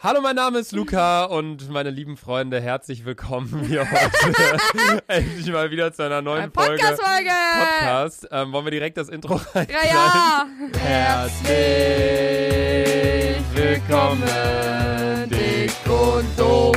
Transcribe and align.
Hallo, 0.00 0.20
mein 0.20 0.36
Name 0.36 0.60
ist 0.60 0.70
Luca 0.70 1.24
und 1.24 1.70
meine 1.70 1.90
lieben 1.90 2.16
Freunde, 2.16 2.60
herzlich 2.60 3.04
willkommen 3.04 3.64
hier 3.66 3.80
heute 3.90 5.02
endlich 5.08 5.50
mal 5.50 5.72
wieder 5.72 5.92
zu 5.92 6.04
einer 6.04 6.22
neuen 6.22 6.52
Folge 6.52 6.80
Podcast-Folge! 6.80 7.30
Podcast. 7.58 8.28
Ähm, 8.30 8.52
wollen 8.52 8.64
wir 8.64 8.70
direkt 8.70 8.96
das 8.96 9.08
Intro 9.08 9.40
rein? 9.54 9.66
Ja, 9.68 9.84
ja! 9.88 10.46
Herzlich 10.78 11.50
willkommen, 13.52 14.22
dick 15.30 15.72
und 15.90 16.38
doof. 16.38 16.76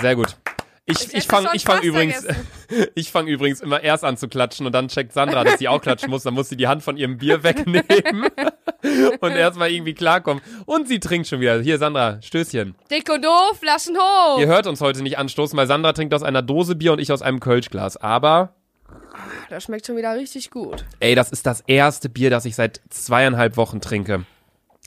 Sehr 0.00 0.16
gut. 0.16 0.38
Ich, 0.86 1.12
Ich 1.12 1.26
fange 1.26 1.50
ich 1.52 1.64
fang 1.64 1.82
übrigens, 1.82 2.26
ich 2.94 3.12
fang 3.12 3.26
übrigens 3.26 3.60
immer 3.60 3.82
erst 3.82 4.04
an 4.04 4.16
zu 4.16 4.26
klatschen 4.26 4.64
und 4.64 4.72
dann 4.72 4.88
checkt 4.88 5.12
Sandra, 5.12 5.44
dass 5.44 5.58
sie 5.58 5.68
auch 5.68 5.82
klatschen 5.82 6.08
muss. 6.08 6.22
Dann 6.22 6.32
muss 6.32 6.48
sie 6.48 6.56
die 6.56 6.66
Hand 6.66 6.82
von 6.82 6.96
ihrem 6.96 7.18
Bier 7.18 7.42
wegnehmen 7.42 8.28
und 9.20 9.30
erstmal 9.32 9.70
irgendwie 9.70 9.94
klarkommen. 9.94 10.42
Und 10.66 10.88
sie 10.88 11.00
trinkt 11.00 11.26
schon 11.28 11.40
wieder. 11.40 11.60
Hier, 11.60 11.78
Sandra, 11.78 12.20
Stößchen. 12.22 12.74
Dick 12.90 13.10
und 13.10 13.24
doof, 13.24 13.58
Flaschen 13.58 13.96
hoch! 13.96 14.38
Ihr 14.38 14.46
hört 14.46 14.66
uns 14.66 14.80
heute 14.80 15.02
nicht 15.02 15.18
anstoßen, 15.18 15.56
weil 15.56 15.66
Sandra 15.66 15.92
trinkt 15.92 16.14
aus 16.14 16.22
einer 16.22 16.42
Dose 16.42 16.74
Bier 16.76 16.92
und 16.92 17.00
ich 17.00 17.10
aus 17.12 17.22
einem 17.22 17.40
Kölschglas. 17.40 17.96
Aber, 17.96 18.54
Das 19.50 19.64
schmeckt 19.64 19.86
schon 19.86 19.96
wieder 19.96 20.14
richtig 20.14 20.50
gut. 20.50 20.84
ey, 21.00 21.14
das 21.14 21.30
ist 21.30 21.46
das 21.46 21.62
erste 21.66 22.08
Bier, 22.08 22.30
das 22.30 22.44
ich 22.44 22.54
seit 22.54 22.80
zweieinhalb 22.90 23.56
Wochen 23.56 23.80
trinke. 23.80 24.24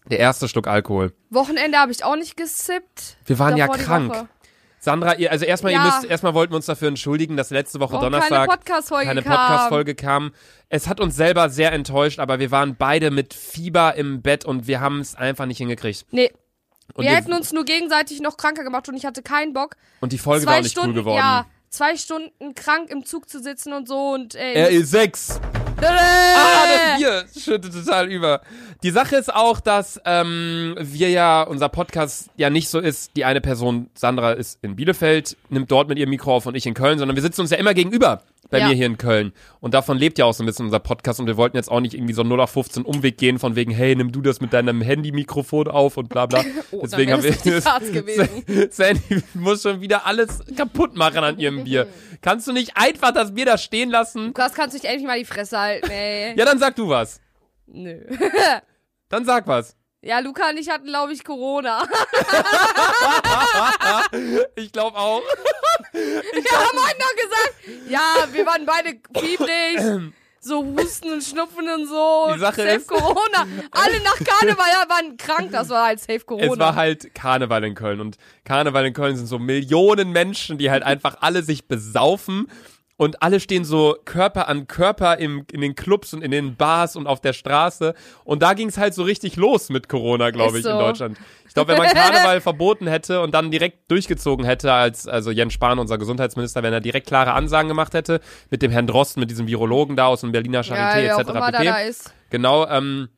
Der 0.09 0.19
erste 0.19 0.47
Schluck 0.47 0.67
Alkohol. 0.67 1.13
Wochenende 1.29 1.77
habe 1.77 1.91
ich 1.91 2.03
auch 2.03 2.15
nicht 2.15 2.35
gesippt. 2.35 3.17
Wir 3.25 3.37
waren 3.39 3.55
ja 3.57 3.67
Davor 3.67 3.83
krank. 3.83 4.27
Sandra, 4.83 5.13
ihr, 5.15 5.31
also 5.31 5.45
erstmal, 5.45 5.73
ihr 5.73 5.77
Ja. 5.77 5.85
müsst, 5.85 6.05
erstmal 6.05 6.33
wollten 6.33 6.53
wir 6.53 6.55
uns 6.55 6.65
dafür 6.65 6.87
entschuldigen, 6.87 7.37
dass 7.37 7.51
letzte 7.51 7.79
Woche 7.79 7.93
Warum 7.93 8.05
Donnerstag 8.05 8.47
keine 8.49 8.57
Podcast-Folge 8.57 9.13
kam. 9.13 9.23
Podcast-Folge 9.23 9.95
kam. 9.95 10.31
Es 10.69 10.87
hat 10.87 10.99
uns 10.99 11.15
selber 11.15 11.49
sehr 11.49 11.71
enttäuscht, 11.71 12.17
aber 12.19 12.39
wir 12.39 12.49
waren 12.49 12.75
beide 12.75 13.11
mit 13.11 13.35
Fieber 13.35 13.93
im 13.93 14.23
Bett 14.23 14.43
und 14.43 14.65
wir 14.65 14.81
haben 14.81 14.99
es 14.99 15.13
einfach 15.13 15.45
nicht 15.45 15.59
hingekriegt. 15.59 16.05
Nee, 16.09 16.31
Und, 16.95 17.03
wir 17.05 17.11
wir- 17.11 17.15
hätten 17.17 17.31
uns 17.33 17.53
nur 17.53 17.63
gegenseitig 17.63 18.21
noch 18.21 18.37
kranker 18.37 18.63
gemacht 18.63 18.89
und 18.89 18.95
ich 18.95 19.05
hatte 19.05 19.21
keinen 19.21 19.53
Bock. 19.53 19.75
und 19.99 20.13
die 20.13 20.17
Folge 20.17 20.45
zwei 20.45 20.51
war 20.51 20.57
auch 20.57 20.63
nicht 20.63 20.71
Stunden, 20.71 20.89
cool 20.89 20.95
geworden. 20.95 21.17
ja, 21.19 21.45
zwei 21.69 21.95
Stunden 21.95 22.55
krank 22.55 22.89
im 22.89 23.05
Zug 23.05 23.29
zu 23.29 23.39
sitzen 23.39 23.73
und 23.73 23.87
so 23.87 24.13
und 24.13 24.33
ey. 24.33 24.55
Er 24.55 24.69
ist 24.71 24.89
sechs. 24.89 25.39
Ah, 25.83 26.65
das 26.67 26.97
Bier 26.99 27.25
schüttet 27.37 27.73
total 27.73 28.11
über. 28.11 28.41
Die 28.83 28.91
Sache 28.91 29.15
ist 29.15 29.33
auch, 29.33 29.59
dass 29.59 29.99
ähm, 30.05 30.75
wir 30.79 31.09
ja, 31.09 31.43
unser 31.43 31.69
Podcast 31.69 32.29
ja 32.37 32.49
nicht 32.49 32.69
so 32.69 32.79
ist, 32.79 33.15
die 33.15 33.25
eine 33.25 33.41
Person, 33.41 33.89
Sandra, 33.93 34.31
ist 34.31 34.59
in 34.63 34.75
Bielefeld, 34.75 35.37
nimmt 35.49 35.71
dort 35.71 35.87
mit 35.89 35.99
ihrem 35.99 36.09
Mikro 36.09 36.35
auf 36.35 36.45
und 36.45 36.55
ich 36.55 36.65
in 36.65 36.73
Köln, 36.73 36.99
sondern 36.99 37.15
wir 37.15 37.21
sitzen 37.21 37.41
uns 37.41 37.51
ja 37.51 37.57
immer 37.57 37.73
gegenüber 37.73 38.21
bei 38.51 38.59
Ja. 38.59 38.67
mir 38.67 38.75
hier 38.75 38.85
in 38.85 38.97
Köln. 38.97 39.33
Und 39.59 39.73
davon 39.73 39.97
lebt 39.97 40.19
ja 40.19 40.25
auch 40.25 40.33
so 40.33 40.43
ein 40.43 40.45
bisschen 40.45 40.65
unser 40.65 40.79
Podcast 40.79 41.19
und 41.19 41.25
wir 41.27 41.37
wollten 41.37 41.57
jetzt 41.57 41.71
auch 41.71 41.79
nicht 41.79 41.93
irgendwie 41.95 42.13
so 42.13 42.21
einen 42.21 42.29
0 42.29 42.41
auf 42.41 42.51
15 42.51 42.83
Umweg 42.83 43.17
gehen 43.17 43.39
von 43.39 43.55
wegen, 43.55 43.71
hey, 43.71 43.95
nimm 43.95 44.11
du 44.11 44.21
das 44.21 44.41
mit 44.41 44.53
deinem 44.53 44.81
Handy-Mikrofon 44.81 45.67
auf 45.69 45.97
und 45.97 46.09
bla 46.09 46.25
bla. 46.27 46.43
Oh, 46.71 46.81
Deswegen 46.83 47.11
haben 47.13 47.23
wir 47.23 47.31
das. 47.31 47.65
Sandy 48.75 49.23
muss 49.33 49.61
schon 49.63 49.81
wieder 49.81 50.05
alles 50.05 50.39
kaputt 50.55 50.95
machen 50.95 51.23
an 51.23 51.39
ihrem 51.39 51.63
Bier. 51.63 51.87
Kannst 52.21 52.47
du 52.47 52.51
nicht 52.53 52.71
einfach 52.75 53.11
das 53.11 53.33
Bier 53.33 53.45
da 53.45 53.57
stehen 53.57 53.89
lassen? 53.89 54.27
Lukas, 54.27 54.53
kannst 54.53 54.73
du 54.73 54.77
nicht 54.77 54.85
endlich 54.85 55.07
mal 55.07 55.17
die 55.17 55.25
Fresse 55.25 55.59
halten, 55.59 55.89
ey. 55.89 56.33
Ja, 56.37 56.45
dann 56.45 56.59
sag 56.59 56.75
du 56.75 56.87
was. 56.89 57.19
Nö. 57.67 57.99
Dann 59.09 59.25
sag 59.25 59.47
was. 59.47 59.75
Ja, 60.03 60.19
Luca 60.19 60.49
und 60.49 60.57
ich 60.57 60.67
hatten, 60.69 60.87
glaube 60.87 61.13
ich, 61.13 61.23
Corona. 61.23 61.83
Ich 64.55 64.71
glaube 64.71 64.97
auch. 64.97 65.21
Wir 65.93 66.51
haben 66.51 66.79
heute 66.87 66.99
noch 66.99 67.15
gesagt, 67.15 67.89
ja, 67.89 68.27
wir 68.31 68.45
waren 68.45 68.65
beide 68.65 68.97
fiebrig, 69.19 70.13
so 70.39 70.63
Husten 70.63 71.11
und 71.11 71.23
Schnupfen 71.23 71.67
und 71.67 71.87
so. 71.87 72.31
Die 72.33 72.39
Sache 72.39 72.61
safe 72.63 72.75
ist- 72.75 72.87
Corona. 72.87 73.45
Alle 73.71 73.99
nach 74.01 74.15
Karneval 74.15 74.67
ja, 74.71 74.89
waren 74.89 75.17
krank, 75.17 75.51
das 75.51 75.69
war 75.69 75.87
halt 75.87 75.99
safe 75.99 76.21
Corona. 76.21 76.51
Es 76.53 76.59
war 76.59 76.75
halt 76.75 77.13
Karneval 77.13 77.63
in 77.65 77.75
Köln 77.75 77.99
und 77.99 78.17
Karneval 78.45 78.85
in 78.85 78.93
Köln 78.93 79.15
sind 79.17 79.27
so 79.27 79.37
Millionen 79.37 80.11
Menschen, 80.11 80.57
die 80.57 80.71
halt 80.71 80.83
einfach 80.83 81.17
alle 81.19 81.43
sich 81.43 81.67
besaufen 81.67 82.47
und 83.01 83.23
alle 83.23 83.39
stehen 83.39 83.65
so 83.65 83.97
Körper 84.05 84.47
an 84.47 84.67
Körper 84.67 85.17
im, 85.17 85.43
in 85.51 85.61
den 85.61 85.73
Clubs 85.73 86.13
und 86.13 86.21
in 86.21 86.29
den 86.29 86.55
Bars 86.55 86.95
und 86.95 87.07
auf 87.07 87.19
der 87.19 87.33
Straße 87.33 87.95
und 88.25 88.43
da 88.43 88.53
ging 88.53 88.67
es 88.67 88.77
halt 88.77 88.93
so 88.93 89.01
richtig 89.01 89.37
los 89.37 89.69
mit 89.69 89.89
Corona, 89.89 90.29
glaube 90.29 90.59
ich, 90.59 90.65
in 90.65 90.71
so. 90.71 90.77
Deutschland. 90.77 91.17
Ich 91.47 91.55
glaube, 91.55 91.71
wenn 91.71 91.79
man 91.79 91.87
Karneval 91.87 92.41
verboten 92.41 92.85
hätte 92.85 93.21
und 93.21 93.33
dann 93.33 93.49
direkt 93.49 93.89
durchgezogen 93.89 94.45
hätte, 94.45 94.71
als 94.71 95.07
also 95.07 95.31
Jens 95.31 95.53
Spahn, 95.53 95.79
unser 95.79 95.97
Gesundheitsminister, 95.97 96.61
wenn 96.61 96.73
er 96.73 96.79
direkt 96.79 97.07
klare 97.07 97.33
Ansagen 97.33 97.69
gemacht 97.69 97.95
hätte 97.95 98.21
mit 98.51 98.61
dem 98.61 98.69
Herrn 98.69 98.85
Drosten, 98.85 99.19
mit 99.19 99.31
diesem 99.31 99.47
Virologen 99.47 99.95
da 99.95 100.05
aus 100.05 100.21
dem 100.21 100.31
Berliner 100.31 100.61
ja, 100.61 100.75
Charité 100.75 101.15
auch 101.15 101.19
etc. 101.21 101.31
da, 101.33 101.51
pp. 101.51 101.65
da 101.65 101.79
ist. 101.79 102.13
Genau, 102.29 102.67
ähm, 102.67 103.09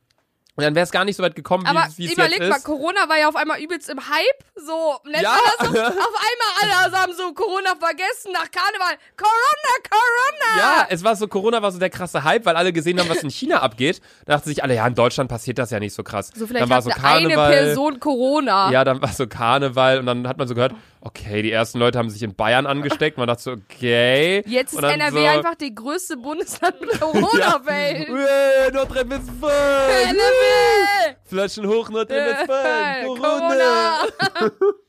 und 0.56 0.62
dann 0.64 0.74
wäre 0.74 0.84
es 0.84 0.90
gar 0.92 1.04
nicht 1.04 1.16
so 1.16 1.22
weit 1.22 1.34
gekommen, 1.34 1.66
Aber 1.66 1.84
wie 1.96 2.04
es 2.04 2.10
jetzt 2.10 2.12
überleg 2.12 2.38
mal, 2.48 2.56
ist. 2.56 2.64
Corona 2.64 3.08
war 3.08 3.18
ja 3.18 3.28
auf 3.28 3.36
einmal 3.36 3.60
übelst 3.60 3.88
im 3.88 3.98
Hype. 4.08 4.44
So, 4.54 4.96
nennt 5.04 5.22
Ja. 5.22 5.30
man 5.58 5.72
das 5.72 5.72
so? 5.72 5.80
Auf 6.00 6.14
einmal 6.14 6.84
alle 6.86 6.96
haben 6.96 7.12
so 7.12 7.32
Corona 7.34 7.70
vergessen 7.78 8.32
nach 8.32 8.48
Karneval. 8.50 8.96
Corona, 9.16 9.74
Corona! 9.90 10.58
Ja, 10.58 10.86
es 10.90 11.02
war 11.02 11.16
so, 11.16 11.26
Corona 11.28 11.60
war 11.60 11.72
so 11.72 11.78
der 11.78 11.90
krasse 11.90 12.22
Hype, 12.24 12.44
weil 12.46 12.56
alle 12.56 12.72
gesehen 12.72 12.98
haben, 13.00 13.08
was 13.08 13.22
in 13.22 13.30
China 13.30 13.60
abgeht. 13.62 14.00
Da 14.26 14.34
dachten 14.34 14.48
sich 14.48 14.62
alle, 14.62 14.74
ja, 14.76 14.86
in 14.86 14.94
Deutschland 14.94 15.28
passiert 15.28 15.58
das 15.58 15.70
ja 15.70 15.80
nicht 15.80 15.92
so 15.94 16.02
krass. 16.02 16.30
So, 16.34 16.46
vielleicht 16.46 16.62
dann 16.62 16.70
war 16.70 16.82
so 16.82 16.90
eine 16.90 17.00
Karneval. 17.00 17.50
Person 17.52 17.98
Corona. 18.00 18.70
Ja, 18.70 18.84
dann 18.84 19.02
war 19.02 19.08
so 19.12 19.26
Karneval 19.26 19.98
und 19.98 20.06
dann 20.06 20.28
hat 20.28 20.38
man 20.38 20.46
so 20.48 20.54
gehört, 20.54 20.74
okay, 21.04 21.42
die 21.42 21.52
ersten 21.52 21.78
Leute 21.78 21.98
haben 21.98 22.10
sich 22.10 22.22
in 22.22 22.34
Bayern 22.34 22.66
angesteckt. 22.66 23.18
Man 23.18 23.28
dachte 23.28 23.42
so, 23.42 23.52
okay. 23.52 24.42
Jetzt 24.46 24.72
ist 24.72 24.82
NRW 24.82 25.20
so, 25.20 25.26
einfach 25.26 25.54
die 25.54 25.74
größte 25.74 26.16
Bundesland 26.16 26.80
mit 26.80 26.90
Corona-Welt. 27.00 28.08
Uäh, 28.08 28.70
Nordrhein-Westfalen. 28.72 30.08
NRW! 30.10 31.16
Flaschen 31.24 31.66
hoch, 31.68 31.88
Nordrhein-Westfalen. 31.90 33.04
Äh, 33.04 33.06
Corona. 33.06 33.98
Corona. 34.38 34.50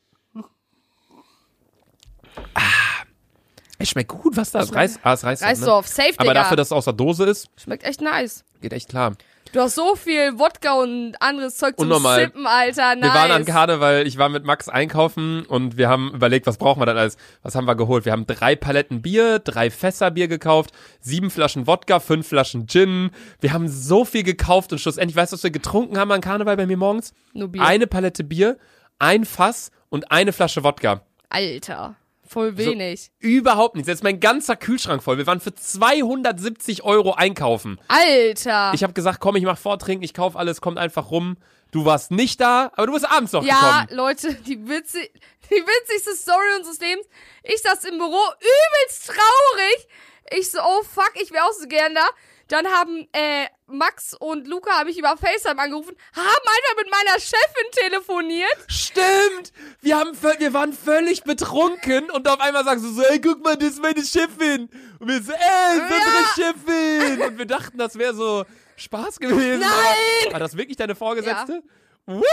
Es 3.78 3.90
schmeckt 3.90 4.10
gut, 4.10 4.38
was 4.38 4.52
das? 4.52 4.74
Reis, 4.74 4.98
ah, 5.04 5.14
es 5.14 5.24
reißt, 5.24 5.44
Reißt 5.44 5.62
ne? 5.62 5.68
safe, 5.84 6.14
Aber 6.18 6.30
Digga. 6.30 6.34
dafür, 6.34 6.58
dass 6.58 6.68
es 6.70 6.72
aus 6.72 6.86
der 6.86 6.94
Dose 6.94 7.26
ist, 7.26 7.50
Schmeckt 7.58 7.84
echt 7.84 8.02
nice. 8.02 8.44
geht 8.62 8.72
echt 8.74 8.90
klar. 8.90 9.16
Du 9.56 9.62
hast 9.62 9.76
so 9.76 9.96
viel 9.96 10.38
Wodka 10.38 10.74
und 10.74 11.16
anderes 11.22 11.56
Zeug 11.56 11.78
zum 11.78 11.88
Unnormal. 11.88 12.20
Sippen, 12.20 12.46
Alter. 12.46 12.94
Nice. 12.96 13.04
Wir 13.06 13.14
waren 13.14 13.32
an 13.32 13.46
Karneval, 13.46 14.06
ich 14.06 14.18
war 14.18 14.28
mit 14.28 14.44
Max 14.44 14.68
einkaufen 14.68 15.46
und 15.46 15.78
wir 15.78 15.88
haben 15.88 16.14
überlegt, 16.14 16.46
was 16.46 16.58
brauchen 16.58 16.82
wir 16.82 16.86
dann 16.86 16.98
alles? 16.98 17.16
Was 17.42 17.56
haben 17.56 17.64
wir 17.64 17.76
geholt? 17.76 18.04
Wir 18.04 18.12
haben 18.12 18.28
drei 18.28 18.58
Paletten 18.58 19.02
Bier, 19.02 19.40
drei 19.40 19.70
Fässer 19.72 20.12
Bier 20.12 20.28
gekauft, 20.28 20.72
sieben 21.00 21.30
Flaschen 21.30 21.68
Wodka, 21.68 22.02
fünf 22.02 22.28
Flaschen 22.28 22.68
Gin. 22.68 23.12
Wir 23.40 23.54
haben 23.54 23.70
so 23.70 24.04
viel 24.04 24.24
gekauft 24.24 24.74
und 24.74 24.80
schlussendlich, 24.80 25.16
weißt 25.16 25.32
du, 25.32 25.38
was 25.38 25.44
wir 25.44 25.52
getrunken 25.52 25.98
haben 25.98 26.12
an 26.12 26.20
Karneval 26.20 26.58
bei 26.58 26.66
mir 26.66 26.76
morgens? 26.76 27.14
Nur 27.32 27.48
Bier. 27.48 27.64
Eine 27.64 27.88
Palette 27.88 28.26
Bier, 28.26 28.58
ein 29.00 29.24
Fass 29.24 29.72
und 29.88 30.12
eine 30.12 30.34
Flasche 30.34 30.66
Wodka. 30.66 31.00
Alter. 31.30 31.96
Voll 32.28 32.58
wenig. 32.58 33.12
Überhaupt 33.20 33.76
nichts. 33.76 33.88
Jetzt 33.88 34.00
ist 34.00 34.04
mein 34.04 34.20
ganzer 34.20 34.56
Kühlschrank 34.56 35.04
voll. 35.04 35.18
Wir 35.18 35.28
waren 35.28 35.40
für 35.40 35.54
270 35.54 36.84
Euro 36.84 37.14
einkaufen. 37.14 37.80
Alter. 37.88 38.72
Ich 38.74 38.84
habe 38.84 38.94
gesagt, 38.94 39.20
komm, 39.20 39.36
ich 39.36 39.44
mach 39.44 39.58
Vortrinken, 39.58 40.04
ich 40.04 40.14
kauf 40.14 40.36
alles, 40.36 40.62
kommt 40.62 40.78
einfach 40.78 41.12
rum. 41.12 41.38
Du 41.72 41.86
warst 41.86 42.12
nicht 42.12 42.40
da, 42.40 42.72
aber 42.76 42.88
du 42.88 42.94
bist 42.94 43.10
abends 43.10 43.34
noch 43.34 43.44
ja, 43.44 43.82
gekommen. 43.82 43.98
Leute, 43.98 44.34
die, 44.34 44.68
witzig, 44.68 45.12
die 45.50 45.56
witzigste 45.56 46.16
Story 46.16 46.56
unseres 46.58 46.80
Lebens. 46.80 47.06
Ich 47.44 47.62
saß 47.62 47.84
im 47.86 47.98
Büro, 47.98 48.22
übelst 48.40 49.08
traurig. 49.08 49.88
Ich 50.32 50.52
so, 50.52 50.60
oh 50.60 50.84
fuck, 50.84 51.12
ich 51.22 51.32
wäre 51.32 51.44
auch 51.44 51.54
so 51.54 51.68
gern 51.68 51.94
da. 51.94 52.08
Dann 52.48 52.68
haben 52.68 53.08
äh, 53.14 53.48
Max 53.68 54.14
und 54.14 54.48
Luca 54.48 54.72
haben 54.72 54.88
mich 54.88 54.98
über 55.00 55.16
FaceTime 55.18 55.60
angerufen, 55.60 55.96
haben 56.16 56.26
einfach 56.26 56.78
mit 56.78 56.92
meiner 56.92 57.20
Chefin 57.20 57.72
telefoniert. 57.72 58.58
Stimmt! 58.68 59.52
Wir, 59.82 59.98
haben, 59.98 60.12
wir 60.38 60.54
waren 60.54 60.74
völlig 60.74 61.24
betrunken 61.24 62.12
und 62.12 62.28
auf 62.28 62.40
einmal 62.40 62.64
sagst 62.64 62.86
du 62.86 62.90
so, 62.90 63.02
ey, 63.02 63.20
guck 63.20 63.44
mal, 63.44 63.58
das 63.58 63.70
ist 63.70 63.82
meine 63.82 64.04
Chefin. 64.04 64.70
Und 65.00 65.08
wir 65.08 65.22
so, 65.24 65.32
ey, 65.32 65.78
ist 65.78 65.84
unsere 65.84 66.54
Chefin. 66.54 67.22
Und 67.22 67.38
wir 67.40 67.46
dachten, 67.46 67.78
das 67.78 67.98
wäre 67.98 68.14
so 68.14 68.46
Spaß 68.76 69.20
gewesen. 69.20 69.62
Nein! 69.62 70.32
War 70.34 70.40
das 70.40 70.56
wirklich 70.56 70.78
deine 70.78 70.96
Vorgesetzte? 70.96 71.64
What? 72.06 72.24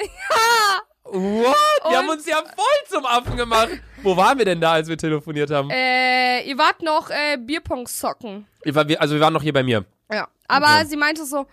Ja. 0.00 0.82
What? 1.10 1.90
Wir 1.90 1.98
haben 1.98 2.08
uns 2.08 2.26
ja 2.26 2.36
voll 2.36 2.88
zum 2.88 3.06
Affen 3.06 3.36
gemacht. 3.36 3.70
Wo 4.02 4.16
waren 4.16 4.38
wir 4.38 4.44
denn 4.44 4.60
da, 4.60 4.72
als 4.72 4.88
wir 4.88 4.96
telefoniert 4.98 5.50
haben? 5.50 5.70
Äh, 5.70 6.42
ihr 6.42 6.56
wart 6.58 6.82
noch 6.82 7.10
äh, 7.10 7.36
Bierpong 7.38 7.86
zocken. 7.86 8.46
Ich 8.64 8.74
war- 8.74 8.86
wir- 8.88 9.00
Also 9.00 9.14
wir 9.14 9.20
waren 9.20 9.32
noch 9.32 9.42
hier 9.42 9.52
bei 9.52 9.62
mir. 9.62 9.84
Ja. 10.12 10.28
Aber 10.46 10.84
sie 10.86 10.96
meinte 10.96 11.24
so, 11.24 11.46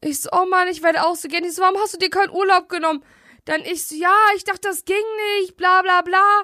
ich 0.00 0.20
so, 0.20 0.28
oh 0.32 0.46
Mann, 0.46 0.68
ich 0.68 0.82
werde 0.82 1.04
auch 1.04 1.14
so 1.16 1.28
gern. 1.28 1.44
Ich 1.44 1.54
so, 1.54 1.62
warum 1.62 1.76
hast 1.80 1.94
du 1.94 1.98
dir 1.98 2.10
keinen 2.10 2.30
Urlaub 2.30 2.68
genommen? 2.68 3.04
Dann 3.44 3.60
ich 3.62 3.86
so, 3.86 3.94
ja, 3.94 4.14
ich 4.36 4.44
dachte, 4.44 4.60
das 4.68 4.84
ging 4.84 4.96
nicht, 5.40 5.56
bla 5.56 5.82
bla 5.82 6.00
bla. 6.02 6.42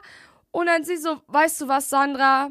Und 0.51 0.67
dann 0.67 0.85
sie 0.85 0.97
so, 0.97 1.21
weißt 1.29 1.61
du 1.63 1.69
was, 1.69 1.89
Sandra? 1.91 2.51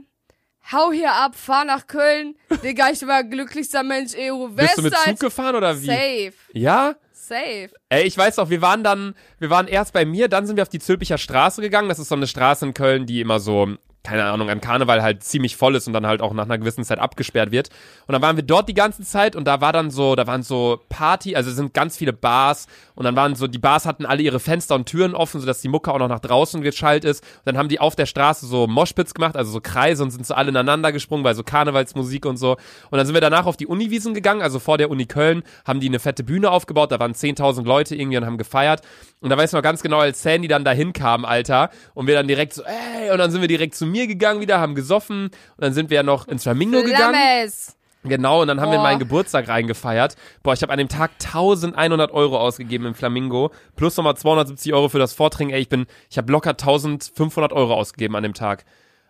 Hau 0.71 0.91
hier 0.91 1.13
ab, 1.13 1.35
fahr 1.35 1.63
nach 1.63 1.87
Köln. 1.87 2.35
Digga, 2.63 2.89
ich 2.89 3.05
war 3.07 3.23
glücklichster 3.23 3.83
Mensch 3.83 4.11
EU 4.17 4.47
Bist 4.49 4.77
du 4.77 4.81
mit 4.81 4.91
Westside. 4.93 5.15
Zug 5.15 5.19
gefahren 5.21 5.55
oder 5.55 5.81
wie? 5.81 5.85
Safe, 5.85 6.33
Ja? 6.51 6.95
Safe. 7.27 7.69
Ey, 7.89 8.03
ich 8.03 8.17
weiß 8.17 8.35
doch, 8.35 8.49
wir 8.49 8.61
waren 8.61 8.83
dann, 8.83 9.15
wir 9.39 9.49
waren 9.49 9.67
erst 9.67 9.93
bei 9.93 10.05
mir, 10.05 10.27
dann 10.27 10.47
sind 10.47 10.55
wir 10.55 10.63
auf 10.63 10.69
die 10.69 10.79
Zülpicher 10.79 11.17
Straße 11.17 11.61
gegangen. 11.61 11.89
Das 11.89 11.99
ist 11.99 12.09
so 12.09 12.15
eine 12.15 12.27
Straße 12.27 12.65
in 12.65 12.73
Köln, 12.73 13.05
die 13.05 13.21
immer 13.21 13.39
so 13.39 13.77
keine 14.07 14.23
Ahnung, 14.23 14.49
an 14.49 14.61
Karneval 14.61 15.03
halt 15.03 15.21
ziemlich 15.21 15.57
voll 15.57 15.75
ist 15.75 15.85
und 15.85 15.91
dann 15.91 16.07
halt 16.07 16.21
auch 16.21 16.31
nach 16.31 16.45
einer 16.45 16.57
gewissen 16.57 16.85
Zeit 16.85 16.97
abgesperrt 16.97 17.51
wird. 17.51 17.67
Und 18.07 18.13
dann 18.13 18.21
waren 18.21 18.37
wir 18.37 18.43
dort 18.43 18.69
die 18.69 18.73
ganze 18.73 19.03
Zeit 19.03 19.35
und 19.35 19.45
da 19.45 19.59
war 19.59 19.73
dann 19.73 19.91
so, 19.91 20.15
da 20.15 20.25
waren 20.27 20.43
so 20.43 20.79
Party, 20.87 21.35
also 21.35 21.49
es 21.49 21.57
sind 21.57 21.73
ganz 21.73 21.97
viele 21.97 22.13
Bars 22.13 22.67
und 22.95 23.03
dann 23.03 23.17
waren 23.17 23.35
so, 23.35 23.47
die 23.47 23.57
Bars 23.57 23.85
hatten 23.85 24.05
alle 24.05 24.21
ihre 24.21 24.39
Fenster 24.39 24.75
und 24.75 24.85
Türen 24.85 25.13
offen, 25.13 25.41
sodass 25.41 25.59
die 25.59 25.67
Mucke 25.67 25.91
auch 25.91 25.99
noch 25.99 26.07
nach 26.07 26.21
draußen 26.21 26.61
geschallt 26.61 27.03
ist. 27.03 27.21
Und 27.21 27.47
dann 27.47 27.57
haben 27.57 27.67
die 27.67 27.81
auf 27.81 27.97
der 27.97 28.05
Straße 28.05 28.45
so 28.45 28.65
Moshpits 28.65 29.13
gemacht, 29.13 29.35
also 29.35 29.51
so 29.51 29.59
Kreise 29.59 30.03
und 30.03 30.11
sind 30.11 30.25
so 30.25 30.35
alle 30.35 30.49
ineinander 30.49 30.93
gesprungen, 30.93 31.25
weil 31.25 31.35
so 31.35 31.43
Karnevalsmusik 31.43 32.25
und 32.25 32.37
so. 32.37 32.51
Und 32.89 32.97
dann 32.97 33.05
sind 33.05 33.13
wir 33.13 33.21
danach 33.21 33.45
auf 33.45 33.57
die 33.57 33.67
Uniwiesen 33.67 34.13
gegangen, 34.13 34.41
also 34.41 34.59
vor 34.59 34.77
der 34.77 34.89
Uni 34.89 35.05
Köln, 35.05 35.43
haben 35.65 35.81
die 35.81 35.87
eine 35.87 35.99
fette 35.99 36.23
Bühne 36.23 36.49
aufgebaut, 36.49 36.93
da 36.93 36.99
waren 37.01 37.11
10.000 37.11 37.65
Leute 37.65 37.93
irgendwie 37.93 38.17
und 38.17 38.25
haben 38.25 38.37
gefeiert. 38.37 38.83
Und 39.19 39.31
da 39.31 39.37
weiß 39.37 39.49
ich 39.49 39.53
noch 39.53 39.63
ganz 39.63 39.81
genau, 39.81 39.99
als 39.99 40.21
Sandy 40.21 40.47
dann 40.47 40.63
dahin 40.63 40.93
kam, 40.93 41.25
Alter, 41.25 41.71
und 41.93 42.07
wir 42.07 42.13
dann 42.13 42.27
direkt 42.27 42.53
so, 42.53 42.63
ey, 42.63 43.11
und 43.11 43.17
dann 43.17 43.31
sind 43.31 43.41
wir 43.41 43.47
direkt 43.47 43.75
zu 43.75 43.85
mir 43.85 43.96
gegangen 44.05 44.41
wieder, 44.41 44.59
haben 44.59 44.75
gesoffen 44.75 45.25
und 45.25 45.31
dann 45.57 45.73
sind 45.73 45.89
wir 45.89 45.95
ja 45.95 46.03
noch 46.03 46.27
ins 46.27 46.43
Flamingo 46.43 46.83
gegangen. 46.83 47.15
Flammes. 47.15 47.77
Genau, 48.03 48.41
und 48.41 48.47
dann 48.47 48.61
haben 48.61 48.71
wir 48.71 48.77
Boah. 48.77 48.83
meinen 48.83 48.99
Geburtstag 48.99 49.47
reingefeiert. 49.47 50.15
Boah, 50.43 50.53
ich 50.53 50.61
habe 50.61 50.71
an 50.71 50.77
dem 50.77 50.87
Tag 50.87 51.11
1100 51.23 52.11
Euro 52.11 52.37
ausgegeben 52.37 52.85
im 52.85 52.95
Flamingo, 52.95 53.51
plus 53.75 53.97
nochmal 53.97 54.15
270 54.15 54.73
Euro 54.73 54.89
für 54.89 54.99
das 54.99 55.13
Vortrinken. 55.13 55.53
Ey, 55.55 55.61
ich 55.61 55.69
bin, 55.69 55.87
ich 56.09 56.17
habe 56.17 56.31
locker 56.31 56.51
1500 56.51 57.51
Euro 57.53 57.73
ausgegeben 57.73 58.15
an 58.15 58.23
dem 58.23 58.33
Tag. 58.33 58.65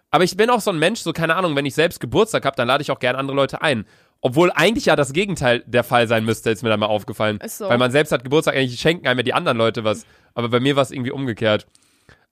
Aber 0.10 0.24
ich 0.24 0.38
bin 0.38 0.50
auch 0.50 0.62
so 0.62 0.72
ein 0.72 0.80
Mensch, 0.80 1.02
so 1.02 1.12
keine 1.12 1.36
Ahnung, 1.36 1.56
wenn 1.56 1.66
ich 1.66 1.76
selbst 1.76 2.00
Geburtstag 2.00 2.46
habe, 2.46 2.56
dann 2.56 2.68
lade 2.68 2.82
ich 2.82 2.92
auch 2.92 3.00
gerne 3.00 3.18
andere 3.18 3.36
Leute 3.36 3.62
ein. 3.62 3.86
Obwohl 4.22 4.52
eigentlich 4.52 4.86
ja 4.86 4.96
das 4.96 5.14
Gegenteil 5.14 5.64
der 5.68 5.84
Fall 5.84 6.08
sein 6.08 6.26
müsste, 6.26 6.50
ist 6.50 6.64
mir 6.64 6.70
dann 6.70 6.80
mal 6.80 6.88
aufgefallen. 6.88 7.40
Ist 7.40 7.60
so. 7.60 7.70
Weil 7.70 7.78
man 7.78 7.92
selbst 7.92 8.12
hat 8.12 8.24
Geburtstag, 8.24 8.56
eigentlich 8.56 8.80
schenken 8.80 9.06
einem 9.06 9.20
ja 9.20 9.24
die 9.24 9.34
anderen 9.34 9.58
Leute 9.58 9.84
was. 9.84 10.06
Aber 10.34 10.50
bei 10.50 10.60
mir 10.60 10.76
war 10.76 10.84
es 10.84 10.92
irgendwie 10.92 11.12
umgekehrt. 11.12 11.68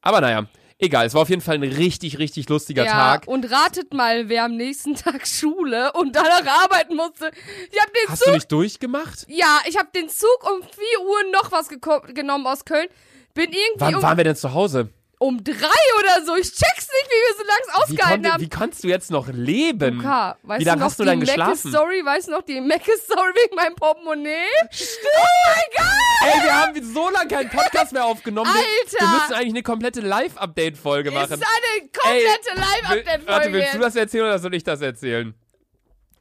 Aber 0.01 0.21
naja, 0.21 0.45
egal. 0.79 1.05
Es 1.05 1.13
war 1.13 1.21
auf 1.21 1.29
jeden 1.29 1.41
Fall 1.41 1.55
ein 1.55 1.63
richtig, 1.63 2.19
richtig 2.19 2.49
lustiger 2.49 2.85
ja, 2.85 2.91
Tag. 2.91 3.27
und 3.27 3.49
ratet 3.51 3.93
mal, 3.93 4.29
wer 4.29 4.45
am 4.45 4.55
nächsten 4.55 4.95
Tag 4.95 5.27
Schule 5.27 5.91
und 5.93 6.15
danach 6.15 6.45
arbeiten 6.63 6.95
musste. 6.95 7.31
Ich 7.71 7.79
hab 7.79 7.93
den 7.93 8.09
Hast 8.09 8.19
Zug, 8.19 8.27
du 8.27 8.33
nicht 8.35 8.51
durchgemacht? 8.51 9.25
ja, 9.29 9.59
ich 9.67 9.77
hab 9.77 9.93
den 9.93 10.09
Zug 10.09 10.39
um 10.43 10.61
4 10.61 10.69
Uhr 11.05 11.31
noch 11.31 11.51
was 11.51 11.69
genommen 12.13 12.47
aus 12.47 12.65
Köln. 12.65 12.87
Bin 13.33 13.51
irgendwie 13.51 13.79
Wann 13.79 13.95
um, 13.95 14.01
waren 14.01 14.17
wir 14.17 14.23
denn 14.23 14.35
zu 14.35 14.53
Hause? 14.53 14.89
Um 15.27 15.43
drei 15.43 15.53
oder 15.99 16.25
so. 16.25 16.35
Ich 16.35 16.51
check's 16.51 16.87
nicht, 16.87 17.07
wie 17.09 17.13
wir 17.13 17.35
so 17.37 17.43
lange 17.43 17.61
Wie, 17.65 17.71
ausgehalten 17.83 18.23
konnte, 18.23 18.33
haben. 18.33 18.41
wie 18.43 18.49
kannst 18.49 18.83
du 18.83 18.87
jetzt 18.87 19.11
noch 19.11 19.27
leben? 19.27 19.97
Luca, 19.97 20.37
weißt 20.43 20.59
Wie 20.61 20.63
lange 20.65 20.77
du 20.77 20.79
noch 20.79 20.85
hast 20.91 20.99
du 20.99 21.03
die 21.03 21.09
denn 21.09 21.19
geschlafen? 21.21 21.69
Story, 21.69 22.01
weißt 22.05 22.27
du 22.27 22.31
noch 22.31 22.41
die 22.43 22.61
Macke-Story 22.61 23.31
wegen 23.43 23.55
meinem 23.55 23.75
Portemonnaie? 23.75 24.45
Stimmt! 24.71 24.97
Oh 25.15 25.47
mein 25.47 25.85
Gott! 25.85 26.33
Ey, 26.35 26.43
wir 26.43 26.61
haben 26.61 26.93
so 26.93 27.09
lange 27.09 27.27
keinen 27.27 27.49
Podcast 27.49 27.91
mehr 27.93 28.05
aufgenommen. 28.05 28.49
Alter! 28.51 28.97
wir 28.99 29.19
müssen 29.19 29.33
eigentlich 29.33 29.53
eine 29.53 29.63
komplette 29.63 30.01
Live-Update-Folge 30.01 31.09
Ist 31.09 31.15
machen. 31.15 31.33
eine 31.33 31.89
komplette 31.89 32.25
Will- 32.25 32.61
Warte, 32.61 32.99
Live-Update-Folge. 32.99 33.53
willst 33.53 33.73
du 33.73 33.79
das 33.79 33.95
erzählen 33.95 34.25
oder 34.25 34.39
soll 34.39 34.53
ich 34.53 34.63
das 34.63 34.81
erzählen? 34.81 35.33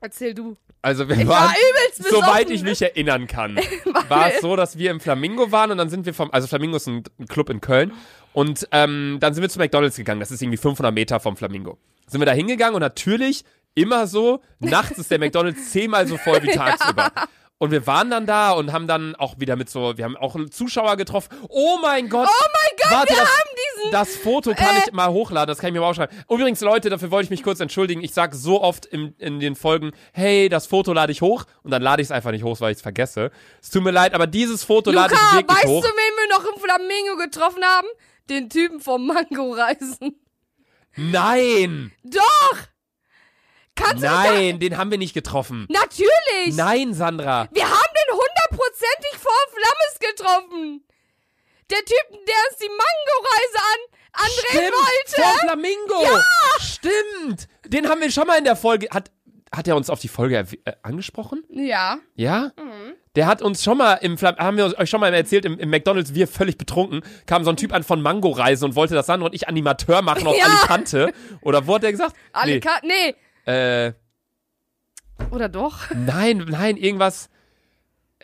Erzähl 0.01 0.35
du. 0.35 0.57
Also 0.83 1.09
wir 1.09 1.17
Ich 1.17 1.27
waren, 1.27 1.49
war 1.49 2.11
soweit 2.11 2.51
ich 2.51 2.63
mich 2.63 2.83
erinnern 2.83 3.27
kann, 3.27 3.57
war 4.09 4.31
es 4.35 4.43
so, 4.43 4.55
dass 4.55 4.77
wir 4.77 4.91
im 4.91 5.01
Flamingo 5.01 5.51
waren 5.51 5.71
und 5.71 5.79
dann 5.79 5.89
sind 5.89 6.05
wir 6.05 6.13
vom, 6.13 6.31
also 6.31 6.47
Flamingo 6.47 6.77
ist 6.77 6.87
ein 6.87 7.05
Club 7.29 7.49
in 7.49 7.63
Köln 7.63 7.93
und 8.35 8.69
ähm, 8.73 9.19
dann 9.21 9.33
sind 9.33 9.43
wir 9.43 9.49
zu 9.49 9.59
McDonalds 9.59 9.97
gegangen. 9.97 10.21
Das 10.21 10.31
ist 10.31 10.43
irgendwie 10.43 10.59
500 10.59 10.93
Meter 10.93 11.21
vom 11.21 11.37
Flamingo. 11.37 11.79
Sind 12.07 12.21
wir 12.21 12.27
da 12.27 12.33
hingegangen 12.33 12.75
und 12.75 12.81
natürlich 12.81 13.45
immer 13.75 14.07
so, 14.07 14.43
nachts 14.59 14.99
ist 14.99 15.11
der 15.11 15.21
McDonalds 15.21 15.71
zehnmal 15.71 16.07
so 16.07 16.19
voll 16.19 16.43
wie 16.43 16.51
tagsüber. 16.51 17.11
Und 17.59 17.71
wir 17.71 17.87
waren 17.87 18.11
dann 18.11 18.27
da 18.27 18.51
und 18.51 18.73
haben 18.73 18.89
dann 18.89 19.15
auch 19.15 19.39
wieder 19.39 19.55
mit 19.55 19.71
so, 19.71 19.97
wir 19.97 20.05
haben 20.05 20.17
auch 20.17 20.37
Zuschauer 20.51 20.97
getroffen. 20.97 21.29
Oh 21.49 21.79
mein 21.81 22.09
Gott! 22.09 22.29
Oh 22.29 22.47
mein 22.53 22.77
Gott, 22.77 22.99
Warte, 22.99 23.15
wir 23.15 23.21
das, 23.21 23.29
haben 23.29 23.51
diesen... 23.79 23.93
das 23.93 24.17
Foto 24.17 24.53
kann 24.55 24.77
ich 24.85 24.93
mal 24.93 25.11
hochladen, 25.11 25.47
das 25.47 25.59
kann 25.59 25.69
ich 25.69 25.75
mir 25.75 25.81
mal 25.81 25.89
aufschreiben. 25.91 26.15
Übrigens, 26.29 26.61
Leute, 26.61 26.91
dafür 26.91 27.13
wollte 27.13 27.27
ich 27.27 27.31
mich 27.31 27.45
kurz 27.45 27.61
entschuldigen. 27.61 28.03
Ich 28.03 28.13
sag 28.13 28.35
so 28.35 28.61
oft 28.61 28.85
in, 28.85 29.15
in 29.19 29.39
den 29.39 29.55
Folgen, 29.55 29.93
hey, 30.13 30.49
das 30.49 30.67
Foto 30.67 30.93
lade 30.93 31.13
ich 31.13 31.23
hoch 31.23 31.45
und 31.63 31.71
dann 31.71 31.81
lade 31.81 32.03
ich 32.03 32.09
es 32.09 32.13
einfach 32.13 32.33
nicht 32.33 32.43
hoch, 32.43 32.61
weil 32.61 32.73
ich 32.73 32.79
es 32.79 32.83
vergesse. 32.83 33.31
Es 33.63 33.71
tut 33.71 33.85
mir 33.85 33.93
leid, 33.93 34.15
aber 34.15 34.27
dieses 34.27 34.65
Foto 34.65 34.91
lade 34.91 35.15
ich 35.15 35.21
Luca, 35.21 35.37
wirklich 35.37 35.57
weißt 35.57 35.67
hoch. 35.67 35.85
du, 35.85 35.89
wen 35.89 36.29
wir 36.29 36.37
noch 36.37 36.45
im 36.53 36.61
Flamingo 36.61 37.17
getroffen 37.17 37.63
haben? 37.65 37.87
Den 38.31 38.49
Typen 38.49 38.81
vom 38.81 39.07
Mango-Reisen. 39.07 40.21
Nein! 40.97 41.93
Doch! 42.03 42.59
Kannst 43.75 44.05
du 44.05 44.07
Nein, 44.07 44.61
den 44.61 44.77
haben 44.79 44.91
wir 44.91 44.99
nicht 44.99 45.15
getroffen. 45.15 45.67
Natürlich! 45.69 46.55
Nein, 46.57 46.95
Sandra. 46.95 47.49
Wir 47.53 47.65
haben 47.69 47.95
den 48.09 48.15
hundertprozentig 48.15 49.19
vor 49.19 49.33
Flammes 49.51 49.99
getroffen. 50.01 50.85
Der 51.71 51.79
Typ, 51.79 52.11
der 52.11 52.35
uns 52.51 52.59
die 52.61 52.69
Mango-Reise 52.69 53.59
an 53.59 53.95
andrehen 54.13 54.39
Stimmt, 54.45 54.73
wollte. 54.73 55.23
vor 55.23 55.39
Flamingo. 55.41 56.21
Stimmt. 56.61 57.49
Den 57.67 57.89
haben 57.89 58.01
wir 58.01 58.11
schon 58.11 58.27
mal 58.27 58.39
in 58.39 58.45
der 58.45 58.57
Folge. 58.57 58.89
Hat, 58.91 59.11
hat 59.55 59.67
er 59.67 59.77
uns 59.77 59.91
auf 59.91 60.01
die 60.01 60.09
Folge 60.09 60.47
äh, 60.65 60.73
angesprochen? 60.83 61.43
Ja. 61.51 61.99
Ja? 62.15 62.53
Der 63.17 63.27
hat 63.27 63.43
uns 63.43 63.63
schon 63.63 63.79
mal 63.79 63.95
im 63.95 64.19
Flam 64.19 64.37
haben 64.37 64.57
wir 64.57 64.77
euch 64.79 64.91
schon 64.91 65.01
mal 65.01 65.13
erzählt, 65.15 65.45
im, 65.45 65.59
im 65.59 65.71
McDonalds, 65.71 66.15
wir 66.15 66.27
völlig 66.27 66.59
betrunken, 66.59 67.03
kam 67.27 67.45
so 67.45 67.51
ein 67.51 67.57
Typ 67.57 67.73
an 67.73 67.85
von 67.85 68.03
Mango-Reise 68.03 68.65
und 68.65 68.75
wollte, 68.75 68.95
dass 68.95 69.07
Sandra 69.07 69.27
und 69.27 69.35
ich 69.35 69.49
Animateur 69.49 70.03
machen 70.03 70.27
auf 70.27 70.37
Ja. 70.39 70.47
Alicante. 70.47 71.13
Oder 71.41 71.67
wo 71.67 71.77
hat 71.77 71.85
der 71.85 71.93
gesagt? 71.93 72.17
Alle 72.33 72.61
nee, 72.83 73.15
nee. 73.47 73.53
äh, 73.53 73.93
Oder 75.31 75.49
doch? 75.49 75.91
nein, 75.95 76.45
nein, 76.49 76.77
irgendwas. 76.77 77.29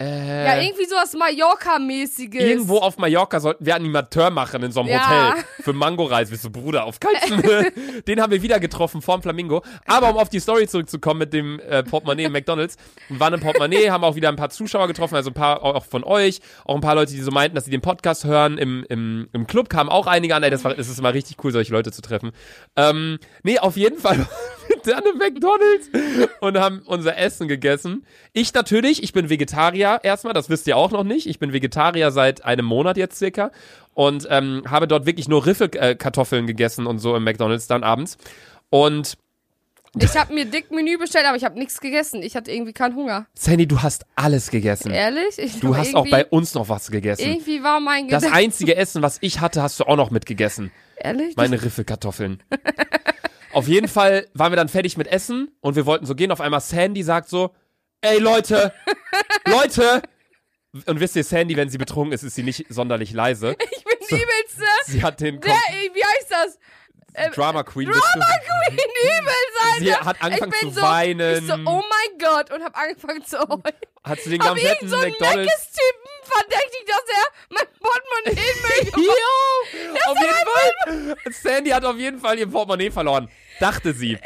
Äh, 0.00 0.46
Ja, 0.46 0.62
irgendwie 0.62 0.86
sowas 0.86 1.12
Mallorca-mäßiges. 1.14 2.42
Irgendwo 2.42 2.78
auf 2.78 2.96
Mallorca 2.96 3.38
sollten 3.38 3.66
wir 3.66 3.74
Animateur 3.74 4.30
machen 4.30 4.62
in 4.62 4.72
so 4.72 4.80
einem 4.80 4.88
Ja. 4.88 5.30
Hotel 5.32 5.44
für 5.60 5.72
Mango-Reis. 5.74 6.30
Bist 6.30 6.44
du 6.44 6.50
Bruder 6.50 6.84
auf 6.84 6.98
keinen 7.00 7.42
Den 8.08 8.20
haben 8.22 8.30
wir 8.32 8.40
wieder 8.42 8.58
getroffen 8.60 9.02
vorm 9.02 9.22
Flamingo. 9.22 9.62
Aber 9.86 10.10
um 10.10 10.16
auf 10.16 10.30
die 10.30 10.40
Story 10.40 10.66
zurückzukommen 10.66 11.18
mit 11.18 11.32
dem 11.34 11.60
äh, 11.60 11.82
Portemonnaie 11.82 12.24
im 12.24 12.32
McDonalds. 12.32 12.76
Wir 13.08 13.20
waren 13.20 13.34
im 13.34 13.40
Portemonnaie, 13.40 13.90
haben 13.90 14.04
auch 14.04 14.14
wieder 14.14 14.30
ein 14.30 14.36
paar 14.36 14.50
Zuschauer 14.50 14.86
getroffen, 14.88 15.16
also 15.16 15.30
ein 15.30 15.34
paar 15.34 15.62
auch 15.62 15.84
von 15.84 16.02
euch, 16.04 16.40
auch 16.64 16.74
ein 16.74 16.80
paar 16.80 16.94
Leute, 16.94 17.12
die 17.12 17.20
so 17.20 17.30
meinten, 17.30 17.54
dass 17.54 17.66
sie 17.66 17.70
den 17.70 17.82
Podcast 17.82 18.24
hören. 18.24 18.56
Im, 18.58 18.84
im, 18.88 19.28
im 19.32 19.46
Club 19.46 19.68
kamen 19.68 19.90
auch 19.90 20.06
einige 20.06 20.34
an. 20.34 20.42
Ey, 20.42 20.50
das, 20.50 20.64
war, 20.64 20.74
das 20.74 20.88
ist 20.88 20.98
immer 20.98 21.12
richtig 21.12 21.36
cool, 21.44 21.52
solche 21.52 21.72
Leute 21.72 21.92
zu 21.92 22.00
treffen. 22.00 22.30
Ähm, 22.76 23.18
nee, 23.42 23.58
auf 23.58 23.76
jeden 23.76 23.98
Fall 23.98 24.26
im 24.86 25.18
McDonalds 25.18 25.90
und 26.40 26.58
haben 26.58 26.82
unser 26.86 27.16
Essen 27.16 27.48
gegessen. 27.48 28.04
Ich 28.32 28.52
natürlich, 28.54 29.02
ich 29.02 29.12
bin 29.12 29.28
Vegetarier 29.28 30.00
erstmal, 30.02 30.34
das 30.34 30.48
wisst 30.50 30.66
ihr 30.66 30.76
auch 30.76 30.90
noch 30.90 31.04
nicht. 31.04 31.26
Ich 31.26 31.38
bin 31.38 31.52
Vegetarier 31.52 32.10
seit 32.10 32.44
einem 32.44 32.66
Monat 32.66 32.96
jetzt 32.96 33.18
circa 33.18 33.50
und 33.94 34.26
ähm, 34.30 34.62
habe 34.68 34.86
dort 34.88 35.06
wirklich 35.06 35.28
nur 35.28 35.46
Riffelkartoffeln 35.46 36.46
gegessen 36.46 36.86
und 36.86 36.98
so 36.98 37.16
im 37.16 37.24
McDonalds 37.24 37.66
dann 37.66 37.82
abends. 37.84 38.16
Und 38.70 39.16
Ich 39.98 40.16
habe 40.16 40.32
mir 40.32 40.44
dick 40.44 40.70
Menü 40.70 40.96
bestellt, 40.98 41.26
aber 41.26 41.36
ich 41.36 41.44
habe 41.44 41.58
nichts 41.58 41.80
gegessen. 41.80 42.22
Ich 42.22 42.36
hatte 42.36 42.52
irgendwie 42.52 42.72
keinen 42.72 42.94
Hunger. 42.94 43.26
Sandy, 43.34 43.66
du 43.66 43.82
hast 43.82 44.06
alles 44.14 44.50
gegessen. 44.50 44.92
Ehrlich? 44.92 45.36
Ich 45.38 45.58
Du 45.58 45.76
hast 45.76 45.94
auch 45.96 46.08
bei 46.08 46.24
uns 46.26 46.54
noch 46.54 46.68
was 46.68 46.90
gegessen. 46.92 47.22
Irgendwie 47.28 47.62
war 47.64 47.80
mein 47.80 48.06
Das 48.08 48.22
Gedanke. 48.22 48.44
einzige 48.44 48.76
Essen, 48.76 49.02
was 49.02 49.18
ich 49.20 49.40
hatte, 49.40 49.60
hast 49.62 49.80
du 49.80 49.84
auch 49.84 49.96
noch 49.96 50.10
mitgegessen. 50.12 50.70
Ehrlich? 50.96 51.34
Meine 51.36 51.60
Riffelkartoffeln. 51.60 52.42
Auf 53.52 53.68
jeden 53.68 53.88
Fall 53.88 54.28
waren 54.34 54.52
wir 54.52 54.56
dann 54.56 54.68
fertig 54.68 54.96
mit 54.96 55.08
Essen 55.08 55.50
und 55.60 55.76
wir 55.76 55.86
wollten 55.86 56.06
so 56.06 56.14
gehen. 56.14 56.30
Auf 56.30 56.40
einmal 56.40 56.60
Sandy 56.60 57.02
sagt 57.02 57.28
so, 57.28 57.54
ey 58.00 58.18
Leute, 58.18 58.72
Leute. 59.46 60.02
Und 60.86 61.00
wisst 61.00 61.16
ihr, 61.16 61.24
Sandy, 61.24 61.56
wenn 61.56 61.68
sie 61.68 61.78
betrunken 61.78 62.12
ist, 62.12 62.22
ist 62.22 62.36
sie 62.36 62.44
nicht 62.44 62.66
sonderlich 62.68 63.12
leise. 63.12 63.56
ich 63.72 63.84
bin 63.84 63.96
die 64.08 64.14
übelste. 64.14 64.64
Sie 64.86 65.02
hat 65.02 65.20
den 65.20 65.40
Der, 65.40 65.50
wie 65.52 66.04
heißt 66.04 66.30
das? 66.30 66.58
Drama 67.34 67.62
Queen. 67.62 67.88
Drama 67.88 68.26
Queen 68.46 68.78
übel 68.78 69.32
Sie 69.78 69.86
sein. 69.86 70.04
hat 70.04 70.22
angefangen 70.22 70.52
zu 70.60 70.70
so, 70.70 70.82
weinen. 70.82 71.38
Ich 71.38 71.46
so, 71.46 71.54
oh 71.54 71.82
mein 71.88 72.18
Gott. 72.18 72.52
Und 72.52 72.62
hab 72.62 72.76
angefangen 72.76 73.24
zu 73.24 73.38
heulen. 73.38 73.62
Hat 74.04 74.20
sie 74.20 74.30
den 74.30 74.40
kompletten 74.40 74.88
so 74.88 74.96
McDonalds. 74.96 75.36
Meckes-Typen 75.36 76.10
verdächtigt, 76.22 76.88
dass 76.88 77.02
er 77.08 77.24
mein 77.50 77.66
Portemonnaie 77.80 78.50
in 78.50 78.94
Müll 78.94 79.06
Ja, 79.06 80.10
auf 80.10 80.18
jeden 80.18 81.16
Fall. 81.16 81.32
Sandy 81.32 81.70
hat 81.70 81.84
auf 81.84 81.96
jeden 81.96 82.20
Fall 82.20 82.38
ihr 82.38 82.46
Portemonnaie 82.46 82.90
verloren. 82.90 83.28
Dachte 83.58 83.92
sie. 83.92 84.18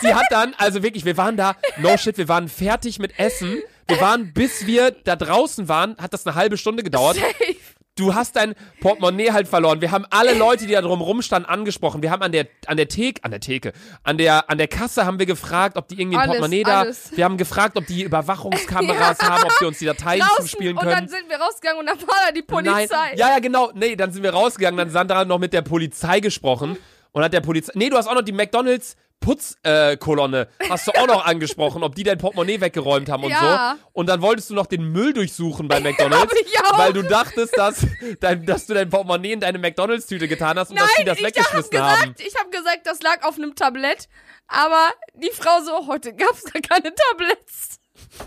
Sie 0.00 0.14
hat 0.14 0.26
dann, 0.30 0.54
also 0.58 0.82
wirklich, 0.82 1.04
wir 1.04 1.16
waren 1.16 1.36
da, 1.36 1.56
no 1.78 1.96
shit, 1.96 2.18
wir 2.18 2.28
waren 2.28 2.48
fertig 2.48 2.98
mit 2.98 3.18
Essen. 3.18 3.62
Wir 3.88 4.00
waren, 4.00 4.32
bis 4.32 4.66
wir 4.66 4.90
da 4.90 5.14
draußen 5.14 5.68
waren, 5.68 5.96
hat 5.98 6.12
das 6.12 6.26
eine 6.26 6.34
halbe 6.34 6.58
Stunde 6.58 6.82
gedauert. 6.82 7.16
Safe. 7.16 7.56
Du 7.96 8.14
hast 8.14 8.36
dein 8.36 8.54
Portemonnaie 8.80 9.32
halt 9.32 9.48
verloren. 9.48 9.80
Wir 9.80 9.90
haben 9.90 10.04
alle 10.10 10.34
Leute, 10.34 10.66
die 10.66 10.74
da 10.74 10.82
drum 10.82 11.00
rumstanden, 11.00 11.50
angesprochen. 11.50 12.02
Wir 12.02 12.10
haben 12.10 12.20
an 12.20 12.30
der, 12.30 12.46
an 12.66 12.76
der 12.76 12.88
Theke, 12.88 13.24
an 13.24 13.30
der 13.30 13.40
Theke, 13.40 13.72
an 14.02 14.18
der, 14.18 14.50
an 14.50 14.58
der 14.58 14.68
Kasse 14.68 15.06
haben 15.06 15.18
wir 15.18 15.24
gefragt, 15.24 15.78
ob 15.78 15.88
die 15.88 15.98
irgendwie 15.98 16.18
ein 16.18 16.26
Portemonnaie 16.28 16.62
da, 16.62 16.80
alles. 16.80 17.16
wir 17.16 17.24
haben 17.24 17.38
gefragt, 17.38 17.78
ob 17.78 17.86
die 17.86 18.02
Überwachungskameras 18.02 19.18
haben, 19.22 19.44
ob 19.44 19.58
die 19.58 19.64
uns 19.64 19.78
die 19.78 19.86
Dateien 19.86 20.20
Draußen. 20.20 20.42
zuspielen 20.42 20.76
Und 20.76 20.82
können. 20.82 20.92
dann 20.92 21.08
sind 21.08 21.26
wir 21.28 21.38
rausgegangen 21.38 21.80
und 21.80 21.86
dann 21.86 21.98
war 22.02 22.16
da 22.26 22.32
die 22.32 22.42
Polizei. 22.42 22.86
Nein. 22.90 23.16
Ja, 23.16 23.30
ja, 23.30 23.38
genau. 23.38 23.70
Nee, 23.74 23.96
dann 23.96 24.12
sind 24.12 24.22
wir 24.22 24.30
rausgegangen. 24.30 24.76
Dann 24.76 24.88
hat 24.88 24.92
Sandra 24.92 25.24
noch 25.24 25.38
mit 25.38 25.54
der 25.54 25.62
Polizei 25.62 26.20
gesprochen. 26.20 26.76
Und 27.12 27.22
hat 27.24 27.32
der 27.32 27.40
Polizei. 27.40 27.72
Nee, 27.76 27.88
du 27.88 27.96
hast 27.96 28.08
auch 28.08 28.14
noch 28.14 28.20
die 28.20 28.32
McDonalds 28.32 28.94
Putzkolonne 29.20 30.48
äh, 30.58 30.68
hast 30.68 30.86
du 30.86 30.92
auch 30.92 31.06
noch 31.06 31.24
angesprochen, 31.26 31.82
ob 31.82 31.94
die 31.94 32.02
dein 32.04 32.18
Portemonnaie 32.18 32.60
weggeräumt 32.60 33.08
haben 33.08 33.24
und 33.24 33.30
Ja. 33.30 33.76
so. 33.76 33.88
Und 33.92 34.08
dann 34.08 34.22
wolltest 34.22 34.50
du 34.50 34.54
noch 34.54 34.66
den 34.66 34.84
Müll 34.92 35.12
durchsuchen 35.12 35.68
bei 35.68 35.80
McDonalds, 35.80 36.32
weil 36.76 36.92
du 36.92 37.02
dachtest, 37.02 37.56
dass, 37.56 37.86
dein, 38.20 38.46
dass 38.46 38.66
du 38.66 38.74
dein 38.74 38.88
Portemonnaie 38.90 39.32
in 39.32 39.40
deine 39.40 39.58
McDonalds-Tüte 39.58 40.28
getan 40.28 40.58
hast 40.58 40.70
und 40.70 40.78
dass 40.78 40.94
die 40.98 41.04
das 41.04 41.18
ich 41.18 41.24
hab 41.24 41.28
weggeschmissen 41.34 41.70
gesagt, 41.70 42.00
haben. 42.02 42.14
ich 42.18 42.34
habe 42.38 42.50
gesagt, 42.50 42.80
das 42.86 43.02
lag 43.02 43.22
auf 43.24 43.36
einem 43.36 43.54
Tablett, 43.56 44.08
aber 44.46 44.90
die 45.14 45.30
Frau 45.30 45.60
so, 45.64 45.86
heute 45.88 46.14
gab's 46.14 46.44
da 46.44 46.60
keine 46.60 46.94
Tabletts. 46.94 47.80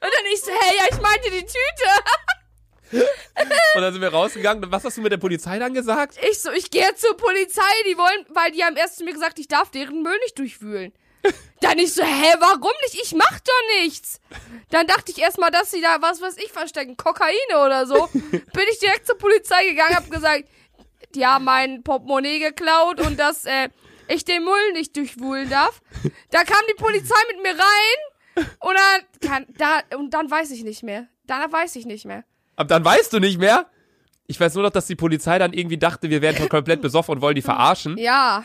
Und 0.00 0.02
dann 0.02 0.24
ich 0.32 0.40
so, 0.40 0.50
hey, 0.50 0.76
ja, 0.78 0.84
ich 0.90 1.00
meinte 1.00 1.30
die 1.30 1.40
Tüte. 1.40 1.88
Und 2.92 3.82
dann 3.82 3.92
sind 3.92 4.02
wir 4.02 4.12
rausgegangen. 4.12 4.70
Was 4.70 4.84
hast 4.84 4.98
du 4.98 5.00
mit 5.00 5.12
der 5.12 5.18
Polizei 5.18 5.58
dann 5.58 5.72
gesagt? 5.74 6.18
Ich 6.30 6.40
so, 6.40 6.50
ich 6.52 6.70
gehe 6.70 6.94
zur 6.94 7.16
Polizei, 7.16 7.62
die 7.88 7.96
wollen, 7.96 8.26
weil 8.28 8.50
die 8.52 8.62
haben 8.62 8.76
erst 8.76 8.98
zu 8.98 9.04
mir 9.04 9.12
gesagt, 9.12 9.38
ich 9.38 9.48
darf 9.48 9.70
deren 9.70 10.02
Müll 10.02 10.18
nicht 10.24 10.38
durchwühlen. 10.38 10.92
Dann 11.60 11.78
ich 11.78 11.94
so, 11.94 12.02
hä, 12.02 12.34
warum 12.40 12.72
nicht? 12.82 13.00
Ich 13.02 13.14
mach 13.14 13.40
doch 13.40 13.80
nichts. 13.80 14.20
Dann 14.70 14.86
dachte 14.86 15.12
ich 15.12 15.18
erstmal, 15.18 15.50
dass 15.50 15.70
sie 15.70 15.80
da 15.80 16.02
was 16.02 16.20
weiß 16.20 16.36
ich 16.38 16.50
verstecken, 16.50 16.96
Kokaine 16.96 17.64
oder 17.64 17.86
so. 17.86 18.06
Bin 18.12 18.64
ich 18.70 18.78
direkt 18.80 19.06
zur 19.06 19.16
Polizei 19.16 19.68
gegangen, 19.68 19.94
hab 19.94 20.10
gesagt, 20.10 20.44
die 21.14 21.26
haben 21.26 21.44
mein 21.44 21.82
Portemonnaie 21.82 22.40
geklaut 22.40 23.00
und 23.00 23.18
dass 23.18 23.44
äh, 23.44 23.68
ich 24.08 24.24
den 24.24 24.44
Müll 24.44 24.72
nicht 24.72 24.96
durchwühlen 24.96 25.48
darf. 25.48 25.80
Da 26.30 26.42
kam 26.44 26.60
die 26.68 26.74
Polizei 26.74 27.14
mit 27.28 27.42
mir 27.42 27.50
rein 27.50 28.46
und 28.60 28.74
dann, 28.74 29.28
kann, 29.28 29.46
da, 29.56 29.82
und 29.96 30.12
dann 30.14 30.30
weiß 30.30 30.50
ich 30.50 30.64
nicht 30.64 30.82
mehr. 30.82 31.08
Dann 31.26 31.52
weiß 31.52 31.76
ich 31.76 31.86
nicht 31.86 32.04
mehr. 32.04 32.24
Ab 32.56 32.68
dann 32.68 32.84
weißt 32.84 33.12
du 33.12 33.18
nicht 33.18 33.38
mehr. 33.38 33.66
Ich 34.26 34.38
weiß 34.40 34.54
nur 34.54 34.62
noch, 34.62 34.70
dass 34.70 34.86
die 34.86 34.94
Polizei 34.94 35.38
dann 35.38 35.52
irgendwie 35.52 35.78
dachte, 35.78 36.08
wir 36.10 36.22
wären 36.22 36.36
schon 36.36 36.48
komplett 36.48 36.80
besoffen 36.80 37.16
und 37.16 37.20
wollen 37.20 37.34
die 37.34 37.42
verarschen. 37.42 37.98
Ja, 37.98 38.44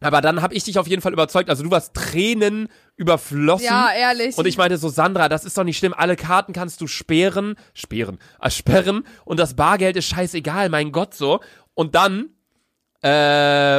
Aber 0.00 0.20
dann 0.22 0.40
habe 0.40 0.54
ich 0.54 0.64
dich 0.64 0.78
auf 0.78 0.86
jeden 0.88 1.02
Fall 1.02 1.12
überzeugt. 1.12 1.50
Also 1.50 1.62
du 1.62 1.70
warst 1.70 1.94
Tränen 1.94 2.68
überflossen. 2.96 3.64
ja, 3.64 3.90
ehrlich. 3.92 4.36
Und 4.38 4.46
ich 4.46 4.56
meinte 4.56 4.78
so, 4.78 4.88
Sandra, 4.88 5.28
das 5.28 5.44
ist 5.44 5.56
doch 5.58 5.64
nicht 5.64 5.78
schlimm. 5.78 5.94
Alle 5.94 6.16
Karten 6.16 6.52
kannst 6.52 6.80
du 6.80 6.86
sperren, 6.86 7.56
sperren, 7.74 8.18
äh, 8.40 8.50
sperren. 8.50 9.04
Und 9.24 9.38
das 9.38 9.54
Bargeld 9.54 9.96
ist 9.96 10.06
scheißegal, 10.06 10.68
mein 10.70 10.90
Gott, 10.90 11.14
so. 11.14 11.40
Und 11.74 11.94
dann, 11.94 12.30
äh, 13.02 13.08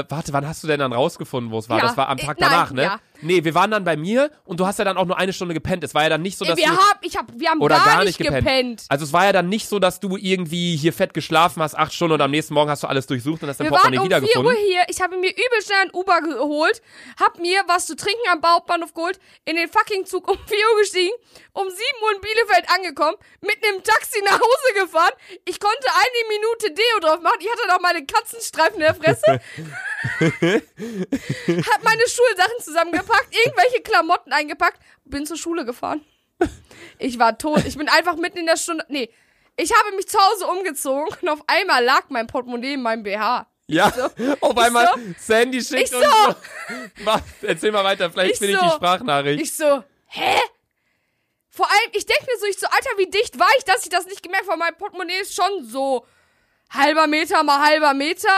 warte, 0.09 0.31
wann 0.33 0.47
hast 0.47 0.63
du 0.63 0.67
denn 0.67 0.79
dann 0.79 0.93
rausgefunden, 0.93 1.51
wo 1.51 1.57
es 1.59 1.69
war? 1.69 1.77
Ja, 1.79 1.83
das 1.85 1.97
war 1.97 2.07
am 2.09 2.17
äh, 2.17 2.21
Tag 2.21 2.39
nein, 2.39 2.49
danach, 2.51 2.71
ne? 2.71 2.83
ja. 2.83 2.99
Nee, 3.21 3.43
wir 3.43 3.53
waren 3.55 3.71
dann 3.71 3.83
bei 3.83 3.95
mir 3.97 4.31
und 4.45 4.59
du 4.59 4.65
hast 4.65 4.79
ja 4.79 4.85
dann 4.85 4.97
auch 4.97 5.05
nur 5.05 5.17
eine 5.17 5.33
Stunde 5.33 5.53
gepennt. 5.53 5.83
Es 5.83 5.93
war 5.93 6.03
ja 6.03 6.09
dann 6.09 6.21
nicht 6.21 6.37
so, 6.37 6.45
dass 6.45 6.57
wir 6.57 6.65
du... 6.65 6.71
haben, 6.71 6.99
ich 7.01 7.17
hab, 7.17 7.27
wir 7.35 7.49
haben 7.49 7.61
Oder 7.61 7.75
gar, 7.75 7.85
gar 7.85 8.03
nicht 8.03 8.17
gepennt. 8.17 8.45
gepennt. 8.45 8.85
Also 8.89 9.05
es 9.05 9.13
war 9.13 9.25
ja 9.25 9.31
dann 9.31 9.49
nicht 9.49 9.67
so, 9.67 9.79
dass 9.79 9.99
du 9.99 10.17
irgendwie 10.17 10.75
hier 10.75 10.93
fett 10.93 11.13
geschlafen 11.13 11.61
hast, 11.61 11.75
acht 11.77 11.93
Stunden 11.93 12.13
und 12.13 12.21
am 12.21 12.31
nächsten 12.31 12.53
Morgen 12.53 12.69
hast 12.69 12.83
du 12.83 12.87
alles 12.87 13.07
durchsucht 13.07 13.43
und 13.43 13.49
hast 13.49 13.59
dein 13.59 13.67
Wir 13.67 13.71
waren 13.71 13.81
Portemonnaie 13.93 14.19
um 14.21 14.27
4 14.27 14.37
Uhr 14.37 14.43
wiedergefunden. 14.43 14.63
hier. 14.67 14.81
Ich 14.89 15.01
habe 15.01 15.17
mir 15.17 15.29
übel 15.31 15.61
schnell 15.63 15.81
ein 15.81 15.91
Uber 15.93 16.21
geholt, 16.21 16.81
hab 17.19 17.39
mir 17.39 17.61
was 17.67 17.85
zu 17.85 17.95
trinken 17.95 18.21
am 18.31 18.41
Hauptbahnhof 18.43 18.93
geholt, 18.93 19.19
in 19.45 19.55
den 19.55 19.69
fucking 19.69 20.05
Zug 20.05 20.29
um 20.29 20.37
4 20.37 20.57
Uhr 20.57 20.79
gestiegen, 20.81 21.13
um 21.53 21.69
7 21.69 21.79
Uhr 22.03 22.15
in 22.15 22.21
Bielefeld 22.21 22.65
angekommen, 22.75 23.17
mit 23.41 23.57
einem 23.63 23.83
Taxi 23.83 24.21
nach 24.25 24.39
Hause 24.39 24.85
gefahren. 24.85 25.13
Ich 25.45 25.59
konnte 25.59 25.87
eine 25.93 26.27
Minute 26.29 26.73
Deo 26.73 26.99
drauf 27.01 27.21
machen. 27.21 27.37
Ich 27.39 27.49
hatte 27.49 27.67
noch 27.67 27.81
meine 27.81 28.05
Katzenstreifen 28.05 28.75
in 28.75 28.81
der 28.81 28.95
Fresse. 28.95 29.39
hab 30.19 31.83
meine 31.83 32.07
Schulsachen 32.07 32.59
zusammengepackt, 32.63 33.35
irgendwelche 33.35 33.81
Klamotten 33.81 34.33
eingepackt, 34.33 34.79
bin 35.05 35.25
zur 35.25 35.37
Schule 35.37 35.65
gefahren. 35.65 36.03
Ich 36.97 37.19
war 37.19 37.37
tot. 37.37 37.65
Ich 37.65 37.77
bin 37.77 37.87
einfach 37.89 38.15
mitten 38.15 38.39
in 38.39 38.45
der 38.47 38.57
Stunde. 38.57 38.85
Nee. 38.89 39.09
Ich 39.57 39.71
habe 39.73 39.95
mich 39.95 40.07
zu 40.07 40.17
Hause 40.17 40.47
umgezogen 40.47 41.15
und 41.21 41.29
auf 41.29 41.43
einmal 41.47 41.83
lag 41.83 42.05
mein 42.09 42.25
Portemonnaie 42.27 42.73
in 42.73 42.81
meinem 42.81 43.03
BH. 43.03 43.47
Ja, 43.67 43.87
auf 44.41 44.57
einmal 44.57 44.87
so. 44.87 45.01
Sandy 45.19 45.61
schickt 45.61 45.89
Ich 45.89 45.95
uns 45.95 46.03
so. 46.05 46.31
so. 46.31 46.35
Was? 47.05 47.21
Erzähl 47.41 47.71
mal 47.71 47.83
weiter, 47.83 48.09
vielleicht 48.11 48.33
Ich 48.33 48.39
finde 48.39 48.53
ich 48.53 48.59
so. 48.59 48.65
die 48.65 48.71
Sprachnachricht. 48.73 49.41
Ich 49.41 49.55
so, 49.55 49.83
hä? 50.07 50.39
Vor 51.49 51.69
allem, 51.69 51.91
ich 51.93 52.05
denke 52.05 52.25
mir 52.25 52.39
so, 52.39 52.45
ich 52.47 52.57
so, 52.57 52.65
Alter, 52.67 52.89
wie 52.97 53.09
dicht 53.09 53.37
war 53.37 53.49
ich, 53.57 53.63
dass 53.65 53.83
ich 53.83 53.89
das 53.89 54.05
nicht 54.05 54.23
gemerkt 54.23 54.47
habe? 54.47 54.57
Mein 54.57 54.75
Portemonnaie 54.75 55.19
ist 55.21 55.35
schon 55.35 55.63
so 55.65 56.05
halber 56.71 57.07
Meter 57.07 57.43
mal 57.43 57.65
halber 57.65 57.93
Meter 57.93 58.29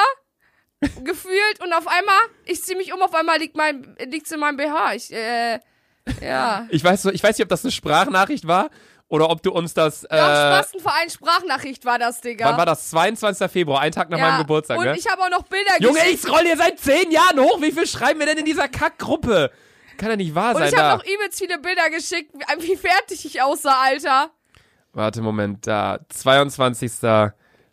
gefühlt 1.03 1.59
und 1.63 1.73
auf 1.73 1.87
einmal, 1.87 2.19
ich 2.45 2.63
zieh 2.63 2.75
mich 2.75 2.93
um, 2.93 3.01
auf 3.01 3.13
einmal 3.15 3.39
liegt 3.39 3.55
mein, 3.55 3.95
liegt's 4.05 4.31
in 4.31 4.39
meinem 4.39 4.57
BH. 4.57 4.93
Ich, 4.95 5.13
äh, 5.13 5.59
ja. 6.21 6.67
Ich 6.69 6.83
weiß, 6.83 7.05
ich 7.05 7.23
weiß 7.23 7.37
nicht, 7.37 7.43
ob 7.45 7.49
das 7.49 7.63
eine 7.63 7.71
Sprachnachricht 7.71 8.47
war 8.47 8.69
oder 9.07 9.29
ob 9.29 9.41
du 9.43 9.51
uns 9.51 9.73
das. 9.73 10.03
Äh, 10.05 10.09
Doch, 10.17 10.25
Spastenverein 10.25 11.09
Sprachnachricht 11.09 11.85
war 11.85 11.99
das, 11.99 12.21
Digga. 12.21 12.45
wann 12.47 12.57
war 12.57 12.65
das? 12.65 12.89
22. 12.89 13.49
Februar, 13.51 13.81
ein 13.81 13.91
Tag 13.91 14.09
nach 14.09 14.17
ja. 14.17 14.27
meinem 14.29 14.39
Geburtstag, 14.39 14.77
Und 14.77 14.85
ne? 14.85 14.97
ich 14.97 15.07
habe 15.09 15.21
auch 15.21 15.29
noch 15.29 15.43
Bilder 15.43 15.73
Junge, 15.79 15.99
ich 16.09 16.19
scroll 16.21 16.41
hier 16.43 16.57
seit 16.57 16.79
zehn 16.79 17.11
Jahren 17.11 17.39
hoch. 17.39 17.61
Wie 17.61 17.71
viel 17.71 17.87
schreiben 17.87 18.19
wir 18.19 18.25
denn 18.25 18.37
in 18.39 18.45
dieser 18.45 18.67
Kackgruppe? 18.67 19.51
Kann 19.97 20.09
ja 20.09 20.15
nicht 20.15 20.33
wahr 20.33 20.55
Und 20.55 20.57
sein. 20.61 20.69
ich 20.69 20.75
Da. 20.75 20.89
habe 20.91 20.97
noch 21.03 21.05
übelst 21.13 21.37
viele 21.37 21.59
Bilder 21.59 21.89
geschickt, 21.91 22.33
wie, 22.57 22.67
wie 22.69 22.75
fertig 22.75 23.25
ich 23.25 23.41
aussah, 23.41 23.79
Alter. 23.83 24.31
Warte, 24.91 25.21
Moment, 25.21 25.67
da. 25.67 25.99
22. 26.09 26.91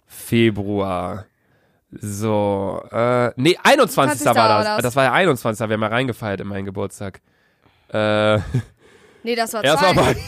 Februar. 0.07 1.27
So, 1.93 2.83
äh, 2.93 3.33
nee, 3.37 3.59
21. 3.63 4.25
war 4.27 4.35
war 4.37 4.65
das. 4.65 4.83
das. 4.83 4.97
War 4.97 5.05
ja 5.05 5.13
21. 5.13 5.69
Wir 5.69 5.75
haben 5.75 5.83
ja 5.83 5.89
reingefeiert 5.89 6.41
in 6.41 6.47
meinen 6.47 6.65
Geburtstag. 6.65 7.21
Äh, 7.93 8.39
Nee, 9.23 9.35
das 9.35 9.53
war 9.53 9.63
zwei. 9.63 9.93
mal 9.93 10.17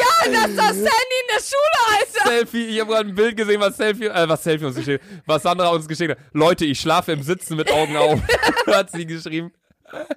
Ja, 0.00 0.32
das 0.32 0.48
ist 0.50 0.58
das 0.58 0.68
Sandy 0.68 0.86
in 0.86 1.28
der 1.28 1.42
Schule, 1.42 1.98
Alter. 1.98 2.30
Selfie. 2.30 2.66
Ich 2.68 2.80
habe 2.80 2.90
gerade 2.92 3.08
ein 3.08 3.14
Bild 3.14 3.36
gesehen, 3.36 3.60
was 3.60 3.76
Selfie, 3.76 4.06
äh, 4.06 4.28
was 4.28 4.42
Selfie 4.42 4.64
uns 4.64 4.76
geschickt 4.76 5.02
hat. 5.04 5.22
Was 5.26 5.42
Sandra 5.42 5.68
uns 5.68 5.86
geschickt 5.88 6.12
hat. 6.12 6.18
Leute, 6.32 6.64
ich 6.64 6.80
schlafe 6.80 7.12
im 7.12 7.22
Sitzen 7.22 7.56
mit 7.56 7.70
Augen 7.70 7.96
auf. 7.96 8.20
hat 8.68 8.90
sie 8.92 9.04
geschrieben. 9.06 9.52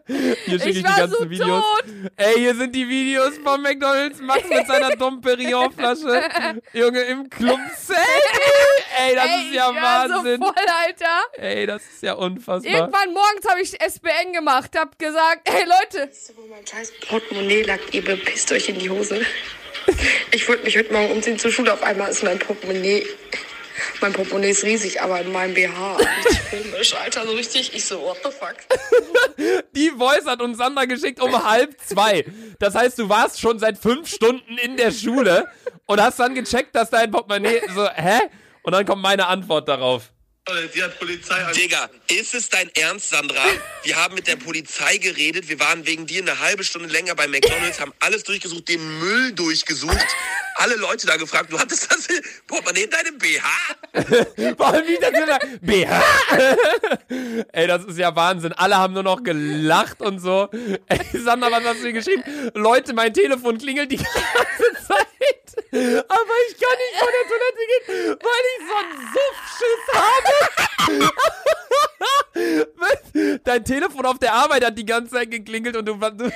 Hier 0.08 0.60
schicke 0.60 0.70
ich, 0.70 0.78
Ich 0.78 0.78
die 0.78 0.84
war 0.84 0.98
ganzen 0.98 1.18
so 1.20 1.30
Videos. 1.30 1.64
tot. 1.64 1.84
Ey, 2.18 2.34
hier 2.36 2.56
sind 2.56 2.76
die 2.76 2.88
Videos 2.88 3.38
von 3.44 3.62
McDonalds 3.62 4.20
Max 4.22 4.48
mit 4.48 4.68
seiner 4.68 4.96
dummen 4.98 5.22
Perignon-Flasche. 5.22 6.24
Junge, 6.74 7.02
im 7.02 7.30
Club. 7.30 7.60
Ey, 8.98 9.16
das 9.16 9.26
Ey, 9.26 9.48
ist 9.48 9.54
ja 9.54 9.70
ich 9.70 9.76
war 9.76 10.10
Wahnsinn. 10.10 10.40
so 10.42 10.46
voll, 10.46 10.66
Alter. 10.86 11.22
Ey, 11.38 11.66
das 11.66 11.84
ist 11.84 12.04
ja 12.04 12.14
unfassbar. 12.14 12.74
Irgendwann 12.74 13.14
morgens 13.14 13.46
habe 13.50 13.62
ich 13.62 13.82
SBN 13.82 14.34
gemacht, 14.34 14.72
hab 14.78 14.98
gesagt, 14.98 15.50
ey 15.50 15.64
Leute, 15.66 16.10
Wo 16.36 16.48
mein 16.48 16.66
scheiß 16.66 16.94
Portemonnaie 17.08 17.64
lag, 17.64 17.80
ihr 17.92 18.04
bepisst 18.04 18.52
euch 18.52 18.70
in 18.70 18.80
die 18.80 18.90
Hose. 18.90 19.22
Ich 20.32 20.48
wollte 20.48 20.64
mich 20.64 20.78
heute 20.78 20.92
Morgen 20.94 21.12
umziehen 21.12 21.38
zur 21.38 21.52
Schule. 21.52 21.74
Auf 21.74 21.84
einmal 21.84 22.10
ist 22.10 22.24
mein 22.24 22.40
Portemonnaie. 22.40 23.06
Mein 24.02 24.14
Portemonnaie 24.14 24.50
ist 24.52 24.64
riesig, 24.64 25.02
aber 25.02 25.22
in 25.22 25.32
meinem 25.32 25.54
BH. 25.54 25.98
Komisch, 26.50 26.96
Alter, 26.96 27.26
so 27.26 27.34
richtig. 27.34 27.74
Ich 27.74 27.86
so, 27.86 28.02
what 28.02 28.18
the 28.24 28.30
fuck? 28.32 28.56
Die 29.76 29.92
Voice 29.92 30.26
hat 30.26 30.42
uns 30.42 30.58
Sandra 30.58 30.86
geschickt 30.86 31.22
um 31.22 31.44
halb 31.44 31.76
zwei. 31.82 32.26
Das 32.60 32.76
heißt, 32.76 33.00
du 33.00 33.10
warst 33.10 33.40
schon 33.40 33.60
seit 33.60 33.78
fünf 33.78 34.08
Stunden 34.08 34.58
in 34.58 34.78
der 34.78 34.92
Schule 34.92 35.48
und 35.86 36.02
hast 36.02 36.20
dann 36.20 36.36
gecheckt, 36.36 36.76
dass 36.76 36.90
dein 36.90 37.12
Portemonnaie 37.12 37.62
so, 37.74 37.88
hä? 37.90 38.20
Und 38.64 38.72
dann 38.74 38.86
kommt 38.86 39.02
meine 39.02 39.28
Antwort 39.28 39.68
darauf. 39.68 40.12
Sie 40.72 40.84
hat 40.84 41.00
Polizei. 41.00 41.44
Digga, 41.54 41.90
ist 42.08 42.36
es 42.36 42.50
dein 42.50 42.70
Ernst, 42.76 43.10
Sandra? 43.10 43.44
Wir 43.82 43.96
haben 43.96 44.14
mit 44.14 44.28
der 44.28 44.36
Polizei 44.36 44.98
geredet. 44.98 45.50
Wir 45.50 45.60
waren 45.60 45.88
wegen 45.88 46.06
dir 46.06 46.22
eine 46.22 46.40
halbe 46.40 46.64
Stunde 46.64 46.88
länger 46.88 47.16
bei 47.16 47.28
McDonalds, 47.28 47.80
haben 47.80 47.94
alles 48.00 48.24
durchgesucht, 48.24 48.70
den 48.70 49.00
Müll 49.00 49.32
durchgesucht, 49.32 50.06
alle 50.58 50.76
Leute 50.76 51.08
da 51.08 51.18
gefragt. 51.18 51.52
Du 51.52 51.58
hattest 51.58 51.92
das 51.92 52.08
Portemonnaie 52.46 52.84
in 52.84 52.92
deinem 52.92 53.18
BH? 53.18 54.54
Vor 54.58 54.68
allem, 54.68 54.86
wie 54.86 55.00
das 55.02 55.12
immer, 55.12 55.40
BH. 55.62 56.04
Ey, 57.52 57.66
das 57.66 57.84
ist 57.86 57.98
ja 57.98 58.16
Wahnsinn. 58.16 58.54
Alle 58.54 58.78
haben 58.78 58.94
nur 58.94 59.02
noch 59.02 59.24
gelacht 59.24 60.00
und 60.02 60.20
so. 60.20 60.50
Ey, 60.86 61.00
Sandra, 61.24 61.50
was 61.50 61.64
hast 61.64 61.78
du 61.80 61.86
hier 61.86 61.94
geschrieben? 61.94 62.24
Leute, 62.54 62.94
mein 62.94 63.12
Telefon 63.16 63.58
klingelt 63.58 63.92
die 63.92 63.98
ganze 63.98 64.88
Zeit. 64.88 65.05
Aber 65.72 66.36
ich 66.48 66.56
kann 66.60 66.78
nicht 66.78 66.98
von 67.00 67.12
der 67.12 67.26
Toilette 67.30 67.64
gehen, 67.70 67.86
weil 68.22 68.46
ich 68.52 68.62
so 68.68 68.76
einen 68.82 68.98
Suffschiss 69.14 69.84
habe. 69.94 70.34
Dein 73.44 73.64
Telefon 73.64 74.06
auf 74.06 74.20
der 74.20 74.34
Arbeit 74.34 74.66
hat 74.66 74.78
die 74.78 74.86
ganze 74.86 75.14
Zeit 75.16 75.32
geklingelt 75.32 75.78
und 75.78 75.86
du... 75.86 75.94
du 75.96 76.32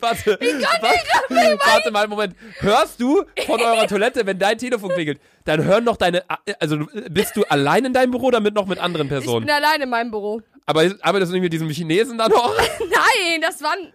Warte, 0.00 0.36
warte, 0.40 1.58
warte 1.64 1.90
mal, 1.92 2.08
Moment. 2.08 2.34
Hörst 2.58 3.00
du 3.00 3.22
von 3.46 3.60
eurer 3.60 3.86
Toilette, 3.86 4.26
wenn 4.26 4.36
dein 4.36 4.58
Telefon 4.58 4.90
klingelt, 4.90 5.20
dann 5.44 5.62
hören 5.64 5.84
noch 5.84 5.96
deine, 5.96 6.24
also 6.58 6.76
bist 7.08 7.36
du 7.36 7.44
allein 7.44 7.84
in 7.84 7.92
deinem 7.92 8.10
Büro 8.10 8.26
oder 8.26 8.40
mit 8.40 8.52
noch 8.54 8.66
mit 8.66 8.80
anderen 8.80 9.06
ich 9.06 9.12
Personen? 9.12 9.46
bin 9.46 9.54
allein 9.54 9.80
in 9.80 9.88
meinem 9.88 10.10
Büro. 10.10 10.42
Aber 10.66 10.90
arbeitest 11.02 11.30
du 11.30 11.34
nicht 11.34 11.42
mit 11.42 11.52
diesem 11.52 11.70
Chinesen 11.70 12.18
da 12.18 12.28
noch? 12.28 12.52
Nein, 12.80 13.40
das 13.40 13.62
waren, 13.62 13.92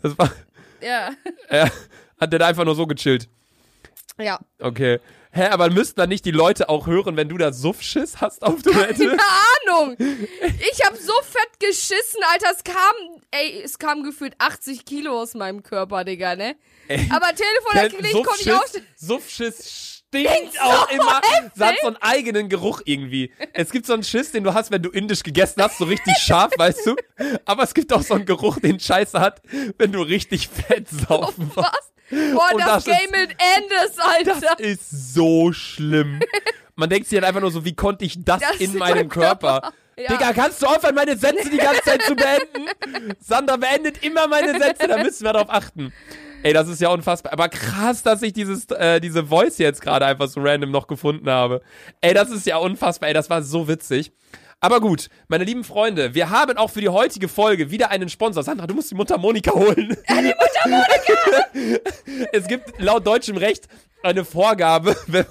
Das 0.00 0.16
war, 0.16 0.30
ja, 0.80 1.10
äh, 1.48 1.68
hat 2.20 2.32
der 2.32 2.38
da 2.38 2.46
einfach 2.46 2.64
nur 2.64 2.76
so 2.76 2.86
gechillt. 2.86 3.28
Ja. 4.20 4.38
Okay. 4.58 5.00
Hä, 5.32 5.44
aber 5.46 5.70
müssten 5.70 6.00
dann 6.00 6.08
nicht 6.08 6.24
die 6.24 6.32
Leute 6.32 6.68
auch 6.68 6.88
hören, 6.88 7.16
wenn 7.16 7.28
du 7.28 7.38
da 7.38 7.52
Suffschiss 7.52 8.20
hast 8.20 8.42
auf 8.42 8.62
Toilette? 8.62 9.16
Keine 9.16 9.20
Ahnung. 9.68 9.96
Ich 9.98 10.84
hab 10.84 10.96
so 10.96 11.12
fett 11.22 11.60
geschissen, 11.60 12.20
Alter. 12.32 12.48
Es 12.52 12.64
kam, 12.64 12.74
ey, 13.30 13.62
es 13.64 13.78
kam 13.78 14.02
gefühlt 14.02 14.34
80 14.38 14.84
Kilo 14.84 15.20
aus 15.20 15.34
meinem 15.34 15.62
Körper, 15.62 16.04
Digga, 16.04 16.34
ne? 16.34 16.56
Aber 17.10 17.28
Telefon, 17.28 18.00
klingt, 18.00 18.26
konnte 18.26 18.42
ich 18.42 18.52
auch. 18.52 18.64
Suffschiss, 18.66 18.82
Suffschiss 18.96 20.00
stinkt 20.10 20.60
auch 20.60 20.90
immer. 20.90 21.20
Es 21.54 21.60
hat 21.60 21.76
so 21.80 21.86
einen 21.86 21.96
eigenen 21.96 22.48
Geruch 22.48 22.82
irgendwie. 22.84 23.32
Es 23.52 23.70
gibt 23.70 23.86
so 23.86 23.92
einen 23.92 24.02
Schiss, 24.02 24.32
den 24.32 24.44
du 24.44 24.54
hast, 24.54 24.70
wenn 24.70 24.82
du 24.82 24.90
indisch 24.90 25.22
gegessen 25.22 25.62
hast, 25.62 25.78
so 25.78 25.84
richtig 25.84 26.16
scharf, 26.20 26.52
weißt 26.56 26.86
du. 26.86 26.96
Aber 27.44 27.62
es 27.62 27.74
gibt 27.74 27.92
auch 27.92 28.02
so 28.02 28.14
einen 28.14 28.26
Geruch, 28.26 28.58
den 28.58 28.80
Scheiße 28.80 29.20
hat, 29.20 29.42
wenn 29.78 29.92
du 29.92 30.02
richtig 30.02 30.48
fett 30.48 30.88
saufen 31.08 31.50
warst. 31.54 31.92
Boah, 32.10 32.48
Und 32.54 32.60
das, 32.60 32.84
das 32.84 32.86
ist- 32.86 32.98
Game 32.98 33.10
mit 33.10 33.30
Endes, 33.30 33.98
Alter. 33.98 34.40
Das 34.40 34.60
ist 34.60 35.14
so 35.14 35.52
schlimm. 35.52 36.20
Man 36.76 36.88
denkt 36.88 37.08
sich 37.08 37.16
halt 37.16 37.26
einfach 37.26 37.40
nur 37.40 37.50
so, 37.50 37.64
wie 37.64 37.74
konnte 37.74 38.04
ich 38.04 38.24
das, 38.24 38.40
Das 38.40 38.56
in 38.56 38.70
ist 38.72 38.74
meinem 38.78 38.94
mein 38.96 39.08
Körper? 39.08 39.60
Körper. 39.60 39.72
Ja. 40.00 40.08
Digga, 40.16 40.32
kannst 40.32 40.62
du 40.62 40.66
aufhören, 40.66 40.94
meine 40.94 41.14
Sätze 41.14 41.50
die 41.50 41.58
ganze 41.58 41.82
Zeit 41.82 42.00
zu 42.04 42.14
beenden? 42.16 42.70
Sandra 43.20 43.58
beendet 43.58 44.02
immer 44.02 44.28
meine 44.28 44.58
Sätze, 44.58 44.88
da 44.88 44.96
müssen 44.96 45.24
wir 45.24 45.34
darauf 45.34 45.50
achten. 45.50 45.92
Ey, 46.42 46.54
das 46.54 46.68
ist 46.68 46.80
ja 46.80 46.88
unfassbar. 46.88 47.34
Aber 47.34 47.50
krass, 47.50 48.02
dass 48.02 48.22
ich 48.22 48.32
dieses, 48.32 48.64
äh, 48.70 48.98
diese 49.00 49.26
Voice 49.26 49.58
jetzt 49.58 49.82
gerade 49.82 50.06
einfach 50.06 50.28
so 50.28 50.40
random 50.40 50.70
noch 50.70 50.86
gefunden 50.86 51.28
habe. 51.28 51.60
Ey, 52.00 52.14
das 52.14 52.30
ist 52.30 52.46
ja 52.46 52.56
unfassbar. 52.56 53.08
Ey, 53.10 53.14
das 53.14 53.28
war 53.28 53.42
so 53.42 53.68
witzig. 53.68 54.10
Aber 54.62 54.80
gut, 54.80 55.08
meine 55.28 55.44
lieben 55.44 55.64
Freunde, 55.64 56.14
wir 56.14 56.28
haben 56.28 56.58
auch 56.58 56.68
für 56.68 56.82
die 56.82 56.90
heutige 56.90 57.28
Folge 57.28 57.70
wieder 57.70 57.90
einen 57.90 58.10
Sponsor. 58.10 58.42
Sandra, 58.42 58.66
du 58.66 58.74
musst 58.74 58.90
die 58.90 58.94
Mutter 58.94 59.16
Monika 59.16 59.52
holen. 59.52 59.96
die 60.08 60.34
Mutter 60.34 60.68
Monika! 60.68 61.80
es 62.32 62.46
gibt 62.46 62.78
laut 62.78 63.06
deutschem 63.06 63.38
Recht 63.38 63.68
eine 64.02 64.24
Vorgabe, 64.24 64.96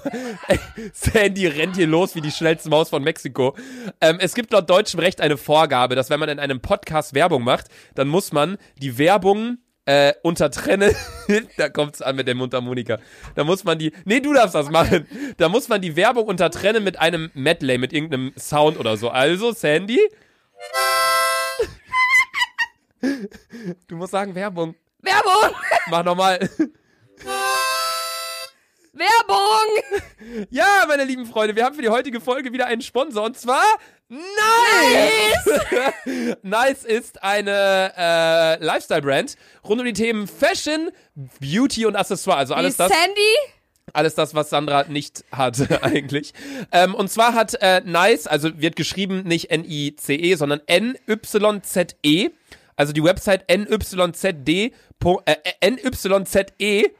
Sandy 0.92 1.46
rennt 1.46 1.76
hier 1.76 1.86
los 1.86 2.14
wie 2.14 2.20
die 2.20 2.30
schnellste 2.30 2.68
Maus 2.68 2.88
von 2.88 3.02
Mexiko. 3.02 3.56
Ähm, 4.00 4.18
es 4.20 4.34
gibt 4.34 4.52
laut 4.52 4.70
deutschem 4.70 5.00
Recht 5.00 5.20
eine 5.20 5.36
Vorgabe, 5.36 5.94
dass 5.94 6.10
wenn 6.10 6.20
man 6.20 6.28
in 6.28 6.38
einem 6.38 6.60
Podcast 6.60 7.14
Werbung 7.14 7.42
macht, 7.42 7.66
dann 7.94 8.08
muss 8.08 8.32
man 8.32 8.58
die 8.80 8.98
Werbung 8.98 9.58
äh, 9.90 10.14
untertrennen. 10.22 10.94
da 11.56 11.68
kommt's 11.68 12.00
an 12.00 12.14
mit 12.14 12.28
der 12.28 12.36
Mundharmonika. 12.36 12.98
Da 13.34 13.42
muss 13.42 13.64
man 13.64 13.76
die. 13.76 13.92
Nee, 14.04 14.20
du 14.20 14.32
darfst 14.32 14.54
das 14.54 14.70
machen. 14.70 15.08
Da 15.36 15.48
muss 15.48 15.68
man 15.68 15.80
die 15.80 15.96
Werbung 15.96 16.26
untertrennen 16.26 16.84
mit 16.84 17.00
einem 17.00 17.32
Medley, 17.34 17.76
mit 17.76 17.92
irgendeinem 17.92 18.32
Sound 18.38 18.78
oder 18.78 18.96
so. 18.96 19.08
Also, 19.10 19.50
Sandy. 19.50 19.98
Du 23.88 23.96
musst 23.96 24.12
sagen 24.12 24.34
Werbung. 24.34 24.76
Werbung! 25.00 25.56
Mach 25.88 26.04
nochmal. 26.04 26.38
Werbung! 28.92 30.46
Ja, 30.50 30.84
meine 30.86 31.04
lieben 31.04 31.26
Freunde, 31.26 31.56
wir 31.56 31.64
haben 31.64 31.74
für 31.74 31.82
die 31.82 31.88
heutige 31.88 32.20
Folge 32.20 32.52
wieder 32.52 32.66
einen 32.66 32.82
Sponsor 32.82 33.24
und 33.24 33.38
zwar 33.38 33.64
Nice! 34.10 36.36
nice 36.42 36.84
ist 36.84 37.22
eine 37.22 37.92
äh, 37.96 38.64
Lifestyle-Brand 38.64 39.36
rund 39.64 39.80
um 39.80 39.86
die 39.86 39.92
Themen 39.92 40.26
Fashion, 40.26 40.90
Beauty 41.40 41.86
und 41.86 41.94
Accessoire. 41.94 42.38
Also 42.38 42.54
alles 42.54 42.74
Wie 42.74 42.78
das, 42.78 42.90
Sandy? 42.90 43.36
alles 43.92 44.16
das, 44.16 44.34
was 44.34 44.50
Sandra 44.50 44.84
nicht 44.88 45.24
hatte 45.30 45.82
eigentlich. 45.84 46.34
Ähm, 46.72 46.96
und 46.96 47.08
zwar 47.08 47.34
hat 47.34 47.54
äh, 47.60 47.82
Nice, 47.84 48.26
also 48.26 48.60
wird 48.60 48.74
geschrieben 48.74 49.22
nicht 49.22 49.52
N-I-C-E, 49.52 50.34
sondern 50.34 50.60
N-Y-Z-E. 50.66 52.30
Also 52.74 52.92
die 52.92 53.04
Website 53.04 53.44
nyzd. 53.48 54.48
Äh, 54.48 54.70
nyze.de. 55.70 56.90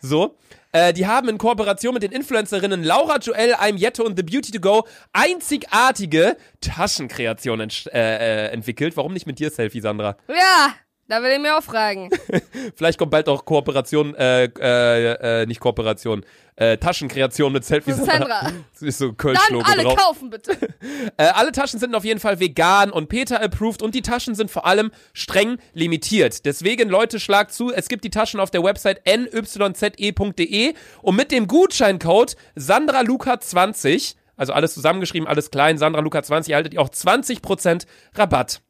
So. 0.00 0.36
Äh, 0.72 0.94
die 0.94 1.06
haben 1.06 1.28
in 1.28 1.36
Kooperation 1.38 1.92
mit 1.92 2.02
den 2.02 2.12
Influencerinnen 2.12 2.82
Laura 2.82 3.18
Joel, 3.18 3.54
I'm 3.54 3.76
Jette 3.76 4.02
und 4.04 4.16
The 4.16 4.22
Beauty 4.22 4.52
to 4.52 4.60
Go 4.60 4.86
einzigartige 5.12 6.36
Taschenkreationen 6.62 7.68
entsch- 7.68 7.90
äh, 7.92 8.46
äh, 8.46 8.52
entwickelt. 8.52 8.96
Warum 8.96 9.12
nicht 9.12 9.26
mit 9.26 9.38
dir, 9.38 9.50
Selfie, 9.50 9.80
Sandra? 9.80 10.16
Ja, 10.28 10.74
da 11.08 11.22
will 11.22 11.30
ich 11.32 11.40
mir 11.40 11.58
auch 11.58 11.62
fragen. 11.62 12.10
Vielleicht 12.76 12.98
kommt 12.98 13.10
bald 13.10 13.28
auch 13.28 13.44
Kooperation, 13.44 14.14
äh, 14.14 14.44
äh, 14.44 15.42
äh, 15.42 15.46
nicht 15.46 15.60
Kooperation, 15.60 16.24
äh, 16.56 16.78
Taschenkreation 16.78 17.52
mit 17.52 17.64
Selfie. 17.64 17.90
Mit 17.90 18.04
Sandra. 18.04 18.50
Das 18.72 18.82
ist 18.82 18.98
so 18.98 19.08
Dann 19.08 19.16
Kölsch-Logo 19.16 19.64
alle 19.70 19.82
drauf. 19.82 19.96
kaufen, 19.98 20.30
bitte. 20.30 20.56
Äh, 21.16 21.24
alle 21.34 21.52
Taschen 21.52 21.78
sind 21.78 21.94
auf 21.94 22.04
jeden 22.04 22.20
Fall 22.20 22.40
vegan 22.40 22.90
und 22.90 23.08
Peter-approved 23.08 23.82
und 23.82 23.94
die 23.94 24.02
Taschen 24.02 24.34
sind 24.34 24.50
vor 24.50 24.66
allem 24.66 24.90
streng 25.12 25.58
limitiert. 25.74 26.44
Deswegen, 26.46 26.88
Leute, 26.88 27.20
schlagt 27.20 27.52
zu. 27.52 27.72
Es 27.72 27.88
gibt 27.88 28.04
die 28.04 28.10
Taschen 28.10 28.40
auf 28.40 28.50
der 28.50 28.62
Website 28.62 29.02
nyze.de 29.06 30.74
und 31.02 31.16
mit 31.16 31.30
dem 31.30 31.46
Gutscheincode 31.48 32.36
SandraLuca20, 32.56 34.14
also 34.36 34.52
alles 34.52 34.74
zusammengeschrieben, 34.74 35.28
alles 35.28 35.50
klein, 35.50 35.78
SandraLuca20, 35.78 36.50
erhaltet 36.50 36.74
ihr 36.74 36.80
auch 36.80 36.90
20% 36.90 37.86
Rabatt. 38.14 38.62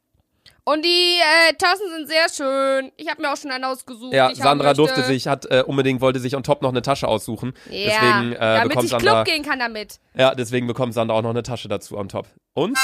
Und 0.65 0.85
die 0.85 1.19
äh, 1.19 1.55
Tassen 1.55 1.89
sind 1.91 2.09
sehr 2.09 2.29
schön. 2.29 2.93
Ich 2.97 3.09
habe 3.09 3.21
mir 3.21 3.33
auch 3.33 3.37
schon 3.37 3.51
einen 3.51 3.65
ausgesucht. 3.65 4.15
Ja, 4.15 4.33
Sandra 4.33 4.75
durfte 4.75 5.03
sich, 5.03 5.27
hat 5.27 5.45
äh, 5.51 5.65
unbedingt, 5.67 6.01
wollte 6.01 6.21
sich 6.21 6.37
on 6.37 6.45
top 6.45 6.63
noch 6.63 6.71
eine 6.71 6.83
Tasche 6.83 7.09
aussuchen. 7.09 7.53
Ja, 7.69 8.01
deswegen, 8.01 8.33
äh, 8.33 8.39
damit 8.39 8.69
bekommt 8.69 8.85
ich 8.85 8.91
Sandra, 8.91 9.25
Club 9.25 9.25
gehen 9.27 9.45
kann 9.45 9.59
damit. 9.59 9.99
ja, 10.15 10.35
deswegen 10.37 10.69
bekommt 10.69 10.95
Sandra 10.95 11.17
auch 11.17 11.23
noch 11.23 11.31
eine 11.31 11.43
Tasche 11.43 11.69
dazu 11.69 11.97
on 11.99 12.09
top. 12.09 12.29
Und? 12.55 12.79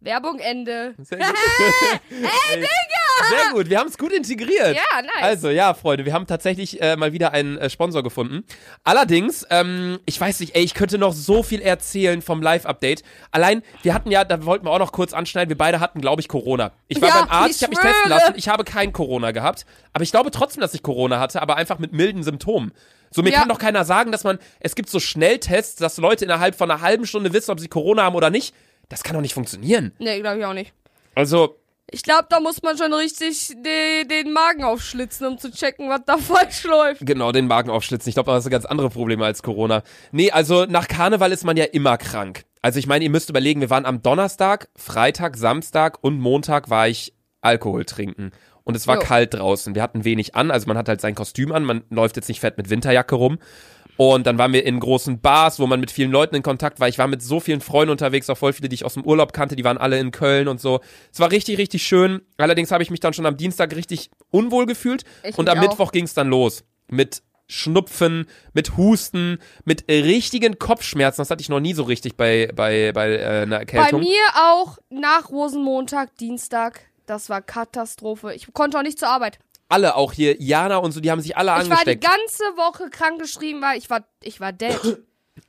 Werbung 0.00 0.40
Ende. 0.40 0.94
Sehr 0.98 1.18
gut. 1.18 1.26
Ey, 2.10 2.66
Sehr 3.28 3.52
gut, 3.52 3.68
wir 3.70 3.78
haben 3.78 3.88
es 3.88 3.98
gut 3.98 4.12
integriert. 4.12 4.74
Ja, 4.76 5.02
nice. 5.02 5.22
Also, 5.22 5.50
ja, 5.50 5.74
Freunde, 5.74 6.04
wir 6.04 6.12
haben 6.12 6.26
tatsächlich 6.26 6.80
äh, 6.82 6.96
mal 6.96 7.12
wieder 7.12 7.32
einen 7.32 7.56
äh, 7.58 7.70
Sponsor 7.70 8.02
gefunden. 8.02 8.44
Allerdings, 8.84 9.46
ähm, 9.50 9.98
ich 10.06 10.20
weiß 10.20 10.40
nicht, 10.40 10.54
ey, 10.54 10.62
ich 10.62 10.74
könnte 10.74 10.98
noch 10.98 11.12
so 11.12 11.42
viel 11.42 11.60
erzählen 11.60 12.22
vom 12.22 12.42
Live-Update. 12.42 13.02
Allein, 13.30 13.62
wir 13.82 13.94
hatten 13.94 14.10
ja, 14.10 14.24
da 14.24 14.44
wollten 14.44 14.66
wir 14.66 14.70
auch 14.70 14.78
noch 14.78 14.92
kurz 14.92 15.12
anschneiden, 15.12 15.48
wir 15.48 15.58
beide 15.58 15.80
hatten, 15.80 16.00
glaube 16.00 16.20
ich, 16.20 16.28
Corona. 16.28 16.72
Ich 16.88 17.00
war 17.00 17.08
Ja, 17.08 17.20
beim 17.22 17.30
Arzt, 17.30 17.50
ich 17.50 17.56
ich 17.56 17.62
habe 17.62 17.70
mich 17.70 17.78
testen 17.80 18.10
lassen, 18.10 18.32
ich 18.36 18.48
habe 18.48 18.64
kein 18.64 18.92
Corona 18.92 19.30
gehabt. 19.32 19.66
Aber 19.92 20.02
ich 20.02 20.10
glaube 20.10 20.30
trotzdem, 20.30 20.60
dass 20.60 20.74
ich 20.74 20.82
Corona 20.82 21.18
hatte, 21.20 21.40
aber 21.42 21.56
einfach 21.56 21.78
mit 21.78 21.92
milden 21.92 22.22
Symptomen. 22.22 22.72
So, 23.10 23.22
mir 23.22 23.30
Ja. 23.32 23.38
kann 23.40 23.48
doch 23.48 23.58
keiner 23.58 23.84
sagen, 23.84 24.12
dass 24.12 24.24
man, 24.24 24.38
es 24.60 24.74
gibt 24.74 24.90
so 24.90 25.00
Schnelltests, 25.00 25.76
dass 25.76 25.96
Leute 25.96 26.24
innerhalb 26.24 26.54
von 26.54 26.70
einer 26.70 26.80
halben 26.82 27.06
Stunde 27.06 27.32
wissen, 27.32 27.50
ob 27.50 27.60
sie 27.60 27.68
Corona 27.68 28.02
haben 28.02 28.14
oder 28.14 28.30
nicht. 28.30 28.54
Das 28.88 29.02
kann 29.02 29.14
doch 29.14 29.20
nicht 29.22 29.34
funktionieren. 29.34 29.92
Nee, 29.98 30.20
glaube 30.20 30.38
ich 30.38 30.44
auch 30.44 30.52
nicht. 30.52 30.72
Also, 31.14 31.56
Ich 31.90 32.02
glaube, 32.02 32.26
da 32.28 32.40
muss 32.40 32.62
man 32.62 32.76
schon 32.76 32.92
richtig 32.92 33.54
de 33.64 34.04
den 34.04 34.32
Magen 34.32 34.64
aufschlitzen, 34.64 35.26
um 35.26 35.38
zu 35.38 35.50
checken, 35.52 35.88
was 35.88 36.00
da 36.04 36.18
falsch 36.18 36.64
läuft. 36.64 37.06
Genau, 37.06 37.30
den 37.32 37.46
Magen 37.46 37.70
aufschlitzen. 37.70 38.08
Ich 38.08 38.14
glaube, 38.16 38.32
das 38.32 38.42
sind 38.42 38.50
ganz 38.50 38.64
andere 38.64 38.90
Probleme 38.90 39.24
als 39.24 39.42
Corona. 39.42 39.82
Nee, 40.10 40.30
also 40.32 40.64
nach 40.64 40.88
Karneval 40.88 41.30
ist 41.32 41.44
man 41.44 41.56
ja 41.56 41.64
immer 41.64 41.96
krank. 41.96 42.44
Also 42.60 42.80
ich 42.80 42.88
meine, 42.88 43.04
ihr 43.04 43.10
müsst 43.10 43.30
überlegen, 43.30 43.60
wir 43.60 43.70
waren 43.70 43.86
am 43.86 44.02
Donnerstag, 44.02 44.68
Freitag, 44.74 45.36
Samstag 45.36 46.02
und 46.02 46.18
Montag 46.18 46.70
war 46.70 46.88
ich 46.88 47.14
Alkohol 47.40 47.84
trinken. 47.84 48.32
Und 48.64 48.74
es 48.74 48.88
war 48.88 48.96
Jo. 48.96 49.02
kalt 49.02 49.34
draußen. 49.34 49.76
Wir 49.76 49.82
hatten 49.82 50.04
wenig 50.04 50.34
an, 50.34 50.50
also 50.50 50.66
man 50.66 50.76
hat 50.76 50.88
halt 50.88 51.00
sein 51.00 51.14
Kostüm 51.14 51.52
an, 51.52 51.62
man 51.62 51.84
läuft 51.90 52.16
jetzt 52.16 52.26
nicht 52.28 52.40
fett 52.40 52.56
mit 52.58 52.68
Winterjacke 52.68 53.14
rum. 53.14 53.38
Und 53.96 54.26
dann 54.26 54.38
waren 54.38 54.52
wir 54.52 54.64
in 54.64 54.78
großen 54.78 55.20
Bars, 55.20 55.58
wo 55.58 55.66
man 55.66 55.80
mit 55.80 55.90
vielen 55.90 56.10
Leuten 56.10 56.34
in 56.34 56.42
Kontakt 56.42 56.80
war. 56.80 56.88
Ich 56.88 56.98
war 56.98 57.06
mit 57.06 57.22
so 57.22 57.40
vielen 57.40 57.60
Freunden 57.60 57.90
unterwegs, 57.90 58.28
auch 58.28 58.38
voll 58.38 58.52
viele, 58.52 58.68
die 58.68 58.74
ich 58.74 58.84
aus 58.84 58.94
dem 58.94 59.04
Urlaub 59.04 59.32
kannte, 59.32 59.56
die 59.56 59.64
waren 59.64 59.78
alle 59.78 59.98
in 59.98 60.10
Köln 60.10 60.48
und 60.48 60.60
so. 60.60 60.80
Es 61.12 61.20
war 61.20 61.30
richtig, 61.30 61.58
richtig 61.58 61.82
schön. 61.82 62.20
Allerdings 62.36 62.70
habe 62.70 62.82
ich 62.82 62.90
mich 62.90 63.00
dann 63.00 63.12
schon 63.12 63.26
am 63.26 63.36
Dienstag 63.36 63.74
richtig 63.74 64.10
unwohl 64.30 64.66
gefühlt. 64.66 65.04
Ich 65.22 65.38
und 65.38 65.48
am 65.48 65.58
auch. 65.58 65.62
Mittwoch 65.62 65.92
ging 65.92 66.04
es 66.04 66.14
dann 66.14 66.28
los. 66.28 66.64
Mit 66.88 67.22
Schnupfen, 67.48 68.26
mit 68.52 68.76
Husten, 68.76 69.38
mit 69.64 69.88
richtigen 69.88 70.58
Kopfschmerzen. 70.58 71.20
Das 71.20 71.30
hatte 71.30 71.40
ich 71.40 71.48
noch 71.48 71.60
nie 71.60 71.74
so 71.74 71.84
richtig 71.84 72.16
bei, 72.16 72.50
bei, 72.54 72.92
bei 72.92 73.16
äh, 73.16 73.42
einer 73.42 73.58
Bei 73.58 73.60
Erkältung. 73.60 74.00
mir 74.00 74.24
auch 74.34 74.78
nach 74.90 75.30
Rosenmontag, 75.30 76.16
Dienstag. 76.16 76.80
Das 77.06 77.30
war 77.30 77.40
Katastrophe. 77.40 78.34
Ich 78.34 78.52
konnte 78.52 78.78
auch 78.78 78.82
nicht 78.82 78.98
zur 78.98 79.08
Arbeit. 79.08 79.38
Alle, 79.68 79.96
auch 79.96 80.12
hier, 80.12 80.40
Jana 80.40 80.76
und 80.76 80.92
so, 80.92 81.00
die 81.00 81.10
haben 81.10 81.20
sich 81.20 81.36
alle 81.36 81.50
Ich 81.50 81.56
war 81.56 81.64
die 81.64 81.70
angesteckt. 81.72 82.04
ganze 82.04 82.44
Woche 82.56 82.88
krankgeschrieben, 82.90 83.60
weil 83.60 83.78
ich 83.78 83.90
war, 83.90 84.06
ich 84.22 84.40
war 84.40 84.52
dead. 84.52 84.78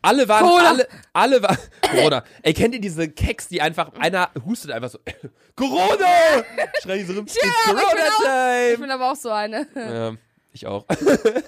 Alle 0.01 0.27
waren, 0.27 0.43
Corona. 0.45 0.69
alle, 0.69 0.87
alle 1.13 1.41
waren, 1.43 1.57
Corona. 1.81 2.23
Ey, 2.41 2.53
kennt 2.53 2.73
ihr 2.73 2.81
diese 2.81 3.09
Keks, 3.09 3.47
die 3.47 3.61
einfach, 3.61 3.93
einer 3.99 4.29
hustet 4.45 4.71
einfach 4.71 4.89
so, 4.89 4.99
Corona! 5.55 6.05
Schrei 6.81 7.03
so 7.03 7.13
rum, 7.13 7.25
it's 7.27 7.37
aber 7.67 8.71
ich 8.73 8.79
bin 8.79 8.91
aber 8.91 9.11
auch 9.11 9.15
so 9.15 9.29
eine. 9.29 9.67
Ja, 9.75 10.13
ich 10.51 10.65
auch. 10.67 10.85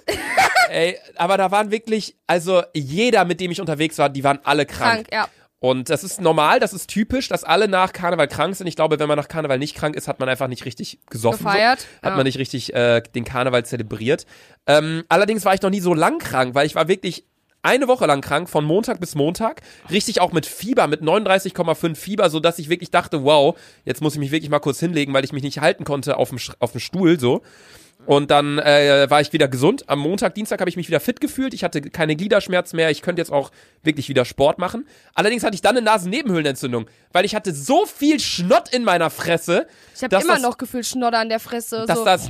Ey, 0.69 0.97
aber 1.15 1.37
da 1.37 1.51
waren 1.51 1.71
wirklich, 1.71 2.15
also 2.27 2.63
jeder, 2.73 3.25
mit 3.25 3.39
dem 3.39 3.51
ich 3.51 3.59
unterwegs 3.59 3.97
war, 3.97 4.09
die 4.09 4.23
waren 4.23 4.39
alle 4.43 4.65
krank. 4.65 5.09
Krank, 5.09 5.11
ja. 5.11 5.27
Und 5.61 5.89
das 5.89 6.05
ist 6.05 6.21
normal, 6.21 6.61
das 6.61 6.73
ist 6.73 6.87
typisch, 6.87 7.27
dass 7.27 7.43
alle 7.43 7.67
nach 7.67 7.91
Karneval 7.91 8.29
krank 8.29 8.55
sind. 8.55 8.67
Ich 8.67 8.77
glaube, 8.77 8.97
wenn 8.97 9.09
man 9.09 9.17
nach 9.17 9.27
Karneval 9.27 9.59
nicht 9.59 9.75
krank 9.75 9.95
ist, 9.95 10.07
hat 10.07 10.19
man 10.19 10.29
einfach 10.29 10.47
nicht 10.47 10.63
richtig 10.65 10.99
gesoffen. 11.09 11.45
Gefeiert, 11.45 11.81
So. 11.81 11.87
Hat 12.01 12.11
ja. 12.11 12.15
man 12.15 12.23
nicht 12.23 12.37
richtig 12.37 12.73
äh, 12.73 13.01
den 13.01 13.25
Karneval 13.25 13.65
zelebriert. 13.65 14.25
Ähm, 14.67 15.03
allerdings 15.09 15.43
war 15.43 15.53
ich 15.53 15.61
noch 15.61 15.69
nie 15.69 15.81
so 15.81 15.93
lang 15.93 16.19
krank, 16.19 16.55
weil 16.55 16.65
ich 16.65 16.75
war 16.75 16.87
wirklich 16.87 17.25
eine 17.61 17.89
Woche 17.89 18.05
lang 18.05 18.21
krank, 18.21 18.49
von 18.49 18.63
Montag 18.63 19.01
bis 19.01 19.15
Montag. 19.15 19.61
Richtig 19.91 20.21
auch 20.21 20.31
mit 20.31 20.45
Fieber, 20.45 20.87
mit 20.87 21.01
39,5 21.01 21.95
Fieber, 21.95 22.29
so 22.29 22.39
dass 22.39 22.57
ich 22.57 22.69
wirklich 22.69 22.89
dachte, 22.91 23.25
wow, 23.25 23.57
jetzt 23.83 24.01
muss 24.01 24.13
ich 24.13 24.19
mich 24.19 24.31
wirklich 24.31 24.49
mal 24.49 24.59
kurz 24.59 24.79
hinlegen, 24.79 25.13
weil 25.13 25.25
ich 25.25 25.33
mich 25.33 25.43
nicht 25.43 25.59
halten 25.59 25.83
konnte 25.83 26.15
auf 26.15 26.29
dem, 26.29 26.39
auf 26.59 26.71
dem 26.71 26.79
Stuhl, 26.79 27.19
so. 27.19 27.41
Und 28.09 28.31
dann 28.31 28.57
äh, 28.57 29.05
war 29.11 29.21
ich 29.21 29.33
wieder 29.33 29.47
gesund. 29.47 29.87
Am 29.87 29.99
Montag, 29.99 30.33
Dienstag 30.33 30.59
habe 30.61 30.67
ich 30.71 30.75
mich 30.75 30.87
wieder 30.87 30.99
fit 30.99 31.21
gefühlt. 31.21 31.53
Ich 31.53 31.63
hatte 31.63 31.79
keine 31.79 32.15
Gliederschmerzen 32.15 32.75
mehr. 32.75 32.89
Ich 32.89 33.03
könnte 33.03 33.21
jetzt 33.21 33.31
auch 33.31 33.51
wirklich 33.83 34.09
wieder 34.09 34.25
Sport 34.25 34.57
machen. 34.57 34.87
Allerdings 35.13 35.43
hatte 35.43 35.53
ich 35.53 35.61
dann 35.61 35.77
eine 35.77 35.85
Nasennebenhöhlenentzündung, 35.85 36.87
weil 37.13 37.23
ich 37.23 37.35
hatte 37.35 37.53
so 37.53 37.85
viel 37.85 38.19
Schnott 38.19 38.69
in 38.73 38.83
meiner 38.83 39.11
Fresse, 39.11 39.67
Ich 39.95 40.01
habe 40.03 40.15
immer 40.15 40.33
das, 40.33 40.41
noch 40.41 40.57
gefühlt 40.57 40.87
Schnodder 40.87 41.19
an 41.19 41.29
der 41.29 41.39
Fresse. 41.39 41.85
dass 41.85 41.99
so. 41.99 42.03
das 42.03 42.29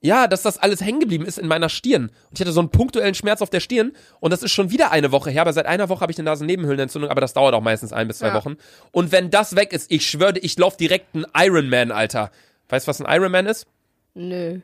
Ja, 0.00 0.26
dass 0.26 0.42
das 0.42 0.58
alles 0.58 0.80
hängen 0.80 0.98
geblieben 0.98 1.24
ist 1.26 1.38
in 1.38 1.46
meiner 1.46 1.68
Stirn. 1.68 2.06
Und 2.06 2.30
ich 2.32 2.40
hatte 2.40 2.50
so 2.50 2.58
einen 2.58 2.70
punktuellen 2.70 3.14
Schmerz 3.14 3.40
auf 3.40 3.50
der 3.50 3.60
Stirn. 3.60 3.92
Und 4.18 4.32
das 4.32 4.42
ist 4.42 4.50
schon 4.50 4.72
wieder 4.72 4.90
eine 4.90 5.12
Woche 5.12 5.30
her. 5.30 5.42
Aber 5.42 5.52
seit 5.52 5.66
einer 5.66 5.88
Woche 5.88 6.00
habe 6.00 6.10
ich 6.10 6.18
eine 6.18 6.24
Nasennebenhöhlenentzündung. 6.24 7.08
Aber 7.12 7.20
das 7.20 7.34
dauert 7.34 7.54
auch 7.54 7.60
meistens 7.62 7.92
ein 7.92 8.08
bis 8.08 8.18
zwei 8.18 8.26
Ja. 8.28 8.34
Wochen. 8.34 8.56
Und 8.90 9.12
wenn 9.12 9.30
das 9.30 9.54
weg 9.54 9.72
ist, 9.72 9.92
ich 9.92 10.10
schwöre, 10.10 10.40
ich 10.40 10.58
laufe 10.58 10.76
direkt 10.76 11.14
einen 11.14 11.24
Ironman, 11.36 11.92
Alter. 11.92 12.32
Weißt 12.68 12.88
du, 12.88 12.88
was 12.88 13.00
ein 13.00 13.06
Ironman 13.16 13.46
ist? 13.46 13.68
Nö. 14.14 14.58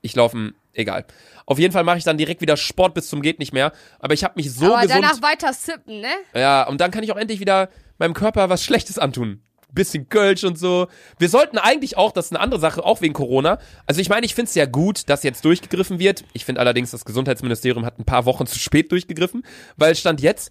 Ich 0.00 0.14
laufe 0.14 0.52
egal. 0.72 1.04
Auf 1.46 1.58
jeden 1.58 1.72
Fall 1.72 1.84
mache 1.84 1.98
ich 1.98 2.04
dann 2.04 2.18
direkt 2.18 2.40
wieder 2.40 2.56
Sport 2.56 2.94
bis 2.94 3.08
zum 3.08 3.22
geht 3.22 3.38
nicht 3.38 3.52
mehr. 3.52 3.72
Aber 3.98 4.14
ich 4.14 4.24
habe 4.24 4.34
mich 4.36 4.52
so 4.52 4.66
Aber 4.66 4.82
gesund. 4.82 5.02
danach 5.02 5.22
weiter 5.22 5.52
sippen, 5.52 6.00
ne? 6.00 6.10
Ja, 6.34 6.66
und 6.66 6.80
dann 6.80 6.90
kann 6.90 7.02
ich 7.02 7.12
auch 7.12 7.16
endlich 7.16 7.40
wieder 7.40 7.68
meinem 7.98 8.14
Körper 8.14 8.48
was 8.48 8.64
Schlechtes 8.64 8.98
antun. 8.98 9.42
Bisschen 9.72 10.08
Kölsch 10.08 10.44
und 10.44 10.58
so. 10.58 10.86
Wir 11.18 11.28
sollten 11.28 11.58
eigentlich 11.58 11.96
auch, 11.96 12.12
das 12.12 12.26
ist 12.26 12.32
eine 12.32 12.40
andere 12.40 12.60
Sache, 12.60 12.84
auch 12.84 13.00
wegen 13.02 13.12
Corona. 13.12 13.58
Also 13.86 14.00
ich 14.00 14.08
meine, 14.08 14.24
ich 14.24 14.34
finde 14.34 14.48
es 14.48 14.54
ja 14.54 14.64
gut, 14.64 15.08
dass 15.10 15.22
jetzt 15.22 15.44
durchgegriffen 15.44 15.98
wird. 15.98 16.24
Ich 16.32 16.44
finde 16.44 16.60
allerdings, 16.60 16.90
das 16.90 17.04
Gesundheitsministerium 17.04 17.84
hat 17.84 17.98
ein 17.98 18.04
paar 18.04 18.24
Wochen 18.24 18.46
zu 18.46 18.58
spät 18.58 18.90
durchgegriffen, 18.92 19.44
weil 19.76 19.94
Stand 19.94 20.22
jetzt, 20.22 20.50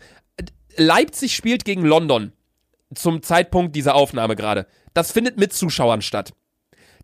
Leipzig 0.76 1.36
spielt 1.36 1.66
gegen 1.66 1.84
London 1.84 2.32
zum 2.94 3.24
Zeitpunkt 3.24 3.76
dieser 3.76 3.96
Aufnahme 3.96 4.36
gerade. 4.36 4.68
Das 4.94 5.12
findet 5.12 5.38
mit 5.38 5.52
Zuschauern 5.52 6.02
statt. 6.02 6.34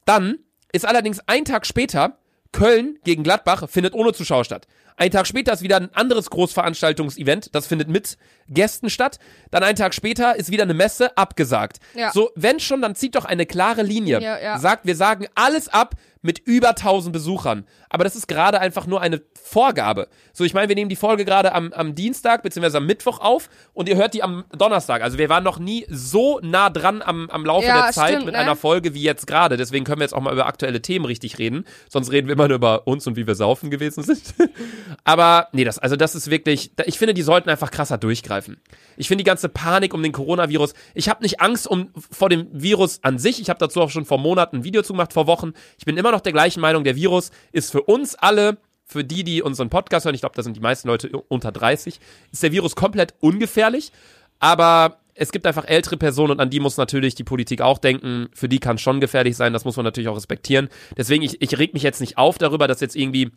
Dann 0.06 0.38
ist 0.72 0.86
allerdings 0.86 1.20
ein 1.28 1.46
Tag 1.46 1.66
später 1.66 2.18
Köln 2.54 2.98
gegen 3.04 3.24
Gladbach 3.24 3.68
findet 3.70 3.94
ohne 3.94 4.14
Zuschauer 4.14 4.46
statt. 4.46 4.68
Ein 4.96 5.12
Tag 5.12 5.28
später 5.28 5.52
ist 5.52 5.64
wieder 5.64 5.78
ein 5.78 5.94
anderes 5.94 6.30
Großveranstaltungsevent, 6.30 7.54
das 7.54 7.68
findet 7.68 7.90
mit 7.90 8.18
Gästen 8.48 8.90
statt. 8.90 9.20
Dann 9.52 9.64
einen 9.64 9.76
Tag 9.76 9.94
später 9.94 10.36
ist 10.36 10.52
wieder 10.52 10.64
eine 10.64 10.76
Messe 10.76 11.18
abgesagt. 11.18 11.80
Ja. 11.96 12.12
So, 12.12 12.30
wenn 12.36 12.60
schon, 12.60 12.82
dann 12.82 12.96
zieht 12.96 13.16
doch 13.16 13.26
eine 13.26 13.46
klare 13.46 13.82
Linie. 13.82 14.22
Ja, 14.22 14.40
ja. 14.40 14.60
Sagt, 14.60 14.86
wir 14.86 14.96
sagen 14.96 15.28
alles 15.36 15.68
ab 15.68 15.96
mit 16.24 16.40
über 16.40 16.70
1000 16.70 17.14
Besuchern. 17.14 17.66
Aber 17.90 18.04
das 18.04 18.16
ist 18.16 18.28
gerade 18.28 18.60
einfach 18.60 18.88
nur 18.88 19.02
eine 19.02 19.22
Vorgabe. 19.40 20.08
So, 20.32 20.44
ich 20.44 20.56
meine, 20.56 20.70
wir 20.70 20.76
nehmen 20.76 20.90
die 20.90 20.96
Folge 20.96 21.26
gerade 21.26 21.54
am, 21.54 21.72
am 21.74 21.94
Dienstag 21.94 22.42
bzw. 22.42 22.78
am 22.78 22.88
Mittwoch 22.88 23.20
auf 23.20 23.50
und 23.74 23.88
ihr 23.88 23.98
hört 23.98 24.16
die 24.16 24.24
am 24.24 24.46
Donnerstag. 24.58 25.04
Also 25.04 25.18
wir 25.20 25.30
waren 25.30 25.44
noch 25.44 25.60
nie 25.60 25.86
so 25.90 26.40
nah 26.42 26.70
dran 26.70 27.02
am, 27.04 27.30
am 27.30 27.46
Laufe 27.46 27.68
Ja, 27.68 27.84
der 27.84 27.92
Zeit 27.92 28.12
stimmt, 28.14 28.26
mit 28.26 28.34
ne? 28.34 28.40
einer 28.40 28.56
Folge 28.56 28.94
wie 28.94 29.04
jetzt 29.04 29.28
gerade. 29.28 29.58
Deswegen 29.58 29.86
können 29.86 30.00
wir 30.00 30.06
jetzt 30.06 30.14
auch 30.14 30.22
mal 30.22 30.34
über 30.34 30.48
aktuelle 30.48 30.82
Themen 30.82 31.06
richtig 31.06 31.38
reden. 31.38 31.66
Sonst 31.90 32.12
reden 32.12 32.28
wir 32.28 32.34
immer 32.34 32.48
nur 32.48 32.56
über 32.56 32.88
uns 32.88 33.06
und 33.06 33.18
wie 33.18 33.28
wir 33.28 33.36
saufen 33.36 33.70
gewesen 33.70 34.02
sind. 34.02 34.34
Aber 35.04 35.50
nee, 35.52 35.66
das, 35.66 35.78
also 35.78 35.98
das 35.98 36.16
ist 36.16 36.30
wirklich, 36.30 36.72
ich 36.86 36.98
finde, 36.98 37.14
die 37.14 37.22
sollten 37.22 37.50
einfach 37.50 37.70
krasser 37.70 37.98
durchgreifen. 37.98 38.62
Ich 38.96 39.10
finde 39.10 39.24
die 39.24 39.28
ganze 39.28 39.50
Panik 39.50 39.94
um 39.94 40.02
den 40.02 40.14
Coronavirus, 40.14 40.74
ich 40.94 41.10
habe 41.10 41.22
nicht 41.22 41.42
Angst 41.42 41.68
um, 41.68 41.90
vor 42.12 42.30
dem 42.30 42.48
Virus 42.54 43.04
an 43.04 43.20
sich. 43.20 43.42
Ich 43.42 43.50
habe 43.50 43.60
dazu 43.60 43.82
auch 43.82 43.90
schon 43.90 44.06
vor 44.06 44.20
Monaten 44.20 44.58
ein 44.58 44.64
Video 44.64 44.84
zugemacht, 44.84 45.12
vor 45.12 45.28
Wochen. 45.28 45.52
Ich 45.78 45.84
bin 45.84 45.98
immer 45.98 46.13
noch 46.14 46.22
der 46.22 46.32
gleichen 46.32 46.62
Meinung, 46.62 46.84
der 46.84 46.96
Virus 46.96 47.32
ist 47.52 47.72
für 47.72 47.82
uns 47.82 48.16
alle, 48.16 48.58
für 48.86 49.04
die, 49.04 49.24
die 49.24 49.42
unseren 49.42 49.70
Podcast 49.70 50.06
hören, 50.06 50.16
ich 50.16 50.22
glaube, 50.22 50.36
da 50.36 50.44
sind 50.44 50.56
die 50.56 50.62
meisten 50.62 50.88
Leute 50.88 51.10
unter 51.28 51.52
30, 51.52 52.00
ist 52.32 52.44
der 52.44 52.52
Virus 52.52 52.76
komplett 52.76 53.14
ungefährlich. 53.20 53.92
Aber 54.40 55.00
es 55.16 55.32
gibt 55.32 55.46
einfach 55.46 55.66
ältere 55.66 55.98
Personen 55.98 56.32
und 56.32 56.40
an 56.40 56.50
die 56.50 56.60
muss 56.60 56.78
natürlich 56.78 57.16
die 57.16 57.24
Politik 57.24 57.62
auch 57.62 57.78
denken. 57.78 58.30
Für 58.34 58.50
die 58.50 58.60
kann 58.60 58.78
schon 58.78 59.00
gefährlich 59.00 59.36
sein, 59.36 59.54
das 59.54 59.66
muss 59.66 59.76
man 59.76 59.84
natürlich 59.84 60.10
auch 60.10 60.16
respektieren. 60.16 60.70
Deswegen, 60.98 61.24
ich, 61.24 61.42
ich 61.42 61.58
reg 61.58 61.74
mich 61.74 61.84
jetzt 61.84 62.02
nicht 62.02 62.18
auf 62.18 62.38
darüber, 62.38 62.68
dass 62.68 62.80
jetzt 62.80 62.96
irgendwie 62.96 63.32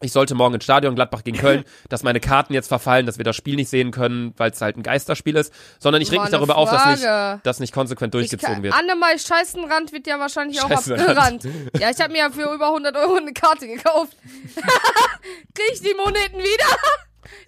ich 0.00 0.12
sollte 0.12 0.34
morgen 0.34 0.54
ins 0.54 0.64
Stadion 0.64 0.94
Gladbach 0.94 1.24
gegen 1.24 1.38
Köln, 1.38 1.64
dass 1.88 2.02
meine 2.02 2.20
Karten 2.20 2.54
jetzt 2.54 2.68
verfallen, 2.68 3.06
dass 3.06 3.18
wir 3.18 3.24
das 3.24 3.34
Spiel 3.34 3.56
nicht 3.56 3.68
sehen 3.68 3.90
können, 3.90 4.32
weil 4.36 4.50
es 4.52 4.60
halt 4.60 4.76
ein 4.76 4.82
Geisterspiel 4.82 5.36
ist, 5.36 5.52
sondern 5.80 6.00
ich 6.02 6.12
reg 6.12 6.20
mich 6.20 6.30
darüber 6.30 6.56
auf, 6.56 6.70
dass 6.70 6.86
nicht, 6.86 7.02
Frage. 7.02 7.40
dass 7.42 7.58
nicht 7.58 7.72
konsequent 7.72 8.14
durchgezogen 8.14 8.54
kann, 8.54 8.62
wird. 8.62 8.74
Annemai 8.74 9.18
Scheißenrand 9.18 9.92
wird 9.92 10.06
ja 10.06 10.18
wahrscheinlich 10.20 10.62
auch 10.62 10.70
abgerannt. 10.70 11.46
Ja, 11.78 11.90
ich 11.90 12.00
habe 12.00 12.12
mir 12.12 12.18
ja 12.18 12.30
für 12.30 12.52
über 12.52 12.68
100 12.68 12.96
Euro 12.96 13.16
eine 13.16 13.32
Karte 13.32 13.66
gekauft. 13.66 14.16
Krieg 15.54 15.72
ich 15.72 15.80
die 15.80 15.94
Moneten 15.94 16.38
wieder? 16.38 16.76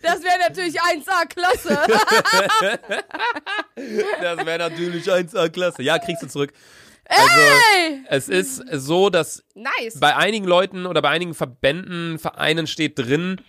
Das 0.02 0.22
wäre 0.22 0.38
natürlich 0.38 0.80
1A 0.80 1.26
klasse. 1.28 1.78
Das 4.20 4.46
wäre 4.46 4.58
natürlich 4.58 5.10
1A 5.10 5.48
klasse. 5.50 5.82
Ja, 5.82 5.98
kriegst 5.98 6.22
du 6.22 6.28
zurück. 6.28 6.52
Also, 7.10 8.00
es 8.08 8.28
ist 8.28 8.62
so, 8.72 9.10
dass 9.10 9.42
Nice. 9.54 9.98
bei 10.00 10.16
einigen 10.16 10.46
Leuten 10.46 10.86
oder 10.86 11.02
bei 11.02 11.08
einigen 11.10 11.34
Verbänden, 11.34 12.18
Vereinen 12.18 12.66
steht 12.66 12.98
drin, 12.98 13.40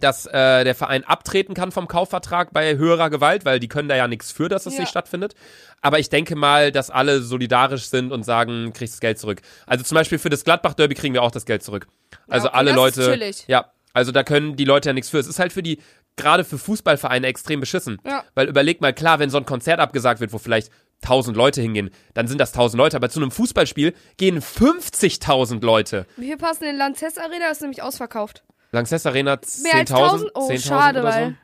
dass 0.00 0.24
äh, 0.26 0.64
der 0.64 0.74
Verein 0.74 1.04
abtreten 1.04 1.52
kann 1.54 1.72
vom 1.72 1.86
Kaufvertrag 1.86 2.52
bei 2.54 2.76
höherer 2.76 3.10
Gewalt, 3.10 3.44
weil 3.44 3.60
die 3.60 3.68
können 3.68 3.88
da 3.88 3.96
ja 3.96 4.08
nichts 4.08 4.32
für, 4.32 4.48
dass 4.48 4.64
das 4.64 4.74
Ja. 4.74 4.80
nicht 4.80 4.88
stattfindet. 4.88 5.34
Aber 5.82 5.98
ich 5.98 6.08
denke 6.08 6.36
mal, 6.36 6.72
dass 6.72 6.90
alle 6.90 7.20
solidarisch 7.22 7.84
sind 7.84 8.10
und 8.10 8.22
sagen, 8.24 8.72
kriegst 8.72 8.94
das 8.94 9.00
Geld 9.00 9.18
zurück. 9.18 9.42
Also 9.66 9.84
zum 9.84 9.94
Beispiel 9.96 10.18
für 10.18 10.30
das 10.30 10.44
Gladbach-Derby 10.44 10.94
kriegen 10.94 11.12
wir 11.14 11.22
auch 11.22 11.30
das 11.30 11.44
Geld 11.44 11.62
zurück. 11.62 11.86
Also 12.28 12.48
okay, 12.48 12.56
alle 12.56 12.72
Leute. 12.72 13.20
Ja, 13.46 13.72
also 13.92 14.10
da 14.10 14.22
können 14.22 14.56
die 14.56 14.64
Leute 14.64 14.88
ja 14.88 14.92
nichts 14.94 15.10
für. 15.10 15.18
Es 15.18 15.26
ist 15.26 15.38
halt 15.38 15.52
für 15.52 15.62
die, 15.62 15.78
gerade 16.16 16.44
für 16.44 16.56
Fußballvereine 16.56 17.26
extrem 17.26 17.60
beschissen. 17.60 17.98
Ja. 18.06 18.24
Weil 18.34 18.48
überleg 18.48 18.80
mal, 18.80 18.94
klar, 18.94 19.18
wenn 19.18 19.28
so 19.28 19.36
ein 19.36 19.44
Konzert 19.44 19.80
abgesagt 19.80 20.20
wird, 20.20 20.32
wo 20.32 20.38
vielleicht 20.38 20.70
1000 21.02 21.36
Leute 21.36 21.62
hingehen, 21.62 21.90
dann 22.14 22.28
sind 22.28 22.38
das 22.38 22.50
1000 22.50 22.78
Leute. 22.78 22.96
Aber 22.96 23.08
zu 23.08 23.20
einem 23.20 23.30
Fußballspiel 23.30 23.94
gehen 24.16 24.40
50.000 24.40 25.64
Leute. 25.64 26.06
Viel 26.16 26.36
passen 26.36 26.64
in 26.64 26.76
Lanxess 26.76 27.18
Arena? 27.18 27.50
Ist 27.50 27.62
nämlich 27.62 27.82
ausverkauft. 27.82 28.44
Lanxess 28.72 29.06
Arena 29.06 29.38
Mehr 29.62 29.74
als 29.74 29.90
10.000 29.90 29.94
1000? 29.94 30.30
Oh, 30.34 30.48
10.000 30.48 30.66
schade, 30.66 31.00
oder 31.00 31.12
so. 31.12 31.18
weil. 31.18 31.36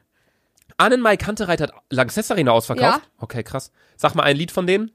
Annenmai 0.79 1.17
Kantereit 1.17 1.61
hat 1.61 1.73
Lanxess 1.91 2.31
Arena 2.31 2.53
ausverkauft? 2.53 3.01
Ja. 3.03 3.11
Okay, 3.19 3.43
krass. 3.43 3.73
Sag 3.97 4.15
mal 4.15 4.25
ein 4.25 4.37
Lied 4.37 4.51
von 4.51 4.67
denen. 4.67 4.91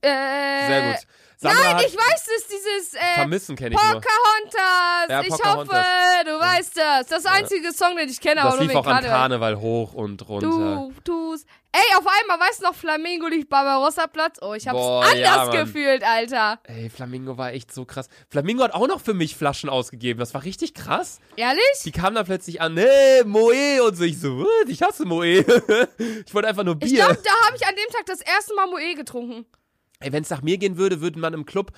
Äh, 0.00 0.66
Sehr 0.66 0.92
gut. 0.92 1.06
Sandra 1.42 1.72
Nein, 1.74 1.84
ich 1.88 1.96
weiß 1.96 2.28
es, 2.36 2.46
dieses 2.46 2.94
äh, 2.94 3.14
Vermissen 3.16 3.56
kenne 3.56 3.70
ich. 3.74 3.76
Pocahontas. 3.80 5.08
Ja, 5.08 5.20
ich 5.22 5.28
Pocahontas. 5.28 5.76
hoffe, 5.76 6.24
du 6.24 6.38
weißt 6.40 6.76
das. 6.76 7.06
Das 7.08 7.26
einzige 7.26 7.72
Song, 7.72 7.96
den 7.96 8.08
ich 8.08 8.20
kenne, 8.20 8.42
aber 8.42 8.56
Das 8.56 8.60
lief 8.60 8.74
auch 8.76 8.86
an 8.86 9.02
Karneval. 9.02 9.60
Hoch 9.60 9.92
und 9.94 10.28
runter. 10.28 10.46
Du 10.46 10.92
tust. 11.04 11.46
Ey, 11.74 11.96
auf 11.96 12.04
einmal, 12.06 12.38
weißt 12.48 12.60
du 12.60 12.66
noch, 12.66 12.74
Flamingo 12.74 13.26
liegt 13.28 13.48
Barbarossa 13.48 14.06
Platz? 14.06 14.36
Oh, 14.42 14.52
ich 14.52 14.68
hab's 14.68 14.78
Boah, 14.78 15.04
anders 15.04 15.18
ja, 15.18 15.46
gefühlt, 15.64 16.04
Alter. 16.04 16.60
Ey, 16.64 16.90
Flamingo 16.90 17.38
war 17.38 17.52
echt 17.54 17.72
so 17.72 17.86
krass. 17.86 18.08
Flamingo 18.28 18.62
hat 18.62 18.74
auch 18.74 18.86
noch 18.86 19.00
für 19.00 19.14
mich 19.14 19.34
Flaschen 19.34 19.70
ausgegeben. 19.70 20.20
Das 20.20 20.34
war 20.34 20.44
richtig 20.44 20.74
krass. 20.74 21.18
Ehrlich? 21.34 21.62
Die 21.84 21.90
kamen 21.90 22.14
dann 22.14 22.26
plötzlich 22.26 22.60
an, 22.60 22.74
nee, 22.74 23.24
Moe 23.24 23.82
und 23.82 23.96
so. 23.96 24.04
Ich 24.04 24.20
so, 24.20 24.38
"What? 24.40 24.68
ich 24.68 24.82
hasse 24.82 25.06
Moe. 25.06 25.26
ich 26.26 26.34
wollte 26.34 26.46
einfach 26.48 26.62
nur 26.62 26.74
Ich 26.82 26.90
Bier. 26.92 27.06
glaube, 27.06 27.20
da 27.24 27.46
habe 27.46 27.56
ich 27.56 27.66
an 27.66 27.74
dem 27.74 27.90
Tag 27.90 28.04
das 28.06 28.20
erste 28.20 28.54
Mal 28.54 28.66
Moe 28.66 28.94
getrunken. 28.94 29.46
Ey, 30.02 30.12
wenn 30.12 30.22
es 30.22 30.30
nach 30.30 30.42
mir 30.42 30.58
gehen 30.58 30.76
würde, 30.76 31.00
würde 31.00 31.18
man 31.18 31.34
im 31.34 31.46
Club 31.46 31.72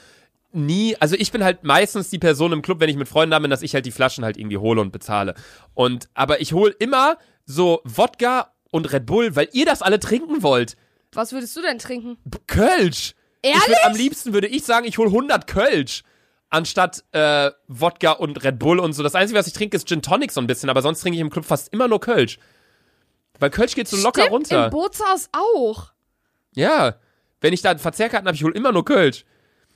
nie, 0.55 0.97
also 1.01 1.17
ich 1.19 1.33
bin 1.33 1.43
halt 1.43 1.65
meistens 1.65 2.11
die 2.11 2.19
Person 2.19 2.53
im 2.53 2.63
Club, 2.63 2.81
wenn 2.81 2.89
ich 2.89 2.97
mit 2.97 3.09
Freunden 3.09 3.33
da 3.33 3.39
bin, 3.39 3.51
dass 3.51 3.63
ich 3.63 3.75
halt 3.75 3.87
die 3.87 3.91
Flaschen 3.91 4.25
halt 4.25 4.37
irgendwie 4.37 4.59
hole 4.59 4.81
und 4.81 4.93
bezahle. 4.93 5.35
Und, 5.75 6.09
aber 6.15 6.41
ich 6.41 6.53
hole 6.53 6.71
immer 6.79 7.19
so 7.45 7.81
Wodka 7.85 8.53
und 8.71 8.93
Red 8.93 9.07
Bull, 9.07 9.37
weil 9.37 9.49
ihr 9.53 9.67
das 9.67 9.83
alle 9.83 10.01
trinken 10.01 10.43
wollt. 10.43 10.77
Was 11.13 11.33
würdest 11.33 11.57
du 11.57 11.63
denn 11.63 11.79
trinken? 11.79 12.19
Kölsch. 12.47 13.15
Ich 13.43 13.51
Ehrlich? 13.51 13.69
würd, 13.69 13.85
am 13.85 13.97
liebsten 13.97 14.33
würde 14.33 14.47
ich 14.47 14.65
sagen, 14.65 14.87
ich 14.87 14.99
hole 14.99 15.09
100 15.09 15.47
Kölsch. 15.47 16.03
Anstatt 16.51 17.05
äh, 17.13 17.51
Wodka 17.67 18.13
und 18.13 18.45
Red 18.45 18.59
Bull 18.59 18.79
und 18.79 18.93
so. 18.93 19.03
Das 19.03 19.17
Einzige, 19.17 19.39
was 19.39 19.49
ich 19.49 19.53
trinke, 19.53 19.77
ist 19.77 19.89
Gin 19.89 20.03
Tonic 20.03 20.31
so 20.31 20.41
ein 20.41 20.47
bisschen, 20.47 20.71
aber 20.71 20.83
sonst 20.83 21.01
trinke 21.01 21.17
ich 21.17 21.21
im 21.21 21.31
Club 21.31 21.45
fast 21.45 21.73
immer 21.73 21.89
nur 21.89 22.01
Kölsch. 22.01 22.39
Weil 23.41 23.51
Kölsch 23.51 23.75
geht 23.75 23.89
so 23.89 23.97
locker 23.97 24.23
Stimmt, 24.23 24.33
runter. 24.33 24.65
Im 24.67 24.71
Bootshaus 24.71 25.29
auch. 25.33 25.91
Ja. 26.55 26.95
Wenn 27.45 27.53
ich 27.53 27.61
da 27.61 27.73
einen 27.73 27.79
Verzehrkarten 27.79 28.27
habe, 28.27 28.35
ich 28.35 28.43
hole 28.43 28.55
immer 28.55 28.73
nur 28.73 28.87
Kölsch. 28.87 29.27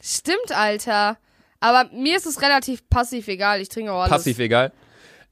Stimmt, 0.03 0.53
Alter. 0.53 1.19
Aber 1.61 1.91
mir 1.93 2.17
ist 2.17 2.25
es 2.25 2.41
relativ 2.41 2.89
passiv 2.89 3.29
egal. 3.29 3.61
Ich 3.61 3.69
trinke 3.69 3.93
auch 3.93 3.99
alles. 4.01 4.11
Passiv 4.11 4.39
egal. 4.39 4.73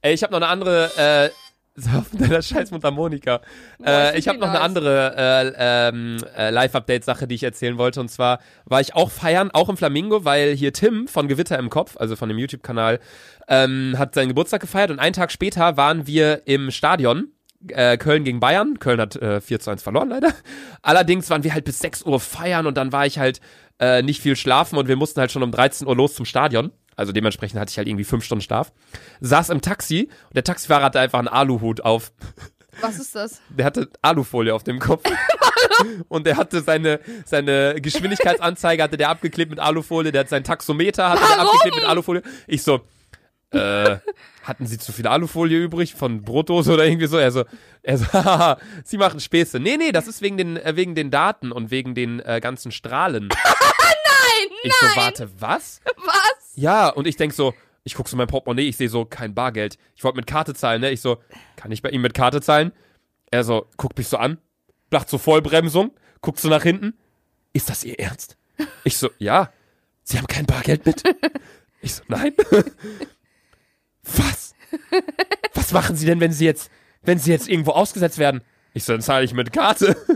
Ey, 0.01 0.13
ich 0.13 0.21
habe 0.21 0.33
noch 0.33 0.41
eine 0.41 0.47
andere, 0.47 0.91
äh, 0.97 1.29
so 1.81 1.89
auf 1.97 2.05
deiner 2.11 2.43
scheiß 2.43 2.69
Mundharmonika. 2.69 3.41
Boah, 3.79 3.87
Äh, 3.87 4.19
ich 4.19 4.27
habe 4.27 4.37
noch 4.37 4.49
eine 4.49 4.61
andere 4.61 5.15
äh, 5.17 5.53
ähm, 5.89 6.23
äh, 6.37 6.51
Live-Update-Sache, 6.51 7.27
die 7.27 7.33
ich 7.33 7.41
erzählen 7.41 7.79
wollte. 7.79 8.01
Und 8.01 8.09
zwar 8.09 8.37
war 8.65 8.81
ich 8.81 8.93
auch 8.93 9.09
feiern, 9.09 9.49
auch 9.51 9.69
im 9.69 9.75
Flamingo, 9.75 10.23
weil 10.23 10.53
hier 10.55 10.73
Tim 10.73 11.07
von 11.07 11.27
Gewitter 11.27 11.57
im 11.57 11.71
Kopf, 11.71 11.97
also 11.97 12.15
von 12.15 12.29
dem 12.29 12.37
YouTube-Kanal, 12.37 12.99
ähm, 13.47 13.95
hat 13.97 14.13
seinen 14.13 14.27
Geburtstag 14.27 14.61
gefeiert. 14.61 14.91
Und 14.91 14.99
einen 14.99 15.13
Tag 15.13 15.31
später 15.31 15.75
waren 15.75 16.05
wir 16.05 16.43
im 16.45 16.69
Stadion. 16.69 17.31
Äh, 17.69 17.97
Köln 17.97 18.23
gegen 18.23 18.39
Bayern. 18.39 18.79
Köln 18.79 18.99
hat 18.99 19.15
äh, 19.15 19.41
4 19.41 19.59
zu 19.59 19.71
1 19.71 19.83
verloren, 19.83 20.09
leider. 20.09 20.33
Allerdings 20.81 21.29
waren 21.29 21.43
wir 21.43 21.53
halt 21.53 21.65
bis 21.65 21.79
6 21.79 22.03
Uhr 22.03 22.19
feiern 22.19 22.67
und 22.67 22.75
dann 22.75 22.91
war 22.91 23.05
ich 23.05 23.19
halt 23.19 23.41
äh, 23.79 24.01
nicht 24.01 24.21
viel 24.21 24.35
schlafen 24.35 24.77
und 24.77 24.87
wir 24.87 24.95
mussten 24.95 25.19
halt 25.19 25.31
schon 25.31 25.43
um 25.43 25.51
13 25.51 25.87
Uhr 25.87 25.95
los 25.95 26.15
zum 26.15 26.25
Stadion. 26.25 26.71
Also 26.95 27.11
dementsprechend 27.11 27.59
hatte 27.59 27.69
ich 27.69 27.77
halt 27.77 27.87
irgendwie 27.87 28.03
fünf 28.03 28.23
Stunden 28.23 28.41
Schlaf. 28.41 28.73
Saß 29.21 29.51
im 29.51 29.61
Taxi 29.61 30.09
und 30.29 30.35
der 30.35 30.43
Taxifahrer 30.43 30.85
hatte 30.85 30.99
einfach 30.99 31.19
einen 31.19 31.27
Aluhut 31.27 31.81
auf. 31.81 32.11
Was 32.81 32.99
ist 32.99 33.15
das? 33.15 33.41
Der 33.49 33.65
hatte 33.65 33.89
Alufolie 34.01 34.53
auf 34.53 34.63
dem 34.63 34.79
Kopf. 34.79 35.03
und 36.07 36.25
der 36.25 36.37
hatte 36.37 36.61
seine, 36.61 36.99
seine 37.25 37.79
Geschwindigkeitsanzeige 37.81 38.81
hatte 38.81 38.97
der 38.97 39.09
abgeklebt 39.09 39.51
mit 39.51 39.59
Alufolie. 39.59 40.11
Der 40.11 40.21
hat 40.21 40.29
sein 40.29 40.43
Taxometer 40.43 41.09
hatte 41.09 41.21
der 41.21 41.37
Warum? 41.37 41.47
abgeklebt 41.47 41.75
mit 41.77 41.85
Alufolie. 41.85 42.21
Ich 42.47 42.63
so, 42.63 42.81
äh, 43.51 43.97
hatten 44.43 44.65
Sie 44.67 44.77
zu 44.77 44.91
viel 44.91 45.07
Alufolie 45.07 45.57
übrig 45.57 45.95
von 45.95 46.21
Brotdose 46.21 46.73
oder 46.73 46.85
irgendwie 46.85 47.07
so? 47.07 47.17
Er 47.17 47.31
so, 47.31 47.45
er 47.83 47.97
so, 47.97 48.05
haha, 48.13 48.57
Sie 48.83 48.97
machen 48.97 49.19
Späße. 49.19 49.59
Nee, 49.59 49.77
nee, 49.77 49.91
das 49.91 50.07
ist 50.07 50.21
wegen 50.21 50.37
den, 50.37 50.57
äh, 50.57 50.75
wegen 50.75 50.95
den 50.95 51.11
Daten 51.11 51.51
und 51.51 51.71
wegen 51.71 51.95
den 51.95 52.19
äh, 52.19 52.39
ganzen 52.41 52.71
Strahlen. 52.71 53.29
Nein, 53.43 54.57
Ich 54.63 54.73
so, 54.73 54.85
warte, 54.95 55.29
was? 55.39 55.81
Was? 55.97 56.51
Ja, 56.55 56.89
und 56.89 57.07
ich 57.07 57.15
denk 57.15 57.33
so, 57.33 57.53
ich 57.83 57.93
guck 57.95 58.09
so 58.09 58.15
in 58.15 58.17
mein 58.17 58.27
Portemonnaie, 58.27 58.67
ich 58.67 58.77
sehe 58.77 58.89
so 58.89 59.05
kein 59.05 59.33
Bargeld. 59.33 59.77
Ich 59.95 60.03
wollte 60.03 60.17
mit 60.17 60.27
Karte 60.27 60.53
zahlen, 60.53 60.81
ne? 60.81 60.91
Ich 60.91 61.01
so, 61.01 61.17
kann 61.55 61.71
ich 61.71 61.81
bei 61.81 61.89
ihm 61.89 62.01
mit 62.01 62.13
Karte 62.13 62.41
zahlen? 62.41 62.73
Er 63.31 63.43
so, 63.43 63.67
guckt 63.77 63.97
mich 63.97 64.07
so 64.07 64.17
an, 64.17 64.39
macht 64.91 65.09
so 65.09 65.17
Vollbremsung, 65.17 65.91
guckt 66.21 66.39
so 66.39 66.49
nach 66.49 66.63
hinten. 66.63 66.97
Ist 67.53 67.69
das 67.69 67.83
Ihr 67.83 67.99
Ernst? 67.99 68.37
Ich 68.83 68.97
so, 68.97 69.09
ja. 69.19 69.51
Sie 70.03 70.17
haben 70.17 70.27
kein 70.27 70.45
Bargeld 70.45 70.85
mit? 70.85 71.03
Ich 71.81 71.95
so, 71.95 72.03
nein. 72.07 72.33
Was? 74.15 74.55
Was 75.53 75.71
machen 75.71 75.95
Sie 75.95 76.05
denn, 76.05 76.19
wenn 76.19 76.31
Sie 76.31 76.45
jetzt, 76.45 76.71
wenn 77.03 77.19
Sie 77.19 77.31
jetzt 77.31 77.47
irgendwo 77.47 77.71
ausgesetzt 77.71 78.17
werden? 78.17 78.41
Ich 78.77 78.83
so, 78.83 78.93
dann 78.93 79.01
zahle 79.01 79.25
ich 79.25 79.33
mit 79.33 79.51
Karte. 79.51 79.97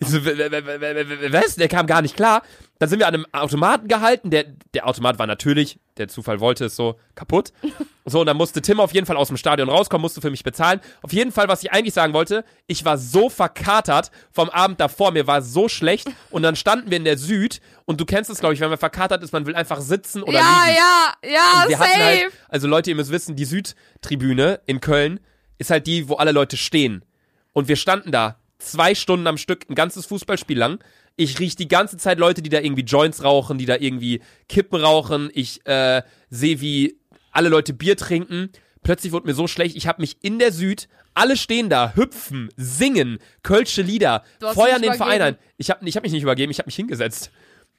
Ich 0.00 0.08
so, 0.08 0.18
was? 0.24 1.56
Der 1.56 1.68
kam 1.68 1.86
gar 1.86 2.02
nicht 2.02 2.14
klar. 2.14 2.42
Dann 2.78 2.88
sind 2.88 2.98
wir 2.98 3.06
an 3.06 3.14
einem 3.14 3.26
Automaten 3.32 3.88
gehalten. 3.88 4.28
Der, 4.28 4.44
der 4.74 4.86
Automat 4.86 5.18
war 5.18 5.26
natürlich, 5.26 5.78
der 5.96 6.08
Zufall 6.08 6.40
wollte 6.40 6.66
es 6.66 6.76
so, 6.76 6.98
kaputt. 7.14 7.52
So, 8.04 8.18
und 8.18 8.26
dann 8.26 8.36
musste 8.36 8.60
Tim 8.60 8.80
auf 8.80 8.92
jeden 8.92 9.06
Fall 9.06 9.16
aus 9.16 9.28
dem 9.28 9.36
Stadion 9.36 9.68
rauskommen, 9.68 10.02
musste 10.02 10.20
für 10.20 10.30
mich 10.30 10.42
bezahlen. 10.42 10.80
Auf 11.02 11.12
jeden 11.12 11.30
Fall, 11.30 11.46
was 11.46 11.62
ich 11.62 11.70
eigentlich 11.70 11.94
sagen 11.94 12.14
wollte, 12.14 12.44
ich 12.66 12.84
war 12.84 12.98
so 12.98 13.28
verkatert 13.30 14.10
vom 14.32 14.50
Abend 14.50 14.80
davor, 14.80 15.12
mir 15.12 15.28
war 15.28 15.40
so 15.40 15.68
schlecht. 15.68 16.10
Und 16.30 16.42
dann 16.42 16.56
standen 16.56 16.90
wir 16.90 16.96
in 16.96 17.04
der 17.04 17.16
Süd. 17.16 17.60
Und 17.84 18.00
du 18.00 18.04
kennst 18.04 18.28
es, 18.28 18.40
glaube 18.40 18.54
ich, 18.54 18.60
wenn 18.60 18.70
man 18.70 18.78
verkatert 18.78 19.22
ist, 19.22 19.32
man 19.32 19.46
will 19.46 19.54
einfach 19.54 19.80
sitzen 19.80 20.24
oder 20.24 20.32
ja, 20.32 20.64
liegen. 20.64 20.78
ja, 20.78 21.30
ja, 21.30 21.68
Wir 21.68 21.76
safe. 21.76 21.90
hatten 21.90 22.02
halt, 22.02 22.32
also 22.48 22.66
Leute, 22.66 22.90
ihr 22.90 22.96
müsst 22.96 23.12
wissen, 23.12 23.36
die 23.36 23.44
Südtribüne 23.44 24.60
in 24.66 24.80
Köln 24.80 25.20
ist 25.58 25.70
halt 25.70 25.86
die, 25.86 26.08
wo 26.08 26.16
alle 26.16 26.32
Leute 26.32 26.56
stehen. 26.56 27.04
Und 27.52 27.68
wir 27.68 27.76
standen 27.76 28.12
da 28.12 28.38
zwei 28.58 28.94
Stunden 28.94 29.26
am 29.26 29.36
Stück, 29.36 29.68
ein 29.68 29.74
ganzes 29.74 30.06
Fußballspiel 30.06 30.58
lang. 30.58 30.82
Ich 31.16 31.38
riech 31.38 31.56
die 31.56 31.68
ganze 31.68 31.96
Zeit 31.98 32.18
Leute, 32.18 32.42
die 32.42 32.48
da 32.48 32.60
irgendwie 32.60 32.82
Joints 32.82 33.22
rauchen, 33.22 33.58
die 33.58 33.66
da 33.66 33.76
irgendwie 33.76 34.22
Kippen 34.48 34.80
rauchen. 34.80 35.30
Ich 35.34 35.66
äh, 35.66 36.02
sehe, 36.30 36.60
wie 36.60 36.98
alle 37.32 37.48
Leute 37.48 37.74
Bier 37.74 37.96
trinken. 37.96 38.50
Plötzlich 38.82 39.12
wurde 39.12 39.26
mir 39.26 39.34
so 39.34 39.46
schlecht, 39.46 39.76
ich 39.76 39.86
habe 39.86 40.00
mich 40.00 40.16
in 40.22 40.38
der 40.38 40.52
Süd, 40.52 40.88
alle 41.14 41.36
stehen 41.36 41.68
da, 41.68 41.94
hüpfen, 41.94 42.48
singen, 42.56 43.18
kölsche 43.42 43.82
Lieder, 43.82 44.24
feuern 44.40 44.82
den 44.82 44.94
Verein 44.94 45.22
ein. 45.22 45.36
Ich 45.56 45.70
habe 45.70 45.86
ich 45.88 45.96
hab 45.96 46.02
mich 46.02 46.12
nicht 46.12 46.22
übergeben, 46.22 46.50
ich 46.50 46.58
habe 46.58 46.66
mich 46.66 46.76
hingesetzt. 46.76 47.30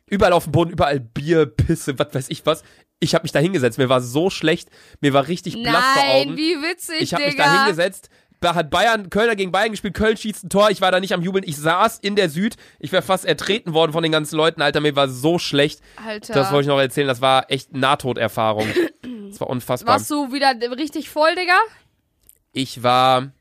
Überall 0.09 0.33
auf 0.33 0.43
dem 0.43 0.51
Boden, 0.51 0.71
überall 0.71 0.99
Bier, 0.99 1.45
Pisse, 1.45 1.97
was 1.97 2.13
weiß 2.13 2.25
ich 2.29 2.45
was. 2.45 2.63
Ich 2.99 3.15
habe 3.15 3.23
mich 3.23 3.33
da 3.33 3.39
hingesetzt. 3.39 3.77
Mir 3.77 3.89
war 3.89 3.99
so 3.99 4.29
schlecht. 4.29 4.69
Mir 5.01 5.12
war 5.12 5.27
richtig 5.27 5.62
blass 5.62 5.83
vor 5.93 6.03
Nein, 6.03 6.27
Augen. 6.27 6.38
wie 6.38 6.55
witzig, 6.62 7.01
ich 7.01 7.13
habe 7.13 7.25
mich 7.25 7.36
da 7.36 7.63
hingesetzt. 7.63 8.09
Da 8.43 8.56
hat 8.56 8.69
Bayern, 8.69 9.10
Kölner 9.10 9.38
gegen 9.38 9.53
Bayern 9.53 9.71
gespielt. 9.71 9.93
Köln 9.93 10.17
schießt 10.17 10.43
ein 10.43 10.49
Tor. 10.49 10.69
Ich 10.69 10.82
war 10.82 10.91
da 10.91 10.99
nicht 10.99 11.13
am 11.13 11.21
Jubeln. 11.21 11.45
Ich 11.47 11.56
saß 11.56 11.99
in 11.99 12.17
der 12.17 12.29
Süd. 12.29 12.58
Ich 12.77 12.91
wäre 12.91 13.01
fast 13.01 13.23
ertreten 13.23 13.73
worden 13.73 13.93
von 13.93 14.03
den 14.03 14.12
ganzen 14.12 14.36
Leuten. 14.36 14.62
Alter, 14.62 14.82
mir 14.82 14.95
war 14.97 15.08
so 15.08 15.39
schlecht. 15.39 15.82
Alter. 16.06 16.34
Das 16.34 16.51
wollte 16.51 16.63
ich 16.63 16.67
noch 16.67 16.79
erzählen. 16.79 17.08
Das 17.08 17.21
war 17.21 17.49
echt 17.49 17.73
Nahtoderfahrung. 17.73 18.67
Das 19.34 19.39
war 19.39 19.49
unfassbar. 19.49 19.95
Warst 19.95 20.12
du 20.12 20.32
wieder 20.32 20.53
richtig 20.77 21.10
voll, 21.10 21.34
Digga? 21.34 21.58
Ich 22.51 22.84
war, 22.84 23.32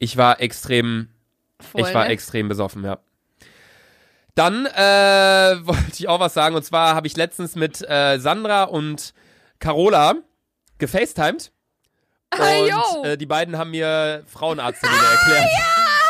ich 0.00 0.16
war 0.16 0.40
extrem 0.40 1.08
Voll, 1.60 1.82
ich 1.82 1.94
war 1.94 2.06
ne? 2.06 2.10
extrem 2.10 2.48
besoffen, 2.48 2.82
ja. 2.82 2.98
Dann 4.34 4.66
äh, 4.66 4.70
wollte 5.66 5.92
ich 5.92 6.08
auch 6.08 6.18
was 6.18 6.34
sagen. 6.34 6.56
Und 6.56 6.64
zwar 6.64 6.96
habe 6.96 7.06
ich 7.06 7.16
letztens 7.16 7.54
mit 7.54 7.80
äh, 7.88 8.18
Sandra 8.18 8.64
und 8.64 9.14
Carola 9.60 10.14
gefacetimed. 10.78 11.52
Und 12.38 12.44
Ah, 12.44 12.56
yo. 12.66 13.04
äh, 13.04 13.16
die 13.16 13.26
beiden 13.26 13.56
haben 13.58 13.70
mir 13.70 14.22
Frauenarzttermine 14.26 15.00
erklärt. 15.02 15.50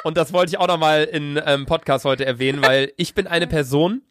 Und 0.05 0.17
das 0.17 0.33
wollte 0.33 0.51
ich 0.51 0.59
auch 0.59 0.69
nochmal 0.69 1.05
in 1.05 1.41
ähm, 1.45 1.67
Podcast 1.67 2.05
heute 2.05 2.25
erwähnen, 2.25 2.63
weil 2.63 2.93
ich 2.97 3.15
bin 3.15 3.27
eine 3.27 3.47
Person, 3.47 4.03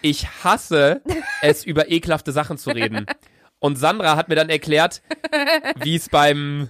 ich 0.00 0.26
hasse 0.42 1.02
es, 1.42 1.64
über 1.64 1.90
ekelhafte 1.90 2.32
Sachen 2.32 2.56
zu 2.58 2.70
reden. 2.70 3.06
Und 3.58 3.76
Sandra 3.76 4.16
hat 4.16 4.28
mir 4.28 4.34
dann 4.36 4.50
erklärt, 4.50 5.02
wie 5.82 5.96
es 5.96 6.08
beim 6.08 6.68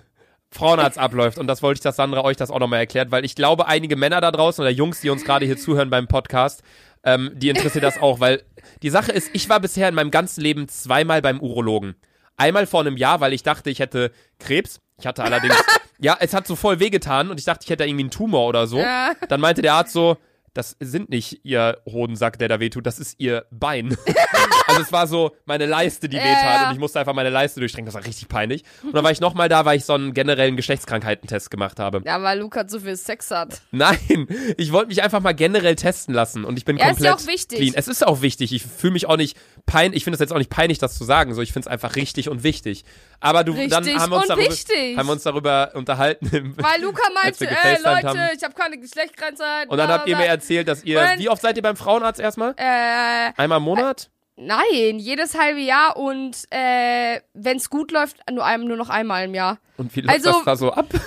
Frauenarzt 0.51 0.99
abläuft. 0.99 1.39
Und 1.39 1.47
das 1.49 1.63
wollte 1.63 1.79
ich, 1.79 1.83
dass 1.83 1.97
Sandra 1.97 2.23
euch 2.23 2.37
das 2.37 2.51
auch 2.51 2.61
nochmal 2.61 2.81
erklärt, 2.81 3.11
weil 3.11 3.25
ich 3.25 3.35
glaube, 3.35 3.67
einige 3.67 3.97
Männer 3.97 4.21
da 4.21 4.31
draußen 4.31 4.63
oder 4.63 4.71
Jungs, 4.71 5.01
die 5.01 5.11
uns 5.11 5.25
gerade 5.25 5.47
hier 5.47 5.57
zuhören 5.57 5.91
beim 5.91 6.07
Podcast, 6.07 6.63
ähm, 7.03 7.33
die 7.35 7.49
interessiert 7.49 7.85
das 7.85 8.01
auch, 8.01 8.21
weil 8.21 8.43
die 8.83 8.91
Sache 8.91 9.13
ist, 9.13 9.31
ich 9.35 9.49
war 9.49 9.61
bisher 9.61 9.89
in 9.89 9.95
meinem 9.95 10.11
ganzen 10.13 10.41
Leben 10.41 10.69
zweimal 10.69 11.21
beim 11.21 11.41
Urologen. 11.41 11.97
Einmal 12.37 12.67
vor 12.67 12.81
einem 12.81 12.97
Jahr, 12.97 13.21
weil 13.21 13.33
ich 13.33 13.43
dachte, 13.43 13.71
ich 13.71 13.79
hätte 13.81 14.11
Krebs. 14.39 14.81
Ich 14.99 15.07
hatte 15.07 15.25
allerdings, 15.25 15.57
ja, 15.99 16.17
es 16.21 16.35
hat 16.35 16.47
so 16.47 16.57
voll 16.57 16.81
wehgetan 16.81 17.31
und 17.31 17.39
ich 17.39 17.45
dachte, 17.47 17.65
ich 17.65 17.71
hätte 17.71 17.85
irgendwie 17.85 18.05
einen 18.05 18.11
Tumor 18.11 18.47
oder 18.49 18.67
so. 18.67 18.79
Ja. 18.79 19.13
Dann 19.29 19.41
meinte 19.41 19.63
der 19.63 19.75
Arzt 19.75 19.93
so, 19.93 20.17
das 20.53 20.77
sind 20.79 21.11
nicht 21.11 21.41
ihr 21.45 21.79
Hodensack, 21.85 22.39
der 22.39 22.47
da 22.47 22.61
wehtut, 22.61 22.87
das 22.87 23.01
ist 23.01 23.17
ihr 23.19 23.45
Bein. 23.51 23.97
also 24.69 24.83
es 24.83 24.93
war 24.93 25.09
so 25.09 25.35
meine 25.47 25.67
Leiste, 25.67 26.09
die 26.09 26.17
Ja, 26.17 26.23
wehtat 26.23 26.45
ja. 26.63 26.69
und 26.69 26.75
ich 26.75 26.79
musste 26.79 27.01
einfach 27.01 27.13
meine 27.13 27.31
Leiste 27.31 27.59
durchstrecken. 27.59 27.87
Das 27.87 27.95
war 27.97 28.05
richtig 28.05 28.29
peinlich. 28.29 28.63
Und 28.85 28.95
dann 28.95 29.03
war 29.03 29.11
ich 29.11 29.19
nochmal 29.19 29.49
da, 29.49 29.65
weil 29.65 29.79
ich 29.79 29.85
so 29.85 29.95
einen 29.95 30.15
generellen 30.15 30.55
Geschlechtskrankheitentest 30.55 31.51
gemacht 31.51 31.81
habe. 31.81 32.03
Ja, 32.07 32.23
weil 32.23 32.39
Luca 32.39 32.69
so 32.69 32.79
viel 32.79 32.95
Sex 32.97 33.33
hat. 33.33 33.63
Nein, 33.73 34.29
ich 34.57 34.71
wollte 34.71 34.91
mich 34.91 35.03
einfach 35.03 35.19
mal 35.19 35.33
generell 35.35 35.75
testen 35.75 36.15
lassen 36.15 36.45
und 36.45 36.57
ich 36.57 36.65
bin 36.65 36.77
Ja, 36.77 36.85
ist 36.85 36.91
komplett 36.99 37.07
ja 37.11 37.17
auch 37.17 37.27
wichtig. 37.27 37.59
clean. 37.59 37.73
Es 37.75 37.89
ist 37.89 38.07
auch 38.07 38.23
wichtig. 38.23 38.53
Ich 38.53 38.63
fühle 38.65 38.93
mich 38.93 39.07
auch 39.07 39.17
nicht 39.17 39.37
peinlich. 39.67 39.97
Ich 39.97 40.05
finde 40.05 40.15
es 40.15 40.21
jetzt 40.21 40.33
auch 40.33 40.39
nicht 40.39 40.51
peinlich, 40.51 40.79
das 40.79 40.97
zu 40.97 41.03
sagen. 41.03 41.35
So, 41.35 41.43
ich 41.43 41.53
finde 41.53 41.67
es 41.67 41.73
einfach 41.73 41.97
richtig 41.97 42.29
und 42.29 42.45
wichtig. 42.45 42.85
Aber 43.25 43.43
du, 43.45 43.53
dann 43.55 43.83
Richtig 43.85 43.99
haben 43.99 44.11
wir 44.13 44.17
uns 44.19 44.27
darüber, 44.29 44.51
wichtig. 44.51 44.97
haben 44.99 45.07
wir 45.07 45.13
uns 45.13 45.23
darüber 45.23 45.71
unterhalten. 45.75 46.27
Im, 46.35 46.57
Weil 46.57 46.81
Luca 46.83 47.03
meinte, 47.15 47.45
ey 47.45 47.55
gefacetimed 47.55 47.85
Leute, 48.05 48.09
haben. 48.09 48.31
ich 48.37 48.45
habe 48.45 48.55
keine 48.55 48.79
Geschlechtskrankheit. 48.79 49.69
und 49.69 49.79
dann 49.79 49.89
habt 49.89 50.07
ihr 50.09 50.17
mir 50.17 50.27
erzählt, 50.27 50.69
dass 50.69 50.85
ihr, 50.85 51.01
Und- 51.01 51.19
wie 51.19 51.29
oft 51.29 51.43
seid 51.43 51.57
ihr 51.57 51.63
beim 51.63 51.77
Frauenarzt 51.77 52.21
erstmal? 52.21 52.55
Äh, 52.57 53.33
Einmal 53.37 53.59
im 53.59 53.65
Monat? 53.65 54.11
nein, 54.37 54.99
jedes 54.99 55.39
halbe 55.39 55.61
Jahr 55.61 55.97
und 55.97 56.37
äh, 56.51 57.21
wenn 57.35 57.57
es 57.57 57.71
gut 57.71 57.93
läuft, 57.93 58.17
nur, 58.31 58.45
einem, 58.45 58.67
nur 58.67 58.77
noch 58.77 58.89
einmal 58.91 59.25
im 59.25 59.35
Jahr. 59.35 59.59
Und 59.77 59.95
wie 59.97 60.01
läuft 60.01 60.15
also- 60.27 60.33
das 60.33 60.45
da 60.45 60.57
so 60.57 60.73
ab? 60.73 60.87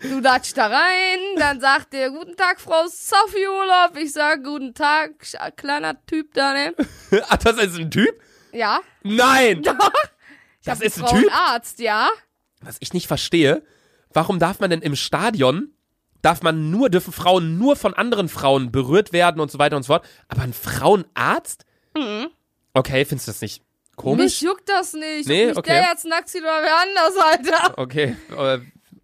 Du 0.00 0.20
latscht 0.20 0.58
da 0.58 0.66
rein, 0.66 1.18
dann 1.38 1.60
sagt 1.62 1.94
der 1.94 2.10
Guten 2.10 2.36
Tag, 2.36 2.60
Frau 2.60 2.84
Sophie 2.88 3.46
Urlaub. 3.48 3.96
Ich 3.96 4.12
sag 4.12 4.44
Guten 4.44 4.74
Tag, 4.74 5.12
kleiner 5.56 5.94
Typ 6.04 6.34
da, 6.34 6.52
ne? 6.52 6.74
Ach, 7.30 7.36
das 7.38 7.56
ist 7.56 7.78
ein 7.78 7.90
Typ? 7.90 8.14
Ja. 8.52 8.80
Nein! 9.02 9.62
Doch. 9.62 9.72
Das 10.64 10.80
ist 10.80 10.98
ein 10.98 11.06
Typ? 11.06 11.30
Frauenarzt, 11.30 11.78
ja. 11.80 12.08
Was 12.60 12.76
ich 12.80 12.92
nicht 12.92 13.06
verstehe, 13.06 13.62
warum 14.12 14.38
darf 14.38 14.60
man 14.60 14.70
denn 14.70 14.80
im 14.82 14.96
Stadion, 14.96 15.72
darf 16.22 16.42
man 16.42 16.70
nur, 16.70 16.88
dürfen 16.88 17.12
Frauen 17.12 17.58
nur 17.58 17.76
von 17.76 17.94
anderen 17.94 18.28
Frauen 18.28 18.72
berührt 18.72 19.12
werden 19.12 19.40
und 19.40 19.50
so 19.50 19.58
weiter 19.58 19.76
und 19.76 19.82
so 19.82 19.92
fort, 19.92 20.06
aber 20.28 20.42
ein 20.42 20.52
Frauenarzt? 20.54 21.66
Okay, 22.72 23.04
findest 23.04 23.28
du 23.28 23.32
das 23.32 23.40
nicht 23.40 23.60
Mich 23.60 23.96
komisch? 23.96 24.42
juckt 24.42 24.68
das 24.68 24.94
nicht. 24.94 25.28
Nee, 25.28 25.46
mich 25.48 25.56
okay. 25.56 25.70
der 25.74 25.90
jetzt 25.90 26.04
nackt 26.06 26.34
oder 26.34 26.62
wer 26.62 26.80
anders, 26.80 27.16
Alter. 27.16 27.78
Okay, 27.78 28.16
äh, 28.36 28.58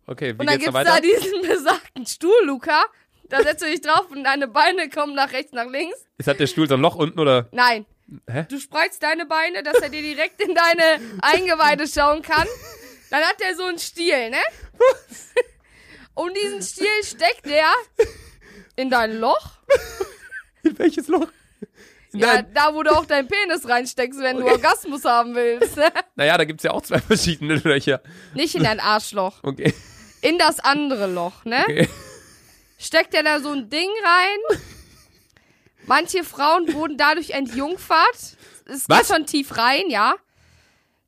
okay, 0.06 0.34
wie 0.34 0.40
Und 0.40 0.46
dann 0.50 0.58
geht's 0.58 0.72
da 0.72 0.72
gibt's 0.72 0.74
weiter? 0.74 0.94
da 0.94 1.00
diesen 1.00 1.42
besagten 1.48 2.06
Stuhl, 2.06 2.44
Luca. 2.44 2.84
Da 3.28 3.42
setzt 3.42 3.62
du 3.62 3.66
dich 3.66 3.80
drauf 3.80 4.10
und 4.10 4.24
deine 4.24 4.48
Beine 4.48 4.88
kommen 4.88 5.14
nach 5.14 5.30
rechts, 5.32 5.52
nach 5.52 5.70
links. 5.70 5.96
Ist 6.18 6.26
hat 6.26 6.40
der 6.40 6.48
Stuhl 6.48 6.66
so 6.68 6.74
ein 6.74 6.80
Loch 6.80 6.96
unten 6.96 7.20
oder? 7.20 7.48
Nein. 7.52 7.86
Hä? 8.28 8.46
Du 8.48 8.58
spreizst 8.58 9.02
deine 9.02 9.26
Beine, 9.26 9.62
dass 9.62 9.76
er 9.80 9.88
dir 9.88 10.02
direkt 10.02 10.40
in 10.40 10.54
deine 10.54 11.00
Eingeweide 11.20 11.86
schauen 11.86 12.22
kann. 12.22 12.46
Dann 13.10 13.22
hat 13.22 13.40
er 13.40 13.54
so 13.56 13.64
einen 13.64 13.78
Stiel, 13.78 14.30
ne? 14.30 14.38
Und 16.14 16.36
diesen 16.36 16.62
Stiel 16.62 17.04
steckt 17.04 17.46
er 17.46 17.72
in 18.76 18.90
dein 18.90 19.18
Loch. 19.18 19.58
In 20.62 20.78
welches 20.78 21.08
Loch? 21.08 21.28
Ja, 22.12 22.34
Nein. 22.34 22.46
da 22.52 22.74
wo 22.74 22.82
du 22.82 22.90
auch 22.90 23.06
deinen 23.06 23.28
Penis 23.28 23.68
reinsteckst, 23.68 24.20
wenn 24.20 24.38
du 24.38 24.44
Orgasmus 24.44 25.04
haben 25.04 25.34
willst. 25.34 25.76
Ne? 25.76 25.92
Naja, 26.16 26.36
da 26.36 26.44
gibt's 26.44 26.64
ja 26.64 26.72
auch 26.72 26.82
zwei 26.82 26.98
verschiedene 27.00 27.54
Löcher. 27.56 28.00
Nicht 28.34 28.54
in 28.56 28.64
dein 28.64 28.80
Arschloch. 28.80 29.38
Okay. 29.42 29.72
In 30.20 30.36
das 30.36 30.58
andere 30.60 31.06
Loch, 31.06 31.44
ne? 31.44 31.62
okay. 31.62 31.88
Steckt 32.78 33.14
er 33.14 33.22
da 33.22 33.40
so 33.40 33.52
ein 33.52 33.70
Ding 33.70 33.88
rein. 34.04 34.58
Manche 35.86 36.24
Frauen 36.24 36.72
wurden 36.74 36.96
dadurch 36.96 37.30
entjungfert. 37.30 38.36
Es 38.66 38.86
geht 38.86 38.88
Was? 38.88 39.08
schon 39.08 39.26
tief 39.26 39.56
rein, 39.56 39.84
ja. 39.88 40.14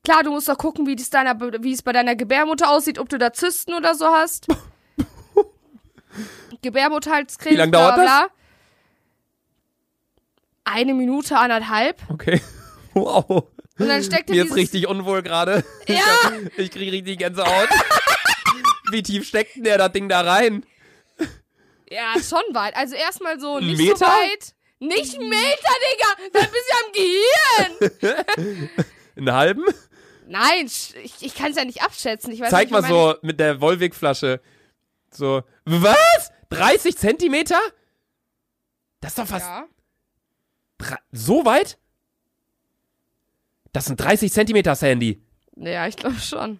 Klar, 0.03 0.23
du 0.23 0.31
musst 0.31 0.49
doch 0.49 0.57
gucken, 0.57 0.85
wie, 0.85 0.97
das 0.97 1.09
deiner, 1.09 1.39
wie 1.63 1.71
es 1.71 1.81
bei 1.81 1.93
deiner 1.93 2.15
Gebärmutter 2.15 2.69
aussieht, 2.69 2.99
ob 2.99 3.07
du 3.07 3.17
da 3.17 3.31
Zysten 3.31 3.73
oder 3.73 3.95
so 3.95 4.07
hast. 4.07 4.47
Gebärmutterhalskrebs, 6.61 7.53
Wie 7.53 7.57
lang 7.57 7.71
bla, 7.71 7.79
dauert 7.79 7.95
bla, 7.95 8.03
bla. 8.03 8.27
Eine 10.65 10.93
Minute, 10.93 11.37
anderthalb. 11.37 12.01
Okay. 12.09 12.41
Wow. 12.95 13.45
Und 13.79 13.87
dann 13.87 14.03
steckt 14.03 14.29
Mir 14.29 14.45
ist 14.45 14.55
richtig 14.55 14.87
unwohl 14.87 15.23
gerade. 15.23 15.65
Ja, 15.87 15.97
Ich 16.57 16.69
krieg 16.69 16.91
richtig 16.91 17.17
Gänsehaut. 17.17 17.67
Wie 18.91 19.01
tief 19.01 19.27
steckt 19.27 19.55
denn 19.55 19.63
der 19.63 19.79
das 19.79 19.91
Ding 19.93 20.07
da 20.09 20.21
rein? 20.21 20.63
ja, 21.89 22.13
schon 22.21 22.43
weit. 22.53 22.75
Also 22.75 22.93
erstmal 22.93 23.39
so 23.39 23.59
nicht 23.59 23.79
so 23.79 23.83
Meter? 23.83 24.05
weit. 24.05 24.53
Nicht 24.87 25.19
ein 25.19 25.29
Meter, 25.29 25.73
Digga! 25.91 26.29
Dann 26.33 26.49
bist 26.51 26.65
du 26.69 26.73
ja 26.73 26.79
am 26.85 27.89
Gehirn! 28.09 28.69
Einen 29.17 29.31
halben? 29.33 29.63
Nein, 30.27 30.65
ich, 30.65 31.15
ich 31.21 31.35
kann 31.35 31.51
es 31.51 31.57
ja 31.57 31.65
nicht 31.65 31.81
abschätzen. 31.83 32.31
Ich 32.33 32.39
weiß 32.39 32.49
Zeig 32.49 32.65
nicht, 32.65 32.71
mal 32.71 32.81
meine- 32.81 32.93
so 32.93 33.15
mit 33.21 33.39
der 33.39 33.59
Volvic-Flasche. 33.61 34.41
So. 35.11 35.43
Was? 35.65 36.31
30 36.49 36.97
Zentimeter? 36.97 37.59
Das 39.01 39.11
ist 39.11 39.19
doch 39.19 39.27
fast 39.27 39.45
Ja. 39.45 39.67
so 41.11 41.45
weit? 41.45 41.77
Das 43.73 43.85
sind 43.85 43.99
30 43.99 44.31
Zentimeter, 44.31 44.75
Sandy. 44.75 45.21
Ja, 45.55 45.87
ich 45.87 45.95
glaube 45.95 46.19
schon. 46.19 46.59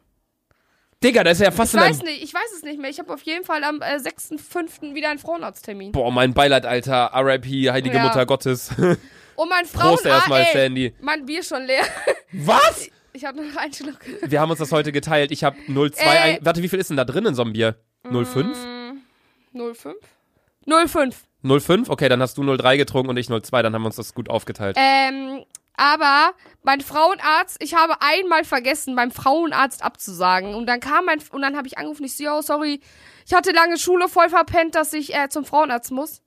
Digga, 1.03 1.23
das 1.23 1.39
ist 1.39 1.45
ja 1.45 1.51
fast 1.51 1.73
Ich 1.73 1.79
in 1.79 1.85
weiß 1.85 2.01
nicht, 2.03 2.23
ich 2.23 2.33
weiß 2.33 2.53
es 2.55 2.63
nicht 2.63 2.79
mehr. 2.79 2.89
Ich 2.89 2.97
habe 2.97 3.13
auf 3.13 3.21
jeden 3.23 3.43
Fall 3.43 3.63
am 3.63 3.81
äh, 3.81 3.97
6.5. 3.97 4.95
wieder 4.95 5.09
einen 5.09 5.19
Frauenarzttermin. 5.19 5.91
Boah, 5.91 6.11
mein 6.11 6.33
Beileid, 6.33 6.65
Alter. 6.65 7.11
RIP, 7.13 7.45
Heilige 7.71 7.97
Ja. 7.97 8.03
Mutter 8.03 8.25
Gottes. 8.25 8.71
Und 9.35 9.49
mein 9.49 9.65
Prost 9.65 10.03
Frauen... 10.03 10.11
erstmal, 10.13 10.43
ah, 10.43 10.47
Sandy. 10.53 10.93
Mein 11.01 11.25
Bier 11.25 11.43
schon 11.43 11.63
leer. 11.65 11.83
Was? 12.31 12.89
Ich 13.11 13.25
habe 13.25 13.43
noch 13.45 13.55
einen 13.57 13.73
Schluck. 13.73 13.99
Wir 14.21 14.39
haben 14.39 14.49
uns 14.49 14.59
das 14.59 14.71
heute 14.71 14.91
geteilt. 14.91 15.31
Ich 15.31 15.43
habe 15.43 15.57
0,2 15.67 15.97
Äh. 15.97 16.07
ein... 16.07 16.37
Warte, 16.41 16.63
wie 16.63 16.69
viel 16.69 16.79
ist 16.79 16.89
denn 16.89 16.97
da 16.97 17.05
drin 17.05 17.25
in 17.25 17.35
so 17.35 17.41
einem 17.41 17.53
Bier? 17.53 17.75
0,5? 18.05 18.53
05? 19.75 19.95
05. 20.65 21.15
0,5? 21.43 21.89
Okay, 21.89 22.07
dann 22.07 22.21
hast 22.21 22.37
du 22.37 22.43
0,3 22.43 22.77
getrunken 22.77 23.09
und 23.09 23.17
ich 23.17 23.27
0,2. 23.27 23.61
Dann 23.61 23.73
haben 23.73 23.81
wir 23.81 23.87
uns 23.87 23.97
das 23.97 24.13
gut 24.13 24.29
aufgeteilt. 24.29 24.77
Ähm, 24.79 25.43
aber 25.75 26.33
mein 26.61 26.81
Frauenarzt, 26.81 27.57
ich 27.61 27.73
habe 27.75 27.95
einmal 28.01 28.43
vergessen, 28.43 28.95
beim 28.95 29.11
Frauenarzt 29.11 29.83
abzusagen. 29.83 30.55
Und 30.55 30.67
dann 30.67 30.79
kam 30.79 31.05
mein, 31.05 31.21
und 31.31 31.41
dann 31.41 31.57
habe 31.57 31.67
ich 31.67 31.77
angerufen, 31.77 32.03
ich 32.05 32.15
so, 32.15 32.23
yo, 32.23 32.41
sorry, 32.41 32.79
ich 33.25 33.33
hatte 33.33 33.51
lange 33.51 33.77
Schule 33.77 34.07
voll 34.09 34.29
verpennt, 34.29 34.75
dass 34.75 34.93
ich 34.93 35.15
äh, 35.15 35.29
zum 35.29 35.45
Frauenarzt 35.45 35.91
muss. 35.91 36.21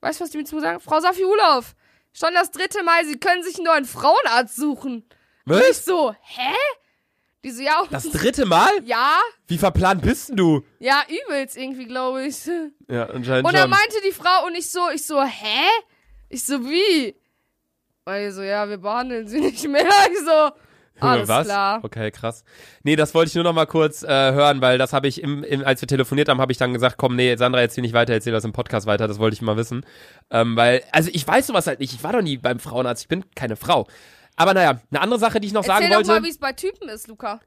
Weißt 0.00 0.20
du, 0.20 0.24
was 0.24 0.30
die 0.30 0.38
mir 0.38 0.44
zu 0.44 0.60
sagen? 0.60 0.80
Frau 0.80 1.00
Safi 1.00 1.24
Ulof, 1.24 1.74
schon 2.12 2.32
das 2.34 2.50
dritte 2.50 2.82
Mal, 2.82 3.04
Sie 3.04 3.18
können 3.18 3.42
sich 3.42 3.56
einen 3.56 3.64
neuen 3.66 3.84
Frauenarzt 3.84 4.56
suchen. 4.56 5.08
Und 5.46 5.56
ich 5.58 5.68
Was? 5.70 5.84
so, 5.84 6.14
hä? 6.20 6.54
Die 7.44 7.50
so, 7.50 7.62
ja, 7.62 7.82
Das 7.90 8.10
dritte 8.10 8.46
Mal? 8.46 8.70
ja, 8.84 9.18
Wie 9.46 9.58
verplant 9.58 10.00
bist 10.00 10.30
denn 10.30 10.36
du? 10.36 10.64
ja, 10.78 11.02
übelst 11.08 11.56
irgendwie, 11.58 11.84
glaube 11.86 12.24
ich. 12.24 12.46
Ja, 12.88 13.04
anscheinend 13.10 13.46
Und 13.46 13.52
dann 13.54 13.62
schon. 13.62 13.70
meinte 13.70 13.96
die 14.06 14.12
Frau 14.12 14.46
und 14.46 14.54
ich 14.54 14.70
so, 14.70 14.88
ich 14.90 15.06
so, 15.06 15.22
hä? 15.22 15.66
Ich 16.30 16.44
so, 16.46 16.64
wie? 16.68 17.14
Die 18.08 18.30
so, 18.30 18.42
ja, 18.42 18.68
wir 18.68 18.78
behandeln 18.78 19.26
sie 19.28 19.40
nicht 19.40 19.66
mehr. 19.68 19.86
Ich 20.12 20.18
so, 20.18 20.50
alles 21.00 21.28
Was? 21.28 21.46
klar. 21.46 21.80
Okay, 21.82 22.10
krass. 22.10 22.44
Nee, 22.82 22.96
das 22.96 23.14
wollte 23.14 23.30
ich 23.30 23.34
nur 23.34 23.44
noch 23.44 23.52
mal 23.52 23.66
kurz 23.66 24.02
äh, 24.02 24.06
hören, 24.08 24.60
weil 24.60 24.78
das 24.78 24.92
habe 24.92 25.08
ich, 25.08 25.22
im, 25.22 25.42
im, 25.42 25.64
als 25.64 25.80
wir 25.80 25.88
telefoniert 25.88 26.28
haben, 26.28 26.40
habe 26.40 26.52
ich 26.52 26.58
dann 26.58 26.72
gesagt, 26.72 26.96
komm, 26.98 27.16
nee, 27.16 27.34
Sandra, 27.36 27.60
erzähl 27.60 27.82
nicht 27.82 27.94
weiter, 27.94 28.12
erzähl 28.12 28.32
das 28.32 28.44
im 28.44 28.52
Podcast 28.52 28.86
weiter, 28.86 29.08
das 29.08 29.18
wollte 29.18 29.34
ich 29.34 29.42
mal 29.42 29.56
wissen. 29.56 29.84
Ähm, 30.30 30.54
weil, 30.56 30.82
also 30.92 31.10
ich 31.12 31.26
weiß 31.26 31.48
sowas 31.48 31.66
halt 31.66 31.80
nicht, 31.80 31.92
ich 31.94 32.04
war 32.04 32.12
doch 32.12 32.22
nie 32.22 32.36
beim 32.36 32.60
Frauenarzt, 32.60 33.02
ich 33.02 33.08
bin 33.08 33.24
keine 33.34 33.56
Frau. 33.56 33.88
Aber 34.36 34.54
naja, 34.54 34.80
eine 34.90 35.00
andere 35.00 35.18
Sache, 35.18 35.40
die 35.40 35.48
ich 35.48 35.52
noch 35.52 35.64
sagen 35.64 35.82
Erzähl 35.82 35.96
wollte. 35.96 36.08
doch 36.08 36.14
mal, 36.20 36.24
wie 36.24 36.30
es 36.30 36.38
bei 36.38 36.52
Typen 36.52 36.88
ist, 36.88 37.08
Luca. 37.08 37.40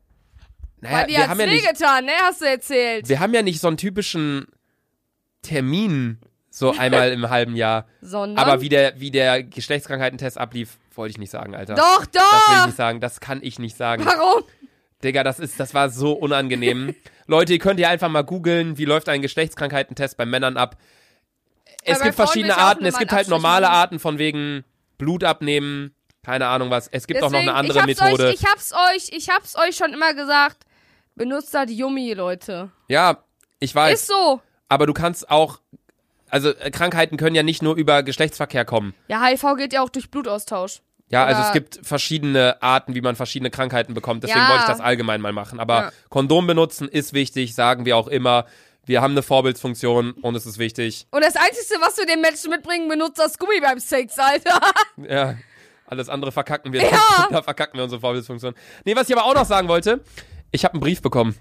naja, 0.82 0.98
Weil 0.98 1.08
dir 1.08 1.17
wir, 1.17 1.28
haben 1.30 1.39
ja 1.39 1.46
nicht, 1.46 1.63
wehgetan, 1.65 2.06
ne? 2.06 2.12
Hast 2.24 2.41
du 2.41 2.46
erzählt. 2.46 3.08
wir 3.10 3.20
haben 3.20 3.34
ja 3.34 3.41
nicht 3.43 3.60
so 3.62 3.67
einen 3.67 3.78
typischen 3.78 4.48
Termin 5.41 6.20
so 6.58 6.72
einmal 6.78 7.12
im 7.12 7.30
halben 7.30 7.56
Jahr. 7.56 7.86
Sondern. 8.02 8.43
Aber 8.43 8.62
wie 8.62 8.70
der, 8.70 9.00
wie 9.00 9.12
der 9.12 9.43
Geschlechtskrankheitentest 9.43 10.38
ablief, 10.38 10.78
wollte 10.96 11.12
ich 11.12 11.17
nicht 11.17 11.32
sagen, 11.32 11.56
Alter. 11.56 11.76
Doch, 11.76 12.06
Das 12.06 12.24
will 12.24 12.30
ich 12.54 12.58
doch! 12.60 12.65
nicht 12.67 12.78
sagen, 12.78 13.00
das 13.02 13.20
kann 13.20 13.39
ich 13.41 13.60
nicht 13.60 13.78
sagen. 13.78 14.06
Warum? 14.06 14.43
Digga, 15.04 15.24
das 15.24 15.39
ist, 15.39 15.60
das 15.60 15.74
war 15.74 15.89
so 15.89 16.13
unangenehm. 16.13 16.96
Leute, 17.28 17.54
ihr 17.54 17.60
könnt 17.60 17.80
ja 17.80 17.89
einfach 17.89 18.10
mal 18.10 18.24
googeln, 18.24 18.78
wie 18.78 18.86
läuft 18.86 19.10
ein 19.10 19.22
Geschlechtskrankheitentest 19.22 20.17
bei 20.17 20.26
Männern 20.26 20.58
ab. 20.58 20.78
Es 21.84 22.02
gibt 22.02 22.15
Frauen 22.15 22.28
verschiedene 22.28 22.58
Arten. 22.58 22.86
Es 22.86 22.98
gibt 22.98 23.12
halt 23.12 23.28
normale. 23.28 23.70
Arten 23.70 24.00
von 24.00 24.17
wegen 24.17 24.63
Blut 24.98 25.24
abnehmen, 25.24 25.93
keine 26.24 26.48
Ahnung 26.48 26.70
was. 26.70 26.88
Es 26.88 27.06
gibt 27.08 27.22
auch 27.22 27.30
noch 27.30 27.39
eine 27.39 27.54
andere 27.54 27.80
ich 27.80 27.86
Methode. 27.86 28.28
Euch, 28.30 28.34
ich 28.41 28.46
hab's 28.46 28.74
euch, 28.74 29.10
ich 29.12 29.30
hab's 29.30 29.56
euch 29.56 29.76
schon 29.76 29.93
immer 29.93 30.13
gesagt. 30.13 30.63
Benutzt 31.15 31.54
da 31.54 31.65
die 31.65 31.78
Yummy, 31.78 32.13
Leute. 32.13 32.72
ja, 32.88 33.24
ich 33.60 33.74
weiß. 33.74 34.02
Ist 34.02 34.08
so. 34.08 34.41
Aber 34.70 34.86
du 34.86 34.93
kannst 34.93 35.30
auch, 35.30 35.60
also 36.30 36.50
äh, 36.50 36.72
Krankheiten 36.72 37.18
können 37.18 37.36
ja 37.36 37.44
nicht 37.44 37.62
nur 37.62 37.76
über 37.76 38.04
Geschlechtsverkehr 38.04 38.66
kommen. 38.66 38.94
Ja, 39.08 39.24
HIV 39.26 39.56
geht 39.58 39.74
ja 39.74 39.82
auch 39.82 39.90
durch 39.90 40.10
Blutaustausch. 40.12 40.82
Ja, 41.10 41.24
also 41.26 41.40
Oder- 41.40 41.48
es 41.48 41.54
gibt 41.54 41.80
verschiedene 41.88 42.62
Arten, 42.62 42.94
wie 42.96 43.02
man 43.02 43.16
verschiedene 43.16 43.50
Krankheiten 43.50 43.94
bekommt. 43.94 44.24
Deswegen 44.24 44.40
Ja. 44.42 44.50
wollte 44.50 44.63
ich 44.63 44.68
das 44.70 44.82
allgemein 44.82 45.22
mal 45.22 45.32
machen. 45.32 45.60
Aber 45.60 45.76
Ja. 45.84 45.92
Kondom 46.10 46.48
benutzen 46.48 46.90
ist 46.90 47.13
wichtig, 47.13 47.56
sagen 47.56 47.86
wir 47.86 47.96
auch 47.96 48.08
immer. 48.08 48.46
Wir 48.86 49.02
haben 49.02 49.12
eine 49.12 49.22
Vorbildsfunktion 49.24 50.12
und 50.12 50.36
es 50.36 50.46
ist 50.46 50.60
wichtig. 50.60 51.08
Und 51.12 51.24
das 51.24 51.36
Einzige, 51.36 51.80
was 51.82 51.98
wir 51.98 52.06
den 52.06 52.22
Menschen 52.22 52.50
mitbringen, 52.50 52.88
benutzt 52.90 53.20
das 53.20 53.38
Gummi 53.38 53.60
beim 53.62 53.80
Sex, 53.80 54.18
Alter. 54.20 54.60
Ja, 55.10 55.36
alles 55.86 56.10
andere 56.10 56.32
verkacken 56.34 56.74
wir. 56.74 56.82
Ja. 56.84 57.28
da 57.32 57.42
verkacken 57.42 57.78
wir 57.78 57.84
unsere 57.84 58.02
Vorbildsfunktion. 58.02 58.54
Nee, 58.86 58.96
was 58.96 59.10
ich 59.10 59.16
aber 59.16 59.26
auch 59.26 59.34
noch 59.36 59.46
sagen 59.46 59.68
wollte, 59.70 60.02
ich 60.52 60.63
habe 60.66 60.74
einen 60.74 60.82
Brief 60.82 61.02
bekommen. 61.02 61.36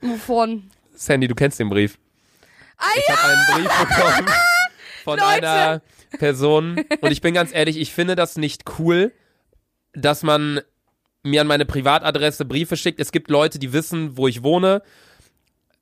Wovon? 0.00 0.70
Sandy, 0.94 1.28
du 1.28 1.34
kennst 1.34 1.58
den 1.58 1.68
Brief. 1.70 1.98
Ah 2.76 2.86
Ich 2.96 3.08
ja! 3.08 3.16
habe 3.16 3.32
einen 3.32 3.64
Brief 3.66 3.78
bekommen 3.78 4.28
von 5.04 5.18
Leute. 5.18 5.48
einer 5.48 5.82
Person 6.18 6.84
und 7.00 7.10
ich 7.10 7.20
bin 7.20 7.34
ganz 7.34 7.52
ehrlich, 7.52 7.76
ich 7.76 7.92
finde 7.92 8.14
das 8.16 8.36
nicht 8.36 8.62
cool, 8.78 9.12
dass 9.92 10.22
man 10.22 10.60
mir 11.22 11.40
an 11.40 11.46
meine 11.46 11.64
Privatadresse 11.64 12.44
Briefe 12.44 12.76
schickt. 12.76 13.00
Es 13.00 13.10
gibt 13.12 13.30
Leute, 13.30 13.58
die 13.58 13.72
wissen, 13.72 14.16
wo 14.16 14.28
ich 14.28 14.42
wohne, 14.42 14.82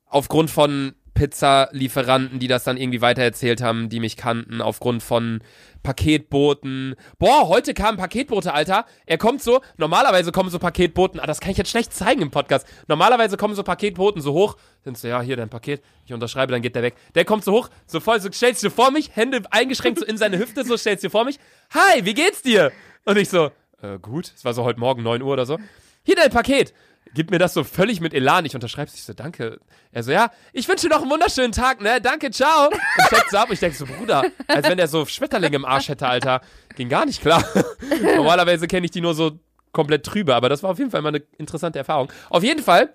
aufgrund 0.05 0.49
von 0.51 0.95
Pizzalieferanten, 1.13 2.39
die 2.39 2.47
das 2.47 2.63
dann 2.63 2.77
irgendwie 2.77 3.01
weitererzählt 3.01 3.61
haben, 3.61 3.89
die 3.89 3.99
mich 3.99 4.17
kannten, 4.17 4.61
aufgrund 4.61 5.03
von 5.03 5.41
Paketboten. 5.83 6.95
Boah, 7.19 7.47
heute 7.47 7.73
kam 7.73 7.95
ein 7.95 7.97
Paketbote, 7.97 8.53
Alter. 8.53 8.85
Er 9.05 9.17
kommt 9.17 9.43
so, 9.43 9.61
normalerweise 9.77 10.31
kommen 10.31 10.49
so 10.49 10.59
Paketboten, 10.59 11.19
ah, 11.19 11.27
das 11.27 11.39
kann 11.39 11.51
ich 11.51 11.57
jetzt 11.57 11.69
schlecht 11.69 11.93
zeigen 11.93 12.21
im 12.21 12.31
Podcast. 12.31 12.67
Normalerweise 12.87 13.37
kommen 13.37 13.53
so 13.53 13.63
Paketboten 13.63 14.21
so 14.21 14.33
hoch, 14.33 14.57
sind 14.83 14.97
so, 14.97 15.07
ja, 15.07 15.21
hier 15.21 15.35
dein 15.35 15.49
Paket, 15.49 15.83
ich 16.05 16.13
unterschreibe, 16.13 16.51
dann 16.51 16.61
geht 16.61 16.75
der 16.75 16.83
weg. 16.83 16.95
Der 17.15 17.25
kommt 17.25 17.43
so 17.43 17.51
hoch, 17.51 17.69
so 17.85 17.99
voll, 17.99 18.19
so 18.19 18.31
stellst 18.31 18.63
du 18.63 18.69
vor 18.69 18.91
mich, 18.91 19.15
Hände 19.15 19.41
eingeschränkt 19.51 19.99
so 19.99 20.05
in 20.05 20.17
seine 20.17 20.39
Hüfte, 20.39 20.63
so 20.63 20.77
stellst 20.77 21.03
du 21.03 21.09
vor 21.09 21.25
mich. 21.25 21.37
Hi, 21.73 22.05
wie 22.05 22.13
geht's 22.13 22.41
dir? 22.41 22.71
Und 23.05 23.17
ich 23.17 23.29
so, 23.29 23.51
äh, 23.81 23.99
gut, 24.01 24.31
es 24.35 24.45
war 24.45 24.53
so 24.53 24.63
heute 24.63 24.79
Morgen 24.79 25.03
9 25.03 25.21
Uhr 25.21 25.33
oder 25.33 25.45
so. 25.45 25.59
Hier 26.03 26.15
dein 26.15 26.31
Paket. 26.31 26.73
Gibt 27.13 27.29
mir 27.29 27.37
das 27.37 27.53
so 27.53 27.63
völlig 27.63 28.01
mit 28.01 28.13
Elan. 28.13 28.45
Ich 28.45 28.55
unterschreibe 28.55 28.89
Ich 28.93 29.03
so, 29.03 29.13
danke. 29.13 29.59
Er 29.91 30.03
so, 30.03 30.11
ja, 30.11 30.31
ich 30.51 30.67
wünsche 30.67 30.87
dir 30.87 30.95
noch 30.95 31.01
einen 31.03 31.11
wunderschönen 31.11 31.51
Tag, 31.51 31.81
ne? 31.81 32.01
Danke, 32.01 32.31
ciao. 32.31 32.69
Und 32.69 33.07
steckt 33.07 33.29
so 33.29 33.37
ab. 33.37 33.49
Und 33.49 33.53
ich 33.53 33.59
denke 33.59 33.77
so, 33.77 33.85
Bruder, 33.85 34.23
als 34.47 34.67
wenn 34.67 34.77
der 34.77 34.87
so 34.87 35.05
Schmetterlinge 35.05 35.55
im 35.55 35.65
Arsch 35.65 35.89
hätte, 35.89 36.07
Alter. 36.07 36.41
Ging 36.75 36.89
gar 36.89 37.05
nicht 37.05 37.21
klar. 37.21 37.43
Normalerweise 38.15 38.67
kenne 38.67 38.85
ich 38.85 38.91
die 38.91 39.01
nur 39.01 39.13
so 39.13 39.39
komplett 39.71 40.05
trübe, 40.05 40.33
aber 40.35 40.49
das 40.49 40.63
war 40.63 40.71
auf 40.71 40.79
jeden 40.79 40.91
Fall 40.91 41.01
mal 41.01 41.09
eine 41.09 41.23
interessante 41.37 41.79
Erfahrung. 41.79 42.11
Auf 42.29 42.43
jeden 42.43 42.63
Fall, 42.63 42.93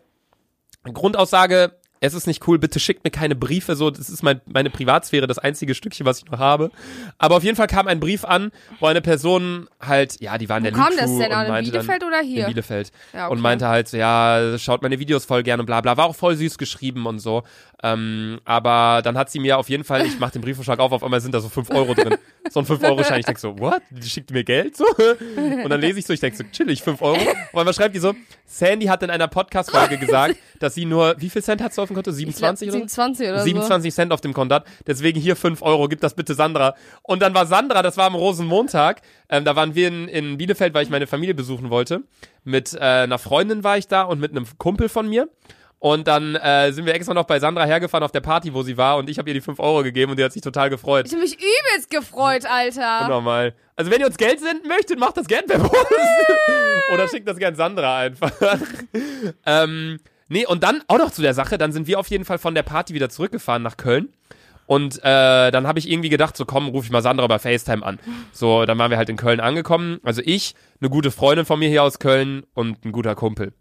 Grundaussage, 0.85 1.79
es 2.01 2.15
ist 2.15 2.27
nicht 2.27 2.47
cool, 2.47 2.59
bitte 2.59 2.81
schickt 2.81 3.05
mir 3.05 3.11
keine 3.11 3.35
Briefe, 3.35 3.77
so, 3.77 3.91
das 3.91 4.09
ist 4.09 4.23
mein, 4.23 4.41
meine 4.47 4.71
Privatsphäre, 4.71 5.27
das 5.27 5.39
einzige 5.39 5.75
Stückchen, 5.75 6.07
was 6.07 6.19
ich 6.19 6.27
noch 6.27 6.39
habe. 6.39 6.71
Aber 7.19 7.37
auf 7.37 7.45
jeden 7.45 7.57
Fall 7.57 7.67
kam 7.67 7.89
ein 7.89 8.01
Brief 8.01 8.25
an, 8.25 8.53
wo 8.81 8.87
eine 8.87 9.01
Person 9.01 9.69
halt, 9.81 10.21
ja, 10.21 10.39
die 10.39 10.49
war 10.49 10.59
in 10.59 10.65
der 10.65 10.73
Wo 10.73 10.77
kam 10.77 10.91
Lutu 10.91 11.01
das 11.01 11.19
denn 11.19 11.33
an? 11.33 11.65
In 11.65 11.71
Bielefeld 11.71 12.03
dann, 12.03 12.09
oder 12.09 12.21
hier? 12.21 12.43
In 12.43 12.47
Bielefeld. 12.49 12.93
Ja, 13.13 13.27
okay. 13.27 13.33
Und 13.33 13.41
meinte 13.41 13.69
halt 13.69 13.89
so, 13.89 13.97
ja, 13.97 14.57
schaut 14.59 14.83
meine 14.83 14.99
Videos 14.99 15.25
voll 15.25 15.43
gern 15.43 15.61
und 15.61 15.67
bla 15.67 15.81
bla. 15.81 15.97
War 15.97 16.07
auch 16.07 16.17
voll 16.17 16.37
süß 16.37 16.59
geschrieben 16.59 17.07
und 17.07 17.19
so. 17.19 17.43
Ähm, 17.83 18.41
aber 18.45 19.03
dann 19.05 19.17
hat 19.17 19.31
sie 19.31 19.39
mir 19.39 19.57
auf 19.57 19.69
jeden 19.69 19.85
Fall, 19.85 20.05
ich 20.05 20.19
mach 20.19 20.31
den 20.31 20.43
Briefumschlag 20.43 20.81
auf, 20.81 20.91
auf 20.91 21.05
einmal 21.05 21.21
sind 21.21 21.33
da 21.33 21.41
so 21.41 21.49
5 21.49 21.71
Euro 21.71 21.95
drin. 21.95 22.17
So 22.51 22.61
ein 22.61 22.67
5-Euro-Schein. 22.67 23.21
Ich 23.21 23.27
denk 23.27 23.39
so, 23.39 23.59
what? 23.59 23.83
Die 23.91 24.09
schickt 24.09 24.31
mir 24.31 24.43
Geld? 24.43 24.77
So? 24.77 24.85
Und 25.37 25.69
dann 25.69 25.81
lese 25.81 25.99
ich 25.99 26.07
so, 26.07 26.13
ich 26.13 26.21
denk 26.21 26.35
so, 26.35 26.45
chillig, 26.51 26.83
5 26.83 27.01
Euro. 27.03 27.21
Und 27.53 27.59
einmal 27.59 27.75
schreibt 27.75 27.95
die 27.95 28.01
so, 28.01 28.15
Sandy 28.47 28.87
hat 28.87 29.03
in 29.03 29.11
einer 29.11 29.29
Podcast-Folge 29.29 29.99
gesagt, 29.99 30.37
dass 30.59 30.75
sie 30.75 30.87
nur, 30.87 31.15
wie 31.19 31.31
viel 31.31 31.43
Cent 31.43 31.63
hat 31.63 31.75
sie 31.75 31.83
auf 31.83 31.88
dem 31.89 31.95
Konto? 31.95 32.11
27 32.11 32.69
oder 32.69 32.77
so? 32.77 32.77
27 32.77 33.29
oder 33.29 33.43
27 33.43 33.95
Cent 33.95 34.13
auf 34.13 34.21
dem 34.21 34.33
Konto 34.33 34.55
hat. 34.55 34.67
Deswegen 34.87 35.21
hier 35.21 35.37
5 35.37 35.63
Euro, 35.63 35.89
gib 35.89 36.01
das 36.01 36.15
bitte 36.15 36.35
Sandra. 36.35 36.75
Und 37.03 37.21
dann 37.21 37.35
war 37.35 37.47
Sandra, 37.47 37.83
das 37.83 37.97
war 37.97 38.07
am 38.07 38.15
Rosenmontag, 38.15 39.03
ähm, 39.29 39.45
da 39.45 39.57
waren 39.57 39.75
wir 39.75 39.89
in, 39.89 40.09
in 40.09 40.39
Bielefeld, 40.39 40.75
weil 40.75 40.85
ich 40.85 40.91
meine 40.91 41.07
Familie 41.07 41.35
besuchen 41.35 41.71
wollte. 41.71 42.03
Mit 42.45 42.75
äh, 42.75 42.79
einer 42.79 43.19
Freundin 43.19 43.65
war 43.65 43.77
ich 43.77 43.89
da 43.89 44.03
und 44.03 44.21
mit 44.21 44.31
einem 44.31 44.47
Kumpel 44.59 44.89
von 44.89 45.09
mir. 45.09 45.29
Und 45.81 46.09
dann 46.09 46.35
äh, 46.35 46.73
sind 46.73 46.87
wir 46.87 46.95
extra 46.95 47.15
noch 47.15 47.25
bei 47.25 47.39
Sandra 47.39 47.65
hergefahren 47.65 48.03
auf 48.03 48.11
der 48.11 48.21
Party, 48.21 48.53
wo 48.53 48.63
sie 48.63 48.77
war. 48.77 48.97
Und 48.97 49.09
ich 49.09 49.19
habe 49.19 49.31
ihr 49.31 49.35
die 49.35 49.41
5 49.41 49.61
Euro 49.61 49.85
gegeben 49.85 50.11
und 50.11 50.19
die 50.19 50.25
hat 50.25 50.33
sich 50.33 50.43
total 50.43 50.71
gefreut. 50.71 51.07
so. 51.09 51.17
Ich 51.17 51.23
hab 51.23 51.31
mich 51.31 51.39
übelst 51.39 51.91
gefreut, 51.91 52.47
Alter. 52.47 53.09
Normal. 53.09 53.55
Also 53.77 53.91
wenn 53.93 54.01
ihr 54.01 54.07
uns 54.07 54.17
Geld 54.17 54.41
senden 54.41 54.67
möchtet, 54.67 54.99
macht 54.99 55.17
das 55.17 55.29
gern 55.29 55.47
per 55.47 55.61
Post. 55.61 55.87
Oder 56.93 57.07
schickt 57.09 57.29
das 57.29 57.37
gern 57.37 57.55
Sandra 57.55 57.99
einfach. 57.99 58.33
ähm, 59.47 60.01
nee, 60.29 60.47
und 60.47 60.63
dann 60.63 60.83
auch 60.89 60.99
noch 60.99 61.11
zu 61.11 61.23
der 61.23 61.35
Sache, 61.35 61.59
dann 61.59 61.73
sind 61.73 61.87
wir 61.87 61.99
auf 61.99 62.09
jeden 62.09 62.25
Fall 62.25 62.39
von 62.39 62.55
der 62.55 62.63
Party 62.63 62.95
wieder 62.95 63.09
zurückgefahren 63.09 63.63
nach 63.63 63.77
Köln. 63.77 64.09
Und 64.67 64.99
äh, 64.99 65.51
dann 65.51 65.67
habe 65.67 65.79
ich 65.79 65.91
irgendwie 65.91 66.11
gedacht, 66.11 66.37
so 66.37 66.45
komm, 66.45 66.69
ruf 66.69 66.85
ich 66.85 66.91
mal 66.91 67.01
Sandra 67.01 67.27
bei 67.27 67.39
FaceTime 67.39 67.85
an. 67.85 67.99
So, 68.33 68.67
dann 68.67 68.77
waren 68.77 68.91
wir 68.91 68.99
halt 68.99 69.09
in 69.09 69.17
Köln 69.17 69.41
angekommen. 69.41 69.99
Also 70.03 70.21
ich, 70.23 70.55
eine 70.81 70.91
gute 70.91 71.11
Freundin 71.11 71.47
von 71.47 71.59
mir 71.59 71.71
hier 71.71 71.83
aus 71.83 71.99
Köln 71.99 72.43
und 72.53 72.85
ein 72.85 72.93
guter 72.93 73.15
Kumpel. 73.15 73.55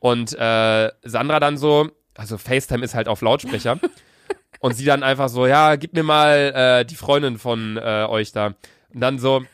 Und 0.00 0.36
äh, 0.36 0.90
Sandra 1.04 1.38
dann 1.38 1.56
so, 1.56 1.90
also 2.16 2.36
FaceTime 2.36 2.84
ist 2.84 2.96
halt 2.96 3.06
auf 3.06 3.20
Lautsprecher. 3.22 3.78
und 4.60 4.74
sie 4.74 4.84
dann 4.84 5.04
einfach 5.04 5.28
so, 5.28 5.46
ja, 5.46 5.76
gib 5.76 5.94
mir 5.94 6.02
mal 6.02 6.80
äh, 6.80 6.84
die 6.84 6.96
Freundin 6.96 7.38
von 7.38 7.76
äh, 7.76 8.06
euch 8.08 8.32
da. 8.32 8.54
Und 8.92 9.00
dann 9.00 9.20
so, 9.20 9.44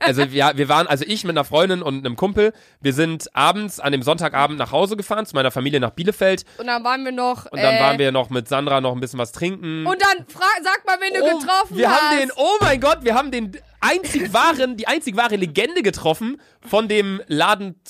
Also 0.00 0.22
ja, 0.22 0.56
wir 0.56 0.68
waren, 0.68 0.86
also 0.86 1.04
ich 1.06 1.24
mit 1.24 1.30
einer 1.32 1.44
Freundin 1.44 1.82
und 1.82 2.04
einem 2.04 2.16
Kumpel, 2.16 2.52
wir 2.80 2.92
sind 2.92 3.34
abends 3.34 3.78
an 3.80 3.92
dem 3.92 4.02
Sonntagabend 4.02 4.58
nach 4.58 4.72
Hause 4.72 4.96
gefahren, 4.96 5.26
zu 5.26 5.34
meiner 5.34 5.50
Familie 5.50 5.80
nach 5.80 5.90
Bielefeld. 5.90 6.44
Und 6.58 6.66
dann 6.66 6.82
waren 6.84 7.04
wir 7.04 7.12
noch. 7.12 7.46
Und 7.46 7.60
dann 7.62 7.74
äh, 7.76 7.80
waren 7.80 7.98
wir 7.98 8.12
noch 8.12 8.30
mit 8.30 8.48
Sandra 8.48 8.80
noch 8.80 8.92
ein 8.92 9.00
bisschen 9.00 9.18
was 9.18 9.32
trinken. 9.32 9.86
Und 9.86 10.00
dann 10.02 10.26
frag, 10.28 10.60
sag 10.62 10.84
mal, 10.86 10.96
wen 11.00 11.14
du 11.14 11.20
Oh, 11.26 11.38
getroffen 11.38 11.76
wir 11.76 11.90
hast. 11.90 12.00
haben 12.02 12.18
den, 12.18 12.30
oh 12.36 12.56
mein 12.60 12.80
Gott, 12.80 12.98
wir 13.02 13.14
haben 13.14 13.30
den 13.30 13.56
einzig 13.80 14.32
wahren, 14.32 14.76
die 14.76 14.86
einzig 14.88 15.16
wahre 15.16 15.36
Legende 15.36 15.82
getroffen 15.82 16.40
von 16.66 16.88
dem 16.88 17.20
Laden, 17.28 17.80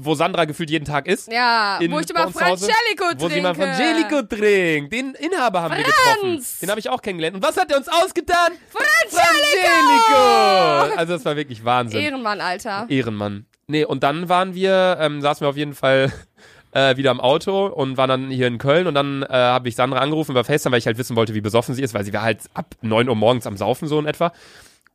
wo 0.00 0.14
Sandra 0.14 0.44
gefühlt 0.44 0.70
jeden 0.70 0.84
Tag 0.84 1.06
ist. 1.06 1.30
Ja, 1.32 1.78
in- 1.78 1.90
wo 1.92 2.00
ich 2.00 2.10
immer 2.10 2.30
Frangelico 2.30 2.66
trinke. 3.08 3.20
Wo 3.20 3.28
sie 3.28 3.40
mal 3.40 3.54
Frangelico 3.54 4.22
trinkt. 4.22 4.92
Den 4.92 5.14
Inhaber 5.14 5.62
haben 5.62 5.76
wir 5.76 5.84
getroffen. 5.84 6.32
Franz! 6.34 6.58
Den 6.60 6.70
habe 6.70 6.80
ich 6.80 6.88
auch 6.90 7.00
kennengelernt. 7.00 7.36
Und 7.36 7.42
was 7.42 7.56
hat 7.56 7.70
er 7.70 7.78
uns 7.78 7.88
ausgetan? 7.88 8.52
Frangelico! 8.68 10.96
Also 10.96 11.14
das 11.14 11.24
war 11.24 11.36
wirklich 11.36 11.64
Wahnsinn. 11.64 12.00
Ehrenmann, 12.00 12.40
Alter. 12.40 12.86
Ehrenmann. 12.88 13.46
Nee, 13.66 13.84
und 13.84 14.02
dann 14.02 14.28
waren 14.28 14.54
wir, 14.54 14.98
ähm, 15.00 15.20
saßen 15.20 15.44
wir 15.44 15.48
auf 15.48 15.56
jeden 15.56 15.74
Fall 15.74 16.12
äh, 16.72 16.96
wieder 16.96 17.10
im 17.10 17.20
Auto 17.20 17.66
und 17.66 17.96
waren 17.96 18.08
dann 18.08 18.30
hier 18.30 18.48
in 18.48 18.58
Köln 18.58 18.86
und 18.86 18.94
dann 18.94 19.22
äh, 19.22 19.26
habe 19.30 19.68
ich 19.68 19.76
Sandra 19.76 20.00
angerufen 20.00 20.32
über 20.32 20.44
FaceTime, 20.44 20.72
weil 20.72 20.78
ich 20.80 20.86
halt 20.86 20.98
wissen 20.98 21.16
wollte, 21.16 21.34
wie 21.34 21.40
besoffen 21.40 21.74
sie 21.74 21.82
ist, 21.82 21.94
weil 21.94 22.04
sie 22.04 22.12
war 22.12 22.22
halt 22.22 22.40
ab 22.54 22.74
9 22.82 23.08
Uhr 23.08 23.14
morgens 23.16 23.46
am 23.46 23.56
Saufen 23.56 23.88
so 23.88 23.98
in 23.98 24.06
etwa. 24.06 24.32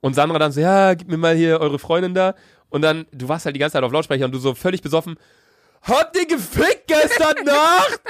Und 0.02 0.14
Sandra 0.14 0.38
dann 0.38 0.52
so, 0.52 0.62
ja, 0.62 0.94
gib 0.94 1.08
mir 1.08 1.18
mal 1.18 1.36
hier 1.36 1.60
eure 1.60 1.80
Freundin 1.80 2.14
da. 2.14 2.36
Und 2.70 2.82
dann, 2.82 3.06
du 3.12 3.30
warst 3.30 3.46
halt 3.46 3.56
die 3.56 3.60
ganze 3.60 3.74
Zeit 3.74 3.84
auf 3.84 3.92
Lautsprecher 3.92 4.26
und 4.26 4.32
du 4.34 4.40
so 4.40 4.54
völlig 4.54 4.82
besoffen, 4.82 5.18
habt 5.84 6.18
ihr 6.18 6.26
gefickt 6.26 6.88
gestern 6.88 7.36
Nacht? 7.46 8.02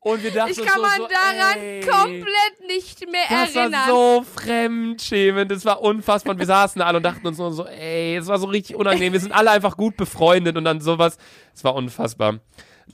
Und 0.00 0.22
wir 0.22 0.30
dachten 0.32 0.50
Ich 0.50 0.58
kann 0.58 0.76
so, 0.76 0.82
man 0.82 0.96
so, 0.96 1.06
daran 1.08 1.58
ey, 1.58 1.80
komplett 1.80 2.66
nicht 2.66 3.00
mehr 3.10 3.22
das 3.28 3.54
erinnern. 3.54 3.72
war 3.72 3.86
so 3.86 4.24
fremdschämend, 4.34 5.50
das 5.50 5.64
war 5.64 5.80
unfassbar. 5.82 6.32
Und 6.34 6.38
wir 6.38 6.46
saßen 6.46 6.80
da 6.80 6.86
alle 6.86 6.96
und 6.96 7.02
dachten 7.04 7.26
uns 7.26 7.38
nur 7.38 7.52
so, 7.52 7.66
ey, 7.66 8.16
es 8.16 8.26
war 8.26 8.38
so 8.38 8.46
richtig 8.46 8.76
unangenehm. 8.76 9.12
Wir 9.12 9.20
sind 9.20 9.32
alle 9.32 9.50
einfach 9.50 9.76
gut 9.76 9.96
befreundet 9.96 10.56
und 10.56 10.64
dann 10.64 10.80
sowas. 10.80 11.18
Es 11.54 11.62
war 11.62 11.74
unfassbar. 11.74 12.40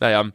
Naja. 0.01 0.27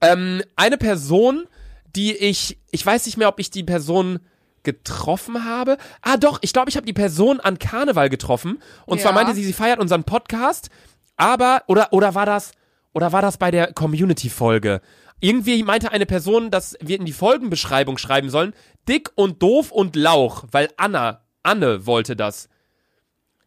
Ähm, 0.00 0.42
eine 0.56 0.78
Person, 0.78 1.46
die 1.94 2.16
ich, 2.16 2.58
ich 2.72 2.84
weiß 2.84 3.06
nicht 3.06 3.16
mehr, 3.18 3.28
ob 3.28 3.38
ich 3.38 3.50
die 3.50 3.62
Person 3.62 4.18
getroffen 4.66 5.44
habe. 5.46 5.78
Ah, 6.02 6.18
doch, 6.18 6.38
ich 6.42 6.52
glaube, 6.52 6.68
ich 6.68 6.76
habe 6.76 6.84
die 6.84 6.92
Person 6.92 7.40
an 7.40 7.58
Karneval 7.58 8.10
getroffen. 8.10 8.58
Und 8.84 9.00
zwar 9.00 9.12
Ja. 9.12 9.14
meinte 9.16 9.32
sie, 9.34 9.44
sie 9.44 9.54
feiert 9.54 9.78
unseren 9.80 10.04
Podcast. 10.04 10.68
Aber, 11.16 11.62
oder, 11.68 11.94
oder 11.94 12.14
war 12.14 12.26
das, 12.26 12.52
oder 12.92 13.12
war 13.12 13.22
das 13.22 13.38
bei 13.38 13.50
der 13.50 13.72
Community-Folge? 13.72 14.82
Irgendwie 15.20 15.62
meinte 15.62 15.92
eine 15.92 16.04
Person, 16.04 16.50
dass 16.50 16.76
wir 16.82 16.98
in 16.98 17.06
die 17.06 17.12
Folgenbeschreibung 17.12 17.96
schreiben 17.96 18.28
sollen, 18.28 18.52
dick 18.86 19.10
und 19.14 19.42
doof 19.42 19.70
und 19.72 19.96
Lauch, 19.96 20.44
weil 20.50 20.68
Anna, 20.76 21.22
Anne 21.42 21.86
wollte 21.86 22.16
das. 22.16 22.48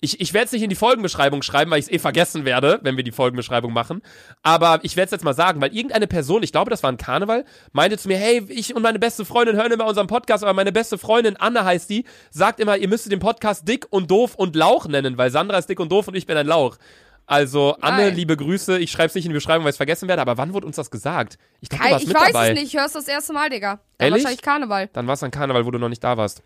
Ich, 0.01 0.21
ich 0.21 0.33
werde 0.33 0.45
es 0.45 0.51
nicht 0.53 0.61
in 0.63 0.69
die 0.69 0.77
Folgenbeschreibung 0.77 1.41
schreiben, 1.41 1.71
weil 1.71 1.79
ich 1.79 1.87
es 1.87 1.91
eh 1.91 1.99
vergessen 1.99 2.45
werde, 2.45 2.79
wenn 2.83 2.95
wir 2.95 3.03
die 3.03 3.11
Folgenbeschreibung 3.11 3.73
machen. 3.73 4.01
Aber 4.43 4.79
ich 4.83 4.95
werde 4.95 5.05
es 5.07 5.11
jetzt 5.11 5.25
mal 5.25 5.33
sagen, 5.33 5.59
weil 5.59 5.75
irgendeine 5.75 6.07
Person, 6.07 6.41
ich 6.41 6.53
glaube, 6.53 6.69
das 6.69 6.83
war 6.83 6.91
ein 6.91 6.97
Karneval, 6.97 7.43
meinte 7.73 7.97
zu 7.97 8.07
mir, 8.07 8.17
hey, 8.17 8.45
ich 8.47 8.73
und 8.73 8.81
meine 8.81 8.99
beste 8.99 9.25
Freundin 9.25 9.57
hören 9.57 9.71
immer 9.73 9.85
unseren 9.85 10.07
Podcast, 10.07 10.43
aber 10.43 10.53
meine 10.53 10.71
beste 10.71 10.97
Freundin, 10.97 11.35
Anne 11.35 11.65
heißt 11.65 11.89
die, 11.89 12.05
sagt 12.31 12.61
immer, 12.61 12.77
ihr 12.77 12.87
müsstet 12.87 13.11
den 13.11 13.19
Podcast 13.19 13.67
dick 13.67 13.87
und 13.89 14.09
doof 14.09 14.35
und 14.35 14.55
Lauch 14.55 14.87
nennen, 14.87 15.17
weil 15.17 15.31
Sandra 15.31 15.57
ist 15.57 15.67
dick 15.67 15.81
und 15.81 15.91
doof 15.91 16.07
und 16.07 16.15
ich 16.15 16.25
bin 16.25 16.37
ein 16.37 16.47
Lauch. 16.47 16.77
Also, 17.25 17.75
Anne, 17.81 18.05
Nein. 18.05 18.15
liebe 18.15 18.35
Grüße. 18.35 18.79
Ich 18.79 18.89
schreibe 18.89 19.07
es 19.07 19.15
nicht 19.15 19.25
in 19.25 19.29
die 19.29 19.35
Beschreibung, 19.35 19.63
weil 19.63 19.69
ich 19.69 19.73
es 19.75 19.77
vergessen 19.77 20.07
werde, 20.07 20.21
aber 20.21 20.37
wann 20.37 20.51
wurde 20.53 20.65
uns 20.65 20.77
das 20.77 20.89
gesagt? 20.89 21.37
Ich 21.61 21.69
du 21.69 21.77
Kai, 21.77 21.97
ich 21.97 22.11
weiß 22.11 22.31
dabei. 22.31 22.49
es 22.49 22.59
nicht, 22.59 22.73
ich 22.73 22.79
hör's 22.79 22.93
das 22.93 23.07
erste 23.07 23.33
Mal, 23.33 23.49
Digga. 23.49 23.81
Dann 23.97 24.07
Ehrlich? 24.07 24.23
wahrscheinlich 24.23 24.41
Karneval. 24.41 24.89
Dann 24.93 25.05
war 25.05 25.13
es 25.13 25.21
an 25.21 25.29
Karneval, 25.29 25.63
wo 25.65 25.71
du 25.71 25.77
noch 25.77 25.89
nicht 25.89 26.03
da 26.03 26.17
warst. 26.17 26.41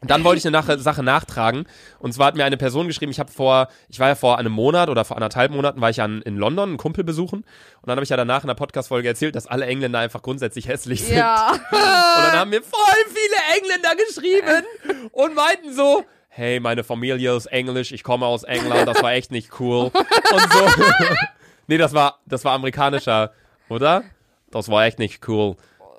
Und 0.00 0.12
dann 0.12 0.22
wollte 0.22 0.38
ich 0.38 0.46
eine 0.46 0.56
Nach 0.56 0.78
Sache 0.78 1.02
nachtragen. 1.02 1.66
Und 1.98 2.12
zwar 2.12 2.28
hat 2.28 2.36
mir 2.36 2.44
eine 2.44 2.56
Person 2.56 2.86
geschrieben, 2.86 3.10
ich 3.10 3.18
habe 3.18 3.32
vor, 3.32 3.68
ich 3.88 3.98
war 3.98 4.06
ja 4.08 4.14
vor 4.14 4.38
einem 4.38 4.52
Monat 4.52 4.88
oder 4.90 5.04
vor 5.04 5.16
anderthalb 5.16 5.50
Monaten, 5.50 5.80
war 5.80 5.90
ich 5.90 5.96
ja 5.96 6.04
in, 6.04 6.36
London, 6.36 6.68
einen 6.68 6.78
Kumpel 6.78 7.02
besuchen. 7.02 7.40
Und 7.40 7.86
dann 7.86 7.96
habe 7.96 8.04
ich 8.04 8.10
ja 8.10 8.16
danach 8.16 8.44
in 8.44 8.46
der 8.46 8.54
Podcast-Folge 8.54 9.08
erzählt, 9.08 9.34
dass 9.34 9.48
alle 9.48 9.66
Engländer 9.66 9.98
einfach 9.98 10.22
grundsätzlich 10.22 10.68
hässlich 10.68 11.02
sind. 11.02 11.16
Ja. 11.16 11.50
Und 11.50 11.72
dann 11.72 12.38
haben 12.38 12.50
mir 12.50 12.62
voll 12.62 13.04
viele 13.08 13.58
Engländer 13.58 13.96
geschrieben 13.96 15.10
und 15.10 15.34
meinten 15.34 15.74
so, 15.74 16.04
hey, 16.28 16.60
meine 16.60 16.84
Familie 16.84 17.36
ist 17.36 17.46
Englisch, 17.46 17.90
ich 17.90 18.04
komme 18.04 18.26
aus 18.26 18.44
England, 18.44 18.86
das 18.86 19.02
war 19.02 19.12
echt 19.12 19.32
nicht 19.32 19.58
cool. 19.58 19.90
Und 19.92 20.52
so. 20.52 20.84
nee, 21.66 21.76
das 21.76 21.92
war, 21.92 22.20
das 22.24 22.44
war 22.44 22.52
amerikanischer, 22.52 23.32
oder? 23.68 24.04
Das 24.52 24.68
war 24.68 24.84
echt 24.84 25.00
nicht 25.00 25.26
cool. 25.26 25.56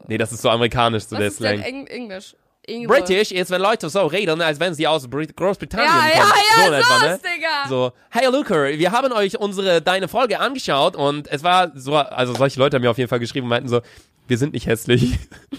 Nee, 0.07 0.17
das 0.17 0.31
ist 0.31 0.41
so 0.41 0.49
amerikanisch, 0.49 1.03
so 1.03 1.17
Was 1.17 1.19
der 1.19 1.27
ist 1.27 1.39
denn 1.41 1.57
Slang. 1.57 1.65
Eng 1.65 1.87
Englisch? 1.87 2.35
Ingwe. 2.69 2.87
British 2.87 3.31
ist, 3.31 3.51
wenn 3.51 3.61
Leute 3.61 3.89
so 3.89 4.05
reden, 4.05 4.41
als 4.41 4.59
wenn 4.59 4.73
sie 4.73 4.87
aus 4.87 5.07
Brit 5.07 5.35
Großbritannien 5.35 5.87
Ja, 5.89 6.07
ja, 6.07 6.21
kommen. 6.21 6.33
ja, 6.33 6.63
so 6.63 6.67
in 6.67 6.73
etwa, 6.79 7.07
ne? 7.07 7.19
Digga. 7.35 7.67
So, 7.67 7.91
hey 8.11 8.27
Luca, 8.31 8.55
wir 8.67 8.91
haben 8.91 9.11
euch 9.11 9.37
unsere, 9.39 9.81
deine 9.81 10.07
Folge 10.07 10.39
angeschaut 10.39 10.95
und 10.95 11.27
es 11.31 11.43
war 11.43 11.71
so, 11.75 11.95
also 11.95 12.33
solche 12.33 12.59
Leute 12.59 12.75
haben 12.75 12.83
mir 12.83 12.91
auf 12.91 12.97
jeden 12.97 13.09
Fall 13.09 13.19
geschrieben 13.19 13.45
und 13.45 13.49
meinten 13.49 13.69
so, 13.69 13.81
wir 14.27 14.37
sind 14.37 14.53
nicht 14.53 14.67
hässlich. 14.67 15.17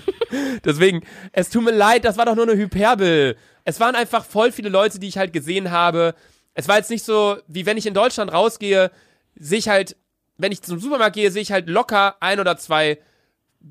Deswegen, 0.64 1.02
es 1.32 1.50
tut 1.50 1.64
mir 1.64 1.72
leid, 1.72 2.04
das 2.04 2.16
war 2.16 2.26
doch 2.26 2.34
nur 2.36 2.48
eine 2.48 2.56
Hyperbel. 2.56 3.36
Es 3.64 3.80
waren 3.80 3.94
einfach 3.94 4.24
voll 4.24 4.52
viele 4.52 4.68
Leute, 4.68 4.98
die 4.98 5.08
ich 5.08 5.18
halt 5.18 5.32
gesehen 5.32 5.70
habe. 5.70 6.14
Es 6.54 6.68
war 6.68 6.76
jetzt 6.76 6.90
nicht 6.90 7.04
so, 7.04 7.36
wie 7.48 7.66
wenn 7.66 7.76
ich 7.76 7.86
in 7.86 7.94
Deutschland 7.94 8.32
rausgehe, 8.32 8.90
sehe 9.36 9.58
ich 9.58 9.68
halt, 9.68 9.96
wenn 10.38 10.52
ich 10.52 10.62
zum 10.62 10.78
Supermarkt 10.78 11.16
gehe, 11.16 11.30
sehe 11.30 11.42
ich 11.42 11.52
halt 11.52 11.68
locker 11.68 12.16
ein 12.20 12.40
oder 12.40 12.56
zwei 12.56 12.98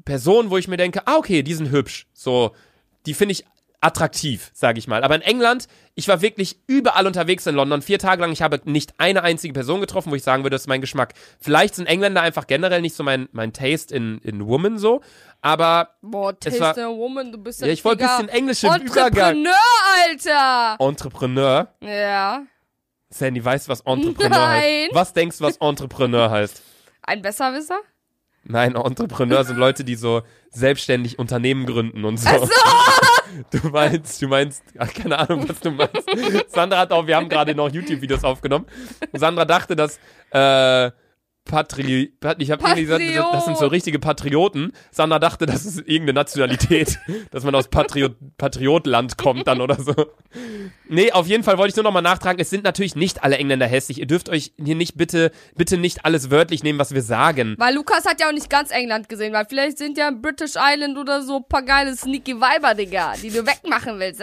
Personen, 0.06 0.50
wo 0.50 0.58
ich 0.58 0.68
mir 0.68 0.78
denke, 0.78 1.02
ah, 1.06 1.16
okay, 1.18 1.44
die 1.44 1.54
sind 1.54 1.72
hübsch. 1.72 2.08
So, 2.14 2.54
die 3.10 3.16
finde 3.16 3.32
ich 3.34 3.43
attraktiv, 3.82 4.51
sage 4.53 4.78
ich 4.78 4.88
mal. 4.88 5.03
Aber 5.03 5.16
in 5.16 5.22
England, 5.22 5.68
ich 5.95 6.07
war 6.10 6.22
wirklich 6.22 6.60
überall 6.68 7.07
unterwegs 7.07 7.47
in 7.47 7.55
London, 7.55 7.82
vier 7.82 7.97
Tage 7.97 8.22
lang. 8.22 8.32
Ich 8.32 8.41
habe 8.41 8.60
nicht 8.66 8.93
eine 8.99 9.24
einzige 9.24 9.53
Person 9.53 9.80
getroffen, 9.82 10.12
wo 10.12 10.16
ich 10.16 10.22
sagen 10.24 10.43
würde, 10.43 10.53
das 10.55 10.64
ist 10.64 10.68
mein 10.68 10.82
Geschmack. 10.82 11.14
Vielleicht 11.39 11.76
sind 11.76 11.86
Engländer 11.88 12.22
einfach 12.22 12.45
generell 12.45 12.82
nicht 12.82 12.93
so 12.95 13.03
mein, 13.03 13.30
mein 13.32 13.53
Taste 13.53 13.95
in, 13.95 14.18
in 14.20 14.45
Woman 14.45 14.78
so. 14.78 15.01
Aber 15.41 15.95
Boah, 16.01 16.36
Es 16.43 16.60
war- 16.60 16.74
Taste 16.76 16.86
a 16.86 16.89
Woman, 16.89 17.32
du 17.32 17.38
bist 17.38 17.62
ja 17.62 17.68
Ja, 17.68 17.74
ich 17.74 17.84
wollte 17.86 18.03
ein 18.03 18.18
bisschen 18.28 18.30
englisch 18.30 18.64
im 18.66 18.74
Übergang. 18.82 19.38
Entrepreneur, 19.38 19.55
Alter! 20.10 20.86
Entrepreneur, 20.86 21.74
Ja. 21.82 22.43
Sandy, 23.10 23.43
weißt 23.43 23.68
du, 23.68 23.72
was 23.72 23.82
Entrepreneur 23.82 24.30
Nein. 24.38 24.62
heißt? 24.62 24.89
Was 24.93 25.14
denkst 25.14 25.38
du, 25.39 25.43
was 25.45 25.57
Entrepreneur 25.57 26.30
heißt? 26.30 26.62
Ein 27.01 27.22
Besserwisser? 27.22 27.80
Nein, 28.44 28.76
Entrepreneur 28.76 29.44
sind 29.44 29.58
Leute, 29.58 29.84
die 29.84 29.96
so 29.96 30.22
selbstständig 30.50 31.20
Unternehmen 31.20 31.66
gründen 31.66 32.06
und 32.06 32.18
so. 32.18 32.30
Du 33.52 33.70
meinst, 33.70 34.22
du 34.22 34.28
meinst, 34.28 34.64
ach, 34.80 34.92
keine 34.92 35.20
Ahnung, 35.20 35.48
was 35.48 35.60
du 35.60 35.70
meinst. 35.70 36.04
Sandra 36.52 36.80
hat 36.80 36.92
auch, 36.92 37.06
wir 37.06 37.16
haben 37.16 37.30
gerade 37.30 37.54
noch 37.54 37.72
YouTube-Videos 37.72 38.24
aufgenommen. 38.24 38.66
Sandra 39.14 39.46
dachte, 39.46 39.76
dass 39.76 40.00
äh, 40.32 40.92
Patri, 41.50 42.14
Pat- 42.20 42.41
ich 42.41 42.52
habe 42.52 42.64
irgendwie 42.64 42.84
gesagt, 42.84 43.04
das- 43.34 43.45
sind 43.45 43.58
so 43.58 43.68
richtige 43.68 43.97
Patrioten. 44.00 44.72
Sandra 44.91 45.18
dachte, 45.20 45.45
das 45.47 45.66
ist 45.66 45.80
irgendeine 45.80 46.14
Nationalität, 46.14 47.00
dass 47.32 47.43
man 47.43 47.56
aus 47.56 47.68
Patriot, 47.70 48.16
Patriotland 48.38 49.18
kommt 49.18 49.47
dann 49.47 49.60
oder 49.62 49.82
so. 49.82 49.93
Nee, 50.88 51.12
auf 51.12 51.28
jeden 51.28 51.43
Fall 51.43 51.58
wollte 51.58 51.72
ich 51.72 51.76
nur 51.76 51.84
noch 51.84 51.91
mal 51.91 52.02
nachtragen, 52.02 52.39
es 52.39 52.50
sind 52.50 52.64
natürlich 52.64 52.95
nicht 52.95 53.24
alle 53.24 53.38
Engländer 53.38 53.66
hässlich. 53.68 54.00
Ihr 54.00 54.06
dürft 54.06 54.30
euch 54.30 54.54
hier 54.64 54.76
nicht 54.76 54.95
bitte, 54.97 55.32
bitte 55.56 55.78
nicht 55.78 56.06
alles 56.06 56.30
wörtlich 56.30 56.64
nehmen, 56.64 56.78
was 56.80 56.93
wir 56.93 57.02
sagen. 57.02 57.56
Weil 57.58 57.76
Lukas 57.76 58.06
hat 58.06 58.22
ja 58.22 58.28
auch 58.28 58.34
nicht 58.34 58.50
ganz 58.50 58.72
England 58.72 59.10
gesehen, 59.10 59.34
weil 59.34 59.45
vielleicht 59.50 59.78
sind 59.80 59.97
ja 59.97 60.12
British 60.12 60.54
Island 60.56 60.97
oder 60.97 61.24
so 61.24 61.38
ein 61.38 61.45
paar 61.50 61.64
geile 61.64 61.95
sneaky 61.95 62.39
Weiber, 62.39 62.76
Digga, 62.76 63.14
die 63.22 63.30
du 63.32 63.45
wegmachen 63.45 64.00
willst. 64.00 64.22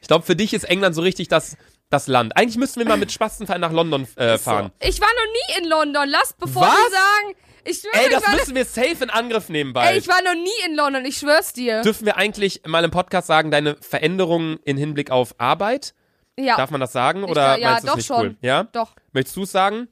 Ich 0.00 0.08
glaube, 0.08 0.24
für 0.24 0.36
dich 0.36 0.52
ist 0.54 0.64
England 0.64 0.94
so 0.94 1.02
richtig 1.02 1.28
das, 1.28 1.56
das 1.92 2.06
Land. 2.06 2.36
Eigentlich 2.36 2.56
müssten 2.56 2.80
wir 2.80 2.86
mal 2.88 2.96
mit 2.96 3.12
Spastenverein 3.12 3.60
nach 3.60 3.72
London 3.72 4.06
äh, 4.16 4.38
fahren. 4.38 4.72
Ich 4.80 5.00
war 5.00 5.08
noch 5.08 5.32
nie 5.32 5.62
in 5.62 5.68
London. 5.68 6.08
Lass, 6.08 6.32
bevor 6.32 6.62
Was? 6.62 6.74
die 6.74 6.92
sagen, 6.92 7.36
ich 7.64 7.78
schwöre, 7.78 7.94
Ey, 7.94 8.06
ich, 8.08 8.18
das 8.18 8.32
müssen 8.32 8.54
wir 8.54 8.64
safe 8.64 9.04
in 9.04 9.10
Angriff 9.10 9.48
nehmen 9.48 9.70
ey, 9.70 9.74
bald. 9.74 9.96
ich 9.98 10.08
war 10.08 10.20
noch 10.22 10.34
nie 10.34 10.66
in 10.66 10.74
London, 10.74 11.04
ich 11.04 11.18
schwör's 11.18 11.52
dir. 11.52 11.82
Dürfen 11.82 12.06
wir 12.06 12.16
eigentlich 12.16 12.62
mal 12.66 12.82
im 12.84 12.90
Podcast 12.90 13.26
sagen, 13.28 13.50
deine 13.50 13.76
Veränderungen 13.80 14.58
in 14.64 14.76
Hinblick 14.76 15.10
auf 15.10 15.34
Arbeit? 15.38 15.94
ja, 16.36 16.56
Darf 16.56 16.70
man 16.70 16.80
das 16.80 16.92
sagen? 16.92 17.24
Ich 17.24 17.30
Oder 17.30 17.56
glaub- 17.56 17.58
ja, 17.58 17.70
meinst 17.70 17.84
du 17.84 17.88
doch 17.88 17.96
nicht 17.96 18.06
schon. 18.06 18.20
cool? 18.20 18.36
Ja? 18.40 18.64
doch. 18.64 18.94
Möchtest 19.12 19.36
du 19.36 19.42
es 19.42 19.52
sagen? 19.52 19.88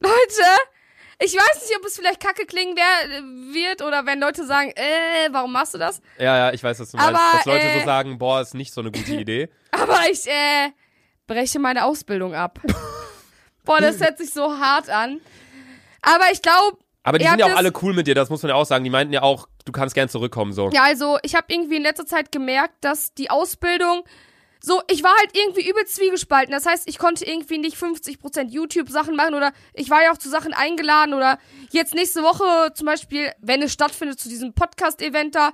Leute, 0.00 0.14
ich 1.20 1.34
weiß 1.34 1.62
nicht, 1.68 1.76
ob 1.76 1.84
es 1.84 1.96
vielleicht 1.96 2.20
kacke 2.20 2.46
klingen 2.46 2.76
wird 2.76 3.82
oder 3.82 4.06
wenn 4.06 4.20
Leute 4.20 4.46
sagen, 4.46 4.70
äh, 4.76 5.28
warum 5.32 5.52
machst 5.52 5.74
du 5.74 5.78
das? 5.78 6.00
Ja, 6.18 6.36
ja, 6.36 6.52
ich 6.52 6.62
weiß, 6.62 6.78
was 6.78 6.92
du 6.92 6.96
meinst. 6.96 7.10
Aber, 7.10 7.36
Dass 7.38 7.44
Leute 7.44 7.64
äh, 7.66 7.80
so 7.80 7.84
sagen, 7.84 8.18
boah, 8.18 8.40
ist 8.40 8.54
nicht 8.54 8.72
so 8.72 8.80
eine 8.80 8.92
gute 8.92 9.12
Idee. 9.12 9.48
Aber 9.72 10.08
ich, 10.10 10.26
äh, 10.28 10.70
breche 11.28 11.60
meine 11.60 11.84
Ausbildung 11.84 12.34
ab. 12.34 12.58
Boah, 13.64 13.80
das 13.80 14.00
hört 14.00 14.18
sich 14.18 14.30
so 14.30 14.58
hart 14.58 14.90
an. 14.90 15.20
Aber 16.02 16.24
ich 16.32 16.42
glaube, 16.42 16.78
Aber 17.04 17.18
die 17.18 17.26
sind 17.26 17.38
ja 17.38 17.46
auch 17.46 17.56
alle 17.56 17.72
cool 17.82 17.94
mit 17.94 18.08
dir, 18.08 18.16
das 18.16 18.30
muss 18.30 18.42
man 18.42 18.50
ja 18.50 18.56
auch 18.56 18.64
sagen. 18.66 18.82
Die 18.82 18.90
meinten 18.90 19.12
ja 19.12 19.22
auch, 19.22 19.46
du 19.64 19.72
kannst 19.72 19.94
gern 19.94 20.08
zurückkommen, 20.08 20.52
so. 20.52 20.70
ja, 20.70 20.82
also 20.84 21.18
ich 21.22 21.36
habe 21.36 21.46
irgendwie 21.48 21.76
in 21.76 21.82
letzter 21.82 22.06
Zeit 22.06 22.32
gemerkt, 22.32 22.74
dass 22.80 23.14
die 23.14 23.30
Ausbildung 23.30 24.02
so, 24.60 24.82
ich 24.90 25.04
war 25.04 25.12
halt 25.16 25.30
irgendwie 25.36 25.68
übel 25.68 25.84
zwiegespalten. 25.86 26.52
Das 26.52 26.66
heißt, 26.66 26.88
ich 26.88 26.98
konnte 26.98 27.24
irgendwie 27.24 27.58
nicht 27.58 27.76
50% 27.76 28.48
YouTube-Sachen 28.50 29.14
machen 29.14 29.34
oder 29.34 29.52
ich 29.72 29.88
war 29.88 30.02
ja 30.02 30.12
auch 30.12 30.18
zu 30.18 30.28
Sachen 30.28 30.52
eingeladen 30.52 31.14
oder 31.14 31.38
jetzt 31.70 31.94
nächste 31.94 32.22
Woche 32.22 32.72
zum 32.74 32.86
Beispiel, 32.86 33.30
wenn 33.40 33.62
es 33.62 33.72
stattfindet, 33.72 34.18
zu 34.18 34.28
diesem 34.28 34.54
Podcast-Event 34.54 35.36
da. 35.36 35.52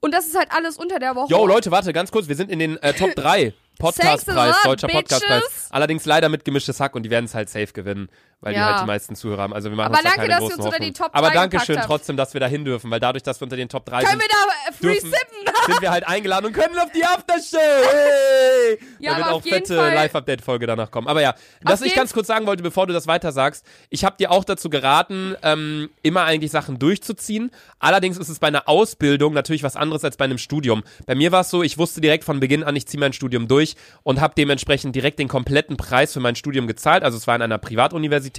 Und 0.00 0.12
das 0.12 0.26
ist 0.26 0.36
halt 0.36 0.48
alles 0.52 0.76
unter 0.76 0.98
der 0.98 1.16
Woche. 1.16 1.30
Yo, 1.30 1.46
Leute, 1.46 1.70
warte, 1.70 1.92
ganz 1.92 2.10
kurz, 2.10 2.28
wir 2.28 2.36
sind 2.36 2.50
in 2.50 2.58
den 2.58 2.76
äh, 2.82 2.92
Top 2.92 3.14
3. 3.14 3.54
Podcastpreis, 3.82 4.56
deutscher 4.64 4.88
Podcastpreis. 4.88 5.68
Allerdings 5.70 6.04
leider 6.04 6.28
mit 6.28 6.44
gemischtes 6.44 6.78
Hack 6.78 6.94
und 6.94 7.02
die 7.02 7.10
werden 7.10 7.24
es 7.24 7.34
halt 7.34 7.48
safe 7.50 7.72
gewinnen, 7.72 8.08
weil 8.42 8.52
die 8.52 8.58
Ja. 8.60 8.72
halt 8.72 8.82
die 8.82 8.86
meisten 8.86 9.16
Zuhörer 9.16 9.40
haben. 9.42 9.54
Also 9.54 9.70
wir 9.70 9.76
machen 9.76 9.86
Aber 9.86 9.94
uns 9.94 10.02
da 10.02 10.08
danke, 10.10 10.20
keine 10.20 10.28
dass 10.32 10.40
großen 10.40 10.56
uns 10.58 10.66
unter 10.66 10.78
die. 10.78 10.92
Top 10.92 11.08
Aber 11.12 11.28
3 11.28 11.34
danke 11.34 11.48
gepackt 11.52 11.66
schön 11.66 11.78
habt. 11.78 11.86
trotzdem, 11.88 12.16
dass 12.18 12.34
wir 12.34 12.40
da 12.40 12.46
hin 12.46 12.64
dürfen, 12.66 12.90
weil 12.90 13.00
dadurch, 13.00 13.22
dass 13.22 13.40
wir 13.40 13.44
unter 13.46 13.56
den 13.56 13.70
Top 13.70 13.86
3 13.86 14.02
Können 14.04 14.20
sind, 14.20 14.20
wir 14.20 14.28
da 14.28 14.68
äh, 14.68 14.72
free 14.74 15.00
dürfen- 15.00 15.10
sippen? 15.10 15.54
sind 15.66 15.80
wir 15.80 15.90
halt 15.90 16.06
eingeladen 16.06 16.46
und 16.46 16.52
können 16.52 16.76
auf 16.78 16.90
die 16.92 17.04
Aftershow. 17.04 17.56
Hey! 17.58 18.78
Ja, 18.98 19.12
da 19.12 19.16
wird 19.16 19.26
aber 19.26 19.36
auch 19.36 19.42
fette 19.42 19.74
Live-Update-Folge 19.76 20.66
danach 20.66 20.90
kommen. 20.90 21.06
Aber 21.08 21.20
ja, 21.22 21.34
was 21.62 21.82
ich 21.82 21.94
ganz 21.94 22.12
kurz 22.12 22.26
sagen 22.26 22.46
wollte, 22.46 22.62
bevor 22.62 22.86
du 22.86 22.92
das 22.92 23.06
weiter 23.06 23.32
sagst, 23.32 23.64
ich 23.90 24.04
habe 24.04 24.16
dir 24.18 24.30
auch 24.30 24.44
dazu 24.44 24.70
geraten, 24.70 25.36
ähm, 25.42 25.90
immer 26.02 26.24
eigentlich 26.24 26.50
Sachen 26.50 26.78
durchzuziehen. 26.78 27.50
Allerdings 27.78 28.18
ist 28.18 28.28
es 28.28 28.38
bei 28.38 28.48
einer 28.48 28.68
Ausbildung 28.68 29.34
natürlich 29.34 29.62
was 29.62 29.76
anderes 29.76 30.04
als 30.04 30.16
bei 30.16 30.24
einem 30.24 30.38
Studium. 30.38 30.82
Bei 31.06 31.14
mir 31.14 31.30
war 31.32 31.42
es 31.42 31.50
so, 31.50 31.62
ich 31.62 31.78
wusste 31.78 32.00
direkt 32.00 32.24
von 32.24 32.40
Beginn 32.40 32.64
an, 32.64 32.74
ich 32.76 32.86
ziehe 32.86 33.00
mein 33.00 33.12
Studium 33.12 33.46
durch 33.48 33.76
und 34.02 34.20
habe 34.20 34.34
dementsprechend 34.36 34.96
direkt 34.96 35.18
den 35.18 35.28
kompletten 35.28 35.76
Preis 35.76 36.12
für 36.12 36.20
mein 36.20 36.34
Studium 36.34 36.66
gezahlt. 36.66 37.02
Also 37.04 37.16
es 37.18 37.26
war 37.26 37.36
in 37.36 37.42
einer 37.42 37.58
Privatuniversität. 37.58 38.31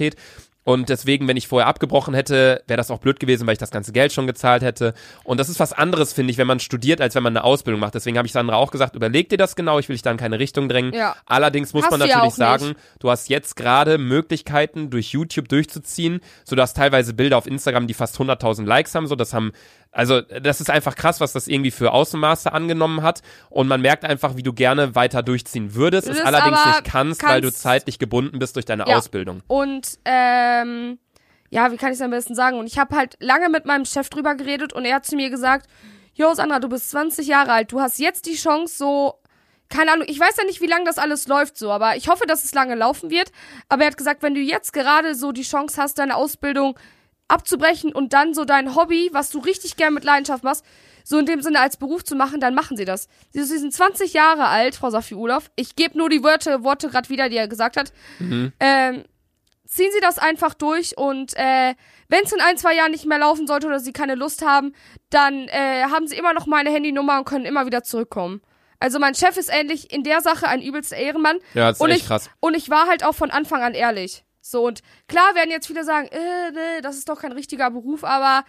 Und 0.64 0.88
deswegen, 0.88 1.28
wenn 1.28 1.36
ich 1.36 1.46
vorher 1.46 1.68
abgebrochen 1.68 2.14
hätte, 2.14 2.62
wäre 2.66 2.78
das 2.78 2.90
auch 2.90 2.98
blöd 2.98 3.20
gewesen, 3.20 3.46
weil 3.46 3.52
ich 3.52 3.58
das 3.58 3.70
ganze 3.70 3.92
Geld 3.92 4.12
schon 4.12 4.26
gezahlt 4.26 4.62
hätte. 4.62 4.94
Und 5.22 5.38
das 5.38 5.50
ist 5.50 5.60
was 5.60 5.74
anderes, 5.74 6.14
finde 6.14 6.30
ich, 6.30 6.38
wenn 6.38 6.46
man 6.46 6.58
studiert, 6.58 7.02
als 7.02 7.14
wenn 7.14 7.22
man 7.22 7.36
eine 7.36 7.44
Ausbildung 7.44 7.80
macht. 7.80 7.94
Deswegen 7.94 8.16
habe 8.16 8.26
ich 8.26 8.32
Sandra 8.32 8.56
auch 8.56 8.70
gesagt, 8.70 8.96
überleg 8.96 9.28
dir 9.28 9.36
das 9.36 9.56
genau, 9.56 9.78
ich 9.78 9.88
will 9.88 9.94
dich 9.94 10.02
da 10.02 10.10
in 10.10 10.16
keine 10.16 10.38
Richtung 10.38 10.70
drängen. 10.70 10.94
Ja. 10.94 11.16
Allerdings 11.26 11.74
muss 11.74 11.84
Hast 11.84 11.90
man 11.90 12.00
natürlich 12.00 12.34
sagen, 12.34 12.68
nicht. 12.68 12.80
du 12.98 13.10
hast 13.10 13.28
jetzt 13.28 13.56
gerade 13.56 13.98
Möglichkeiten, 13.98 14.88
durch 14.88 15.12
YouTube 15.12 15.50
durchzuziehen. 15.50 16.20
So, 16.44 16.56
du 16.56 16.62
hast 16.62 16.76
teilweise 16.78 17.12
Bilder 17.12 17.36
auf 17.36 17.46
Instagram, 17.46 17.86
die 17.86 17.94
fast 17.94 18.16
100.000 18.16 18.64
Likes 18.64 18.94
haben. 18.94 19.06
So, 19.06 19.16
das 19.16 19.34
haben, 19.34 19.52
also, 19.94 20.20
das 20.20 20.60
ist 20.60 20.70
einfach 20.70 20.96
krass, 20.96 21.20
was 21.20 21.32
das 21.32 21.46
irgendwie 21.48 21.70
für 21.70 21.92
Außenmaße 21.92 22.52
angenommen 22.52 23.02
hat. 23.02 23.22
Und 23.48 23.68
man 23.68 23.80
merkt 23.80 24.04
einfach, 24.04 24.36
wie 24.36 24.42
du 24.42 24.52
gerne 24.52 24.94
weiter 24.94 25.22
durchziehen 25.22 25.74
würdest, 25.74 26.08
es 26.08 26.20
allerdings 26.20 26.64
nicht 26.66 26.84
kannst, 26.84 27.22
weil 27.22 27.40
du 27.40 27.48
kannst- 27.48 27.62
zeitlich 27.62 27.98
gebunden 27.98 28.38
bist 28.38 28.56
durch 28.56 28.66
deine 28.66 28.86
Ja. 28.88 28.96
Ausbildung. 28.96 29.42
Und 29.46 29.98
ähm, 30.04 30.98
ja, 31.50 31.70
wie 31.70 31.76
kann 31.76 31.90
ich 31.90 31.94
es 31.98 32.02
am 32.02 32.10
besten 32.10 32.34
sagen? 32.34 32.58
Und 32.58 32.66
ich 32.66 32.78
habe 32.78 32.96
halt 32.96 33.16
lange 33.20 33.48
mit 33.48 33.64
meinem 33.64 33.84
Chef 33.84 34.08
drüber 34.10 34.34
geredet 34.34 34.72
und 34.72 34.84
er 34.84 34.96
hat 34.96 35.06
zu 35.06 35.16
mir 35.16 35.30
gesagt, 35.30 35.66
Jo, 36.16 36.32
Sandra, 36.34 36.60
du 36.60 36.68
bist 36.68 36.90
20 36.90 37.26
Jahre 37.26 37.52
alt, 37.52 37.72
du 37.72 37.80
hast 37.80 37.98
jetzt 37.98 38.26
die 38.26 38.34
Chance, 38.36 38.76
so, 38.76 39.14
keine 39.68 39.92
Ahnung, 39.92 40.06
ich 40.08 40.20
weiß 40.20 40.36
ja 40.38 40.44
nicht, 40.44 40.60
wie 40.60 40.66
lange 40.68 40.84
das 40.84 40.98
alles 40.98 41.26
läuft 41.26 41.56
so, 41.58 41.72
aber 41.72 41.96
ich 41.96 42.08
hoffe, 42.08 42.24
dass 42.26 42.44
es 42.44 42.54
lange 42.54 42.74
laufen 42.76 43.10
wird. 43.10 43.30
Aber 43.68 43.82
er 43.82 43.88
hat 43.88 43.96
gesagt, 43.96 44.22
wenn 44.22 44.34
du 44.34 44.40
jetzt 44.40 44.72
gerade 44.72 45.14
so 45.16 45.32
die 45.32 45.42
Chance 45.42 45.80
hast, 45.82 45.98
deine 45.98 46.14
Ausbildung 46.14 46.78
abzubrechen 47.28 47.92
und 47.92 48.12
dann 48.12 48.34
so 48.34 48.44
dein 48.44 48.74
Hobby, 48.74 49.10
was 49.12 49.30
du 49.30 49.38
richtig 49.38 49.76
gern 49.76 49.94
mit 49.94 50.04
Leidenschaft 50.04 50.44
machst, 50.44 50.64
so 51.04 51.18
in 51.18 51.26
dem 51.26 51.42
Sinne 51.42 51.60
als 51.60 51.76
Beruf 51.76 52.04
zu 52.04 52.16
machen, 52.16 52.40
dann 52.40 52.54
machen 52.54 52.76
sie 52.76 52.84
das. 52.84 53.08
Sie, 53.30 53.42
sie 53.44 53.58
sind 53.58 53.72
20 53.72 54.14
Jahre 54.14 54.46
alt, 54.46 54.74
Frau 54.74 54.90
Safi 54.90 55.14
Ulof. 55.14 55.50
Ich 55.56 55.76
gebe 55.76 55.98
nur 55.98 56.08
die 56.08 56.22
Worte, 56.22 56.64
Worte 56.64 56.88
gerade 56.88 57.08
wieder, 57.08 57.28
die 57.28 57.36
er 57.36 57.48
gesagt 57.48 57.76
hat. 57.76 57.92
Ähm, 58.58 59.04
ziehen 59.66 59.90
Sie 59.92 60.00
das 60.00 60.18
einfach 60.18 60.54
durch 60.54 60.96
und 60.96 61.34
äh, 61.36 61.74
wenn 62.08 62.24
es 62.24 62.32
in 62.32 62.40
ein, 62.40 62.56
zwei 62.56 62.74
Jahren 62.74 62.92
nicht 62.92 63.06
mehr 63.06 63.18
laufen 63.18 63.46
sollte 63.46 63.66
oder 63.66 63.80
Sie 63.80 63.92
keine 63.92 64.14
Lust 64.14 64.44
haben, 64.44 64.74
dann 65.10 65.48
äh, 65.48 65.84
haben 65.90 66.06
Sie 66.06 66.16
immer 66.16 66.32
noch 66.32 66.46
meine 66.46 66.70
Handynummer 66.70 67.18
und 67.18 67.24
können 67.24 67.44
immer 67.44 67.66
wieder 67.66 67.82
zurückkommen. 67.82 68.40
Also 68.78 68.98
mein 68.98 69.14
Chef 69.14 69.36
ist 69.36 69.50
ähnlich 69.52 69.92
in 69.92 70.02
der 70.02 70.20
Sache 70.20 70.46
ein 70.46 70.60
übelster 70.60 70.96
Ehrenmann. 70.96 71.38
Ja, 71.54 71.68
das 71.68 71.78
ist 71.78 71.80
und 71.80 71.90
echt 71.90 72.00
ich, 72.00 72.06
krass. 72.06 72.30
Und 72.40 72.54
ich 72.54 72.70
war 72.70 72.86
halt 72.86 73.04
auch 73.04 73.14
von 73.14 73.30
Anfang 73.30 73.62
an 73.62 73.74
ehrlich. 73.74 74.24
So, 74.46 74.66
und 74.66 74.82
klar 75.08 75.34
werden 75.34 75.50
jetzt 75.50 75.66
viele 75.66 75.84
sagen, 75.84 76.06
äh, 76.08 76.50
nee, 76.52 76.82
das 76.82 76.96
ist 76.98 77.08
doch 77.08 77.18
kein 77.18 77.32
richtiger 77.32 77.70
Beruf, 77.70 78.04
aber 78.04 78.44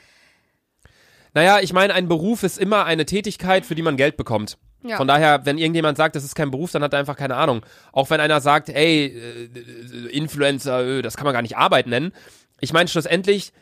Naja, 1.33 1.59
ich 1.61 1.71
meine, 1.71 1.93
ein 1.93 2.09
Beruf 2.09 2.43
ist 2.43 2.57
immer 2.57 2.83
eine 2.83 3.05
Tätigkeit, 3.05 3.65
für 3.65 3.75
die 3.75 3.81
man 3.81 3.95
Geld 3.95 4.17
bekommt. 4.17 4.57
Ja. 4.83 4.97
Von 4.97 5.07
daher, 5.07 5.45
wenn 5.45 5.57
irgendjemand 5.57 5.97
sagt, 5.97 6.17
das 6.17 6.25
ist 6.25 6.35
kein 6.35 6.51
Beruf, 6.51 6.71
dann 6.71 6.83
hat 6.83 6.91
er 6.91 6.99
einfach 6.99 7.15
keine 7.15 7.37
Ahnung. 7.37 7.65
Auch 7.93 8.09
wenn 8.09 8.19
einer 8.19 8.41
sagt, 8.41 8.67
ey, 8.67 9.05
äh, 9.05 10.07
Influencer, 10.09 10.97
äh, 10.97 11.01
das 11.01 11.15
kann 11.15 11.23
man 11.23 11.33
gar 11.33 11.41
nicht 11.41 11.55
Arbeit 11.55 11.87
nennen. 11.87 12.11
Ich 12.59 12.73
meine, 12.73 12.89
schlussendlich, 12.89 13.53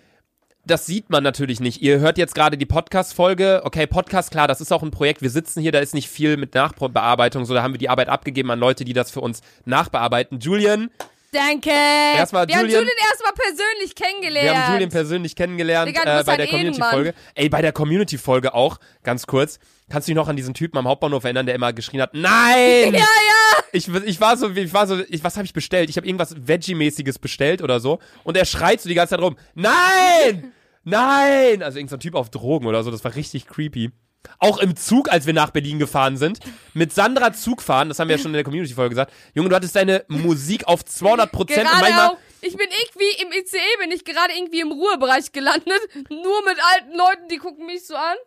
das 0.66 0.88
sieht 0.88 1.12
man 1.12 1.24
natürlich 1.24 1.60
nicht. 1.60 1.84
Ihr 1.84 2.00
hört 2.00 2.18
jetzt 2.18 2.34
gerade 2.34 2.58
die 2.58 2.66
Podcast-Folge. 2.66 3.62
Okay, 3.64 3.86
Podcast, 3.86 4.32
klar, 4.32 4.48
das 4.48 4.60
ist 4.60 4.74
auch 4.74 4.82
ein 4.82 4.92
Projekt. 4.92 5.22
Wir 5.22 5.30
sitzen 5.30 5.62
hier, 5.62 5.72
da 5.72 5.80
ist 5.80 5.94
nicht 5.94 6.10
viel 6.10 6.38
mit 6.38 6.56
Nachbearbeitung. 6.56 7.46
So, 7.46 7.54
da 7.54 7.62
haben 7.62 7.76
wir 7.76 7.80
die 7.80 7.90
Arbeit 7.90 8.10
abgegeben 8.10 8.50
an 8.50 8.60
Leute, 8.60 8.86
die 8.86 8.94
das 8.94 9.12
für 9.12 9.22
uns 9.22 9.42
nachbearbeiten. 9.66 10.40
Julian, 10.40 10.90
danke. 11.34 11.70
Erstmal 11.70 12.48
Wir 12.48 12.56
haben 12.56 12.62
Julian- 12.66 12.82
Julian 12.84 12.98
erstmal 13.10 13.34
persönlich 13.34 13.96
kennengelernt. 13.96 14.46
Wir 14.50 14.66
haben 14.66 14.74
Julian 14.74 14.90
persönlich 14.90 15.36
kennengelernt 15.36 15.90
Digga, 15.90 16.20
äh, 16.20 16.24
bei 16.24 16.32
ein 16.34 16.38
der 16.38 16.48
Community-Folge. 16.48 17.14
Ey, 17.36 17.50
bei 17.50 17.62
der 17.62 17.72
Community-Folge 17.72 18.54
auch, 18.54 18.78
ganz 19.04 19.28
kurz. 19.28 19.60
Kannst 19.90 20.08
du 20.08 20.12
dich 20.12 20.16
noch 20.16 20.28
an 20.28 20.36
diesen 20.36 20.54
Typen 20.54 20.78
am 20.78 20.88
Hauptbahnhof 20.88 21.24
erinnern, 21.24 21.46
der 21.46 21.56
immer 21.56 21.74
geschrien 21.74 22.02
hat, 22.02 22.12
nein! 22.14 22.94
Ja, 22.94 23.00
ja. 23.00 23.64
Ich, 23.72 23.88
ich 23.88 24.22
war 24.22 24.38
so, 24.38 24.50
ich 24.52 24.74
war 24.74 24.88
so, 24.88 25.00
ich, 25.10 25.24
was 25.24 25.36
habe 25.36 25.46
ich 25.46 25.54
bestellt? 25.54 25.90
Ich 25.90 25.98
habe 25.98 26.08
irgendwas 26.08 26.36
Veggie-mäßiges 26.36 27.20
bestellt 27.20 27.62
oder 27.62 27.80
so. 27.80 28.00
Und 28.24 28.38
er 28.38 28.46
schreit 28.46 28.80
so 28.82 28.88
die 28.90 28.96
ganze 28.96 29.12
Zeit 29.16 29.22
rum, 29.22 29.36
nein! 29.56 30.54
Nein! 30.86 31.64
Also 31.64 31.78
irgendein 31.80 31.88
so 31.88 31.98
Typ 31.98 32.14
auf 32.16 32.30
Drogen 32.30 32.66
oder 32.68 32.84
so, 32.84 32.92
das 32.92 33.06
war 33.06 33.16
richtig 33.16 33.48
creepy. 33.48 33.92
Auch 34.40 34.58
im 34.60 34.76
Zug, 34.76 35.12
als 35.12 35.26
wir 35.26 35.34
nach 35.34 35.52
Berlin 35.52 35.80
gefahren 35.80 36.18
sind, 36.18 36.40
mit 36.74 36.94
Sandra 36.94 37.34
Zug 37.34 37.62
fahren, 37.62 37.90
das 37.90 38.00
haben 38.00 38.08
wir 38.08 38.16
ja 38.16 38.22
schon 38.22 38.32
in 38.32 38.36
der 38.36 38.44
Community-Folge 38.44 38.90
gesagt. 38.90 39.14
Junge, 39.34 39.50
du 39.50 39.56
hattest 39.56 39.76
deine 39.76 40.06
Musik 40.08 40.68
auf 40.68 40.84
200 40.84 41.32
Prozent 41.32 41.64
und 41.64 41.72
Gerade 41.72 41.82
manchmal, 41.82 42.10
auch. 42.10 42.18
Ich 42.42 42.58
bin 42.58 42.68
irgendwie 42.68 43.24
im 43.24 43.32
ICE, 43.32 43.58
bin 43.80 43.92
ich 43.92 44.04
gerade 44.04 44.34
irgendwie 44.36 44.60
im 44.60 44.72
Ruhebereich 44.72 45.32
gelandet. 45.32 45.82
Nur 46.10 46.46
mit 46.46 46.58
alten 46.74 46.98
Leuten, 46.98 47.28
die 47.30 47.38
gucken 47.38 47.66
mich 47.66 47.86
so 47.86 47.96
an. 47.96 48.18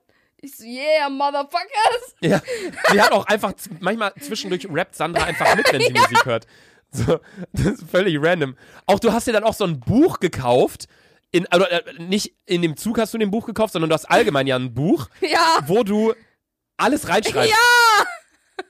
Ich 0.41 0.57
so, 0.57 0.65
yeah, 0.65 1.09
motherfuckers. 1.09 2.15
Ja, 2.21 2.41
sie 2.91 3.01
hat 3.01 3.13
auch 3.13 3.27
einfach 3.27 3.53
manchmal 3.81 4.13
zwischendurch 4.21 4.67
rappt 4.71 4.95
Sandra 4.95 5.25
einfach 5.25 5.55
mit, 5.57 5.71
wenn 5.73 5.81
sie 5.81 5.93
Musik 6.01 6.25
hört. 6.25 6.47
So, 6.93 7.21
das 7.53 7.67
ist 7.67 7.91
völlig 7.91 8.17
random. 8.21 8.57
Auch 8.87 8.99
du 8.99 9.13
hast 9.13 9.27
dir 9.27 9.33
dann 9.33 9.45
auch 9.45 9.55
so 9.55 9.65
ein 9.65 9.81
Buch 9.81 10.21
gekauft. 10.21 10.89
In, 11.37 11.47
oder, 11.55 11.71
äh, 11.71 11.93
nicht 12.03 12.35
in 12.47 12.63
dem 12.63 12.77
Zug 12.77 12.99
hast 12.99 13.13
du 13.15 13.19
ein 13.19 13.31
Buch 13.31 13.47
gekauft, 13.47 13.73
sondern 13.73 13.89
du 13.91 13.95
hast 13.95 14.07
allgemein 14.07 14.47
ja 14.47 14.57
ein 14.57 14.73
Buch, 14.75 15.09
Ja. 15.21 15.59
wo 15.67 15.83
du 15.83 16.15
alles 16.77 17.09
reinschreibst. 17.09 17.51
Ja. 17.51 18.07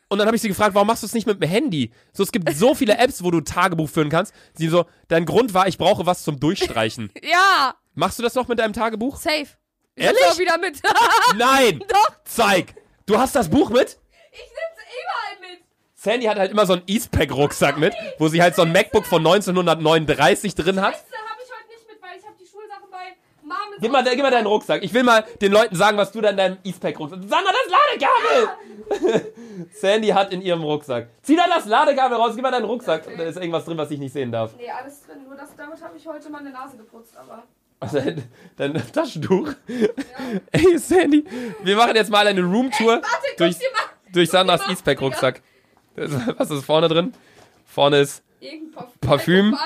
Und 0.09 0.19
dann 0.19 0.27
habe 0.27 0.37
ich 0.37 0.43
sie 0.43 0.49
gefragt, 0.49 0.75
warum 0.75 0.87
machst 0.87 1.03
du 1.03 1.07
es 1.07 1.15
nicht 1.15 1.27
mit 1.27 1.43
dem 1.43 1.49
Handy? 1.49 1.93
So, 2.13 2.23
es 2.23 2.31
gibt 2.33 2.49
so 2.55 2.75
viele 2.75 2.97
Apps, 2.99 3.23
wo 3.25 3.31
du 3.31 3.41
Tagebuch 3.41 3.89
führen 3.89 4.09
kannst. 4.09 4.33
Sie 4.55 4.69
so, 4.69 4.87
dein 5.09 5.27
Grund 5.27 5.53
war, 5.55 5.67
ich 5.67 5.79
brauche 5.79 6.07
was 6.07 6.23
zum 6.23 6.39
Durchstreichen. 6.41 7.13
Ja. 7.23 7.75
Machst 7.95 8.19
du 8.19 8.23
das 8.23 8.35
noch 8.35 8.47
mit 8.47 8.59
deinem 8.59 8.73
Tagebuch? 8.73 9.17
Safe. 9.17 9.47
Ich 9.95 10.05
Ehrlich? 10.05 10.23
auch 10.27 10.39
wieder 10.39 10.59
mit. 10.59 10.81
Nein! 11.37 11.83
Doch. 11.89 12.11
Zeig! 12.25 12.75
Du 13.07 13.19
hast 13.19 13.35
das 13.35 13.49
Buch 13.49 13.71
mit? 13.71 13.99
Ich 14.33 14.39
sitze 14.41 14.83
überall 15.03 15.51
mit. 15.51 15.61
Sandy 15.95 16.27
hat 16.27 16.39
halt 16.39 16.51
immer 16.51 16.67
so 16.67 16.75
einen 16.75 16.83
Eastpack-Rucksack 16.87 17.79
mit, 17.79 17.95
wo 18.19 18.29
sie 18.29 18.43
halt 18.43 18.55
so 18.55 18.63
ein 18.63 18.73
MacBook 18.73 19.07
von 19.07 19.27
1939 19.27 20.55
drin 20.55 20.81
hat. 20.83 20.93
Das 20.93 21.01
habe 21.01 21.41
ich 21.43 21.51
heute 21.51 21.69
nicht 21.73 21.89
mit, 21.89 22.03
weil 22.03 22.19
ich 22.19 22.25
habe 22.27 22.35
die 22.39 22.47
Schulsachen 22.47 22.91
bei 22.91 23.17
Mom 23.43 23.66
Gib 23.81 23.93
mal, 23.93 24.05
gib 24.05 24.23
mal 24.23 24.31
deinen 24.31 24.47
Rucksack. 24.47 24.83
Ich 24.83 24.93
will 24.95 25.03
mal 25.03 25.25
den 25.41 25.53
Leuten 25.53 25.75
sagen, 25.77 25.97
was 25.99 26.13
du 26.13 26.21
da 26.21 26.31
in 26.31 26.37
deinem 26.37 26.59
Eastpack-Rucksack... 26.65 27.21
Sandra, 27.29 27.53
das 27.53 28.01
Ladekabel! 28.01 29.33
Sandy 29.73 30.09
hat 30.09 30.33
in 30.33 30.43
ihrem 30.43 30.63
Rucksack. 30.63 31.09
Zieh 31.23 31.37
da 31.37 31.45
das 31.47 31.67
Ladekabel 31.67 32.17
raus, 32.17 32.33
gib 32.35 32.43
mal 32.43 32.51
deinen 32.51 32.65
Rucksack. 32.65 33.05
Da 33.17 33.25
ist 33.25 33.37
irgendwas 33.37 33.65
drin, 33.65 33.77
was 33.79 33.91
ich 33.91 33.99
nicht 33.99 34.13
sehen 34.13 34.33
darf. 34.33 34.55
Nee, 34.57 34.71
alles 34.71 35.03
drin. 35.03 35.25
Nur 35.27 35.37
das, 35.37 35.55
damit 35.57 35.83
habe 35.83 35.97
ich 35.97 36.07
heute 36.07 36.31
meine 36.31 36.51
Nase 36.51 36.77
geputzt, 36.77 37.17
aber. 37.17 37.43
Also 37.79 38.01
dein, 38.57 38.83
Taschentuch. 38.91 39.51
Ey, 40.51 40.79
Sandy, 40.79 41.27
wir 41.63 41.77
machen 41.77 41.95
jetzt 41.95 42.11
mal 42.11 42.27
eine 42.27 42.41
Roomtour 42.43 43.03
durch, 43.37 43.57
durch 44.15 44.31
Sandras 44.31 44.67
Eastpack-Rucksack. 44.67 45.43
Was 46.39 46.51
ist 46.51 46.65
vorne 46.65 46.89
drin? 46.89 47.13
Vorne 47.67 48.01
ist 48.01 48.23
Parfüm. 49.01 49.53
Parfüm. 49.53 49.59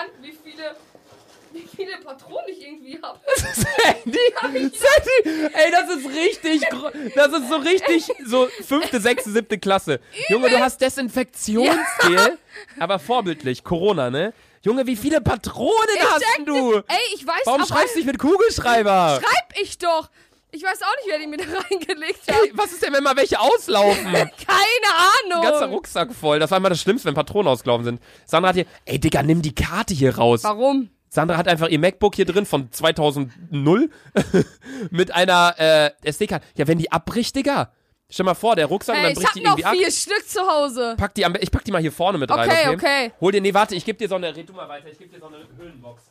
Wie 1.81 1.87
viele 1.87 1.99
Patronen 1.99 2.45
ich 2.49 2.63
irgendwie 2.63 3.01
habe. 3.03 3.19
Sandy, 3.37 4.19
Sandy, 4.77 5.51
ey, 5.55 5.71
das 5.71 5.89
ist 5.97 6.07
richtig, 6.09 6.63
das 7.15 7.33
ist 7.33 7.49
so 7.49 7.57
richtig, 7.57 8.05
so 8.27 8.49
fünfte, 8.67 9.01
sechste, 9.01 9.31
siebte 9.31 9.59
Klasse. 9.59 10.01
Junge, 10.29 10.51
du 10.51 10.61
hast 10.61 10.79
Desinfektionsgel, 10.81 12.39
aber 12.79 12.99
vorbildlich, 12.99 13.65
Corona, 13.65 14.11
ne? 14.11 14.35
Junge, 14.63 14.87
wie 14.87 14.97
viele 14.97 15.23
Patronen 15.23 15.73
hast 16.03 16.23
check 16.37 16.45
du? 16.45 16.75
Ey, 16.75 16.83
ich 17.15 17.27
weiß 17.27 17.41
Warum 17.47 17.65
schreibst 17.65 17.95
du 17.95 18.01
nicht 18.01 18.07
mit 18.07 18.19
Kugelschreiber? 18.19 19.19
Schreib 19.23 19.59
ich 19.59 19.79
doch. 19.79 20.11
Ich 20.51 20.63
weiß 20.63 20.83
auch 20.83 20.97
nicht, 20.97 21.09
wer 21.09 21.19
die 21.19 21.27
mir 21.29 21.39
da 21.39 21.45
reingelegt 21.45 22.29
hat. 22.29 22.43
Ey, 22.43 22.53
was 22.55 22.73
ist 22.73 22.83
denn, 22.83 22.93
wenn 22.93 23.05
mal 23.05 23.17
welche 23.17 23.41
auslaufen? 23.41 24.13
Keine 24.13 25.33
Ahnung. 25.33 25.43
Ganzer 25.43 25.67
Rucksack 25.69 26.13
voll. 26.13 26.41
Das 26.41 26.51
war 26.51 26.59
immer 26.59 26.69
das 26.69 26.81
Schlimmste, 26.83 27.09
wenn 27.09 27.15
Patronen 27.15 27.49
ausgelaufen 27.49 27.85
sind. 27.85 28.03
Sandra 28.27 28.51
hat 28.51 28.57
hier, 28.57 28.67
ey 28.85 28.99
Digga, 28.99 29.23
nimm 29.23 29.41
die 29.41 29.55
Karte 29.55 29.95
hier 29.95 30.17
raus. 30.19 30.45
Warum? 30.45 30.91
Sandra 31.13 31.37
hat 31.37 31.49
einfach 31.49 31.69
ihr 31.69 31.81
MacBook 31.81 32.15
hier 32.15 32.25
drin 32.25 32.47
von 32.47 32.71
2000 32.71 33.33
mit 34.91 35.13
einer 35.13 35.55
äh, 35.59 35.91
SD-Karte. 36.09 36.47
Ja, 36.57 36.69
wenn 36.69 36.79
die 36.79 36.93
abbricht, 36.93 37.35
Digga. 37.35 37.73
Stell 38.09 38.25
mal 38.25 38.35
vor, 38.35 38.55
der 38.57 38.67
Rucksack 38.67 38.95
und 38.97 39.01
Ey, 39.01 39.03
dann 39.03 39.13
ich 39.13 39.19
bricht 39.19 39.29
hab 39.29 39.35
die 39.35 39.41
noch 39.43 39.59
irgendwie 39.59 39.65
ab. 39.67 39.77
vier 39.77 39.91
Stück 39.91 40.29
zu 40.29 40.41
Hause. 40.41 40.95
Pack 40.97 41.15
die 41.15 41.27
ich 41.41 41.51
pack 41.51 41.65
die 41.65 41.73
mal 41.73 41.81
hier 41.81 41.93
vorne 41.93 42.17
mit 42.19 42.31
rein. 42.31 42.49
Okay, 42.49 42.69
Okay, 42.69 42.75
okay. 42.75 43.13
Hol 43.21 43.33
dir, 43.33 43.41
nee, 43.41 43.53
warte, 43.55 43.75
ich 43.75 43.85
geb 43.85 43.99
dir 43.99 44.09
so 44.09 44.15
eine, 44.17 44.35
red 44.35 44.49
du 44.49 44.53
mal 44.53 44.69
weiter, 44.69 44.89
ich 44.91 44.99
geb 44.99 45.13
dir 45.13 45.19
so 45.19 45.27
eine 45.27 45.39
Höhlenbox. 45.57 46.11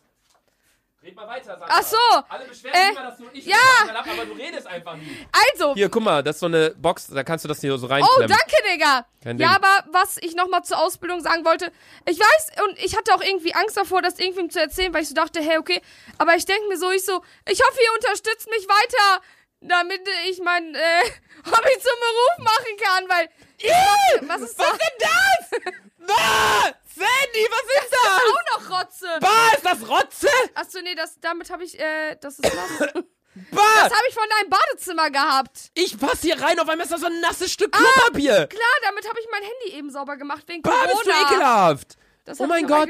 Red 1.01 1.15
mal 1.15 1.27
weiter, 1.29 1.51
Sandra. 1.57 1.67
Ach 1.69 1.81
so. 1.81 1.95
Alle 2.27 2.45
beschweren 2.45 2.75
Äh, 2.75 2.87
sich 2.89 2.97
immer, 2.97 3.09
dass 3.09 3.19
nur 3.19 3.29
ich 3.33 3.45
ja. 3.45 3.55
rede, 3.85 3.97
aber 3.99 4.25
du 4.25 4.33
redest 4.33 4.67
einfach 4.67 4.97
nie. 4.97 5.25
Also, 5.53 5.73
Hier, 5.73 5.87
guck 5.87 6.03
mal, 6.03 6.21
das 6.21 6.35
ist 6.35 6.39
so 6.41 6.47
eine 6.47 6.71
Box, 6.71 7.07
da 7.07 7.23
kannst 7.23 7.45
du 7.45 7.47
das 7.47 7.61
hier 7.61 7.77
so 7.77 7.85
Oh, 7.87 7.89
reinklemmen. 7.89 8.27
danke, 8.27 8.55
Digga. 8.69 9.05
Kein 9.23 9.37
Ding. 9.37 9.47
Ja, 9.47 9.55
aber 9.55 9.85
was 9.93 10.17
ich 10.17 10.35
nochmal 10.35 10.61
zur 10.65 10.77
Ausbildung 10.77 11.21
sagen 11.21 11.45
wollte, 11.45 11.71
ich 12.05 12.19
weiß, 12.19 12.51
und 12.67 12.77
ich 12.83 12.97
hatte 12.97 13.13
auch 13.15 13.21
irgendwie 13.21 13.53
Angst 13.53 13.77
davor, 13.77 14.01
das 14.01 14.19
irgendwem 14.19 14.49
zu 14.49 14.59
erzählen, 14.59 14.93
weil 14.93 15.03
ich 15.03 15.07
so 15.07 15.15
dachte, 15.15 15.39
hey, 15.39 15.57
okay, 15.57 15.81
aber 16.17 16.35
ich 16.35 16.45
denke 16.45 16.67
mir 16.67 16.77
so, 16.77 16.91
ich 16.91 17.05
so, 17.05 17.21
ich 17.47 17.61
hoffe, 17.61 17.79
ihr 17.81 17.93
unterstützt 17.95 18.49
mich 18.49 18.67
weiter, 18.67 19.21
damit 19.61 20.01
ich 20.29 20.39
mein 20.41 20.73
äh, 20.75 20.79
Hobby 21.45 21.73
zum 21.79 21.97
Beruf 21.99 22.37
machen 22.39 22.77
kann, 22.81 23.09
weil. 23.09 23.29
Dachte, 23.61 24.27
was 24.27 24.41
ist 24.41 24.59
das? 24.59 24.71
denn 24.71 24.99
das? 24.99 25.73
Bah! 26.07 26.71
Sandy, 26.95 27.47
was 27.49 27.83
ist 27.83 27.91
das? 27.91 28.21
Auch 28.21 28.59
noch 28.59 28.79
Rotze. 28.79 29.07
Bah, 29.19 29.51
ist 29.55 29.65
das 29.65 29.87
Rotze? 29.89 30.27
Achso, 30.55 30.79
nee, 30.81 30.95
das, 30.95 31.19
damit 31.19 31.49
habe 31.49 31.63
ich, 31.63 31.79
äh, 31.79 32.15
das 32.19 32.39
ist 32.39 32.43
nass. 32.43 32.93
Bah! 33.51 33.61
Das 33.75 33.93
habe 33.93 34.03
ich 34.09 34.13
von 34.15 34.23
deinem 34.37 34.49
Badezimmer 34.49 35.11
gehabt. 35.11 35.71
Ich 35.75 35.97
pass 35.97 36.21
hier 36.21 36.41
rein, 36.41 36.59
auf 36.59 36.67
einmal 36.67 36.85
ist 36.85 36.91
das 36.91 37.01
so 37.01 37.07
ein 37.07 37.19
nasses 37.21 37.51
Stück 37.51 37.73
Ah, 37.73 37.77
Klopapier. 37.77 38.47
Klar, 38.47 38.75
damit 38.83 39.07
habe 39.07 39.19
ich 39.19 39.27
mein 39.31 39.43
Handy 39.43 39.77
eben 39.77 39.91
sauber 39.91 40.17
gemacht, 40.17 40.43
wegen 40.47 40.61
bah, 40.61 40.71
Corona. 40.71 40.93
bist 40.93 41.05
du 41.05 41.11
ekelhaft. 41.11 41.97
Das 42.25 42.39
Oh 42.39 42.47
mein 42.47 42.67
Gott. 42.67 42.89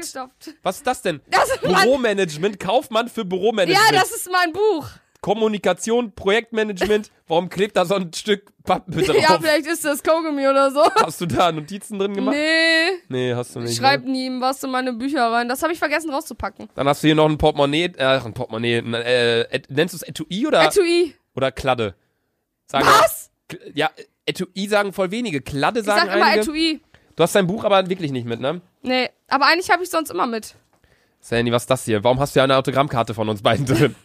Was 0.62 0.76
ist 0.78 0.86
das 0.86 1.02
denn? 1.02 1.20
Das 1.28 1.50
ist 1.50 1.60
Büromanagement, 1.60 2.58
Kaufmann 2.58 3.08
für 3.08 3.24
Büromanagement. 3.24 3.92
Ja, 3.92 3.98
das 4.00 4.10
ist 4.10 4.30
mein 4.30 4.52
Buch. 4.52 4.86
Kommunikation, 5.20 6.12
Projektmanagement. 6.12 7.10
Warum 7.28 7.48
klebt 7.48 7.76
da 7.76 7.84
so 7.84 7.94
ein 7.96 8.12
Stück 8.14 8.50
Pappe 8.64 8.90
drauf? 9.02 9.16
Ja, 9.20 9.38
vielleicht 9.40 9.66
ist 9.66 9.84
das 9.84 10.02
Kogumi 10.02 10.46
oder 10.48 10.70
so. 10.70 10.82
Hast 11.02 11.20
du 11.20 11.26
da 11.26 11.52
Notizen 11.52 11.98
drin 11.98 12.14
gemacht? 12.14 12.34
Nee, 12.36 12.98
Nee, 13.08 13.34
hast 13.34 13.54
du 13.54 13.60
nicht. 13.60 13.72
ich 13.72 13.76
schreib 13.78 14.04
ne? 14.04 14.10
nie 14.12 14.40
was 14.40 14.62
in 14.64 14.70
meine 14.70 14.92
Bücher 14.92 15.30
rein. 15.30 15.48
Das 15.48 15.62
habe 15.62 15.72
ich 15.72 15.78
vergessen 15.78 16.10
rauszupacken. 16.10 16.68
Dann 16.74 16.88
hast 16.88 17.02
du 17.02 17.08
hier 17.08 17.14
noch 17.14 17.28
ein 17.28 17.36
Portemonnaie, 17.38 17.92
äh, 17.98 18.20
ein 18.24 18.32
Portemonnaie, 18.34 18.78
ein, 18.78 18.94
äh, 18.94 19.60
nennst 19.68 19.94
du 19.94 19.96
es 19.98 20.02
Etui 20.02 20.46
oder, 20.46 20.64
Etui. 20.64 21.14
oder 21.36 21.52
Kladde? 21.52 21.94
Sagen 22.66 22.86
Was? 22.86 23.30
K- 23.48 23.58
Ja, 23.74 23.90
Etui 24.26 24.68
sagen 24.68 24.92
voll 24.92 25.10
wenige, 25.10 25.40
Kladde 25.42 25.80
Ich 25.80 25.86
sagen 25.86 26.06
sag 26.06 26.16
immer 26.16 26.24
einige. 26.26 26.40
Etui. 26.50 26.80
Du 27.16 27.22
hast 27.22 27.34
dein 27.34 27.46
Buch 27.46 27.64
aber 27.64 27.88
wirklich 27.90 28.12
nicht 28.12 28.24
mit, 28.26 28.40
ne? 28.40 28.62
Nee, 28.82 29.10
aber 29.28 29.46
eigentlich 29.46 29.70
habe 29.70 29.82
ich 29.82 29.90
sonst 29.90 30.10
immer 30.10 30.26
mit. 30.26 30.54
Sandy, 31.20 31.52
was 31.52 31.64
ist 31.64 31.70
das 31.70 31.84
hier? 31.84 32.02
Warum 32.02 32.18
hast 32.18 32.34
du 32.34 32.40
ja 32.40 32.44
eine 32.44 32.56
Autogrammkarte 32.56 33.12
von 33.12 33.28
uns 33.28 33.42
beiden 33.42 33.66
drin? 33.66 33.94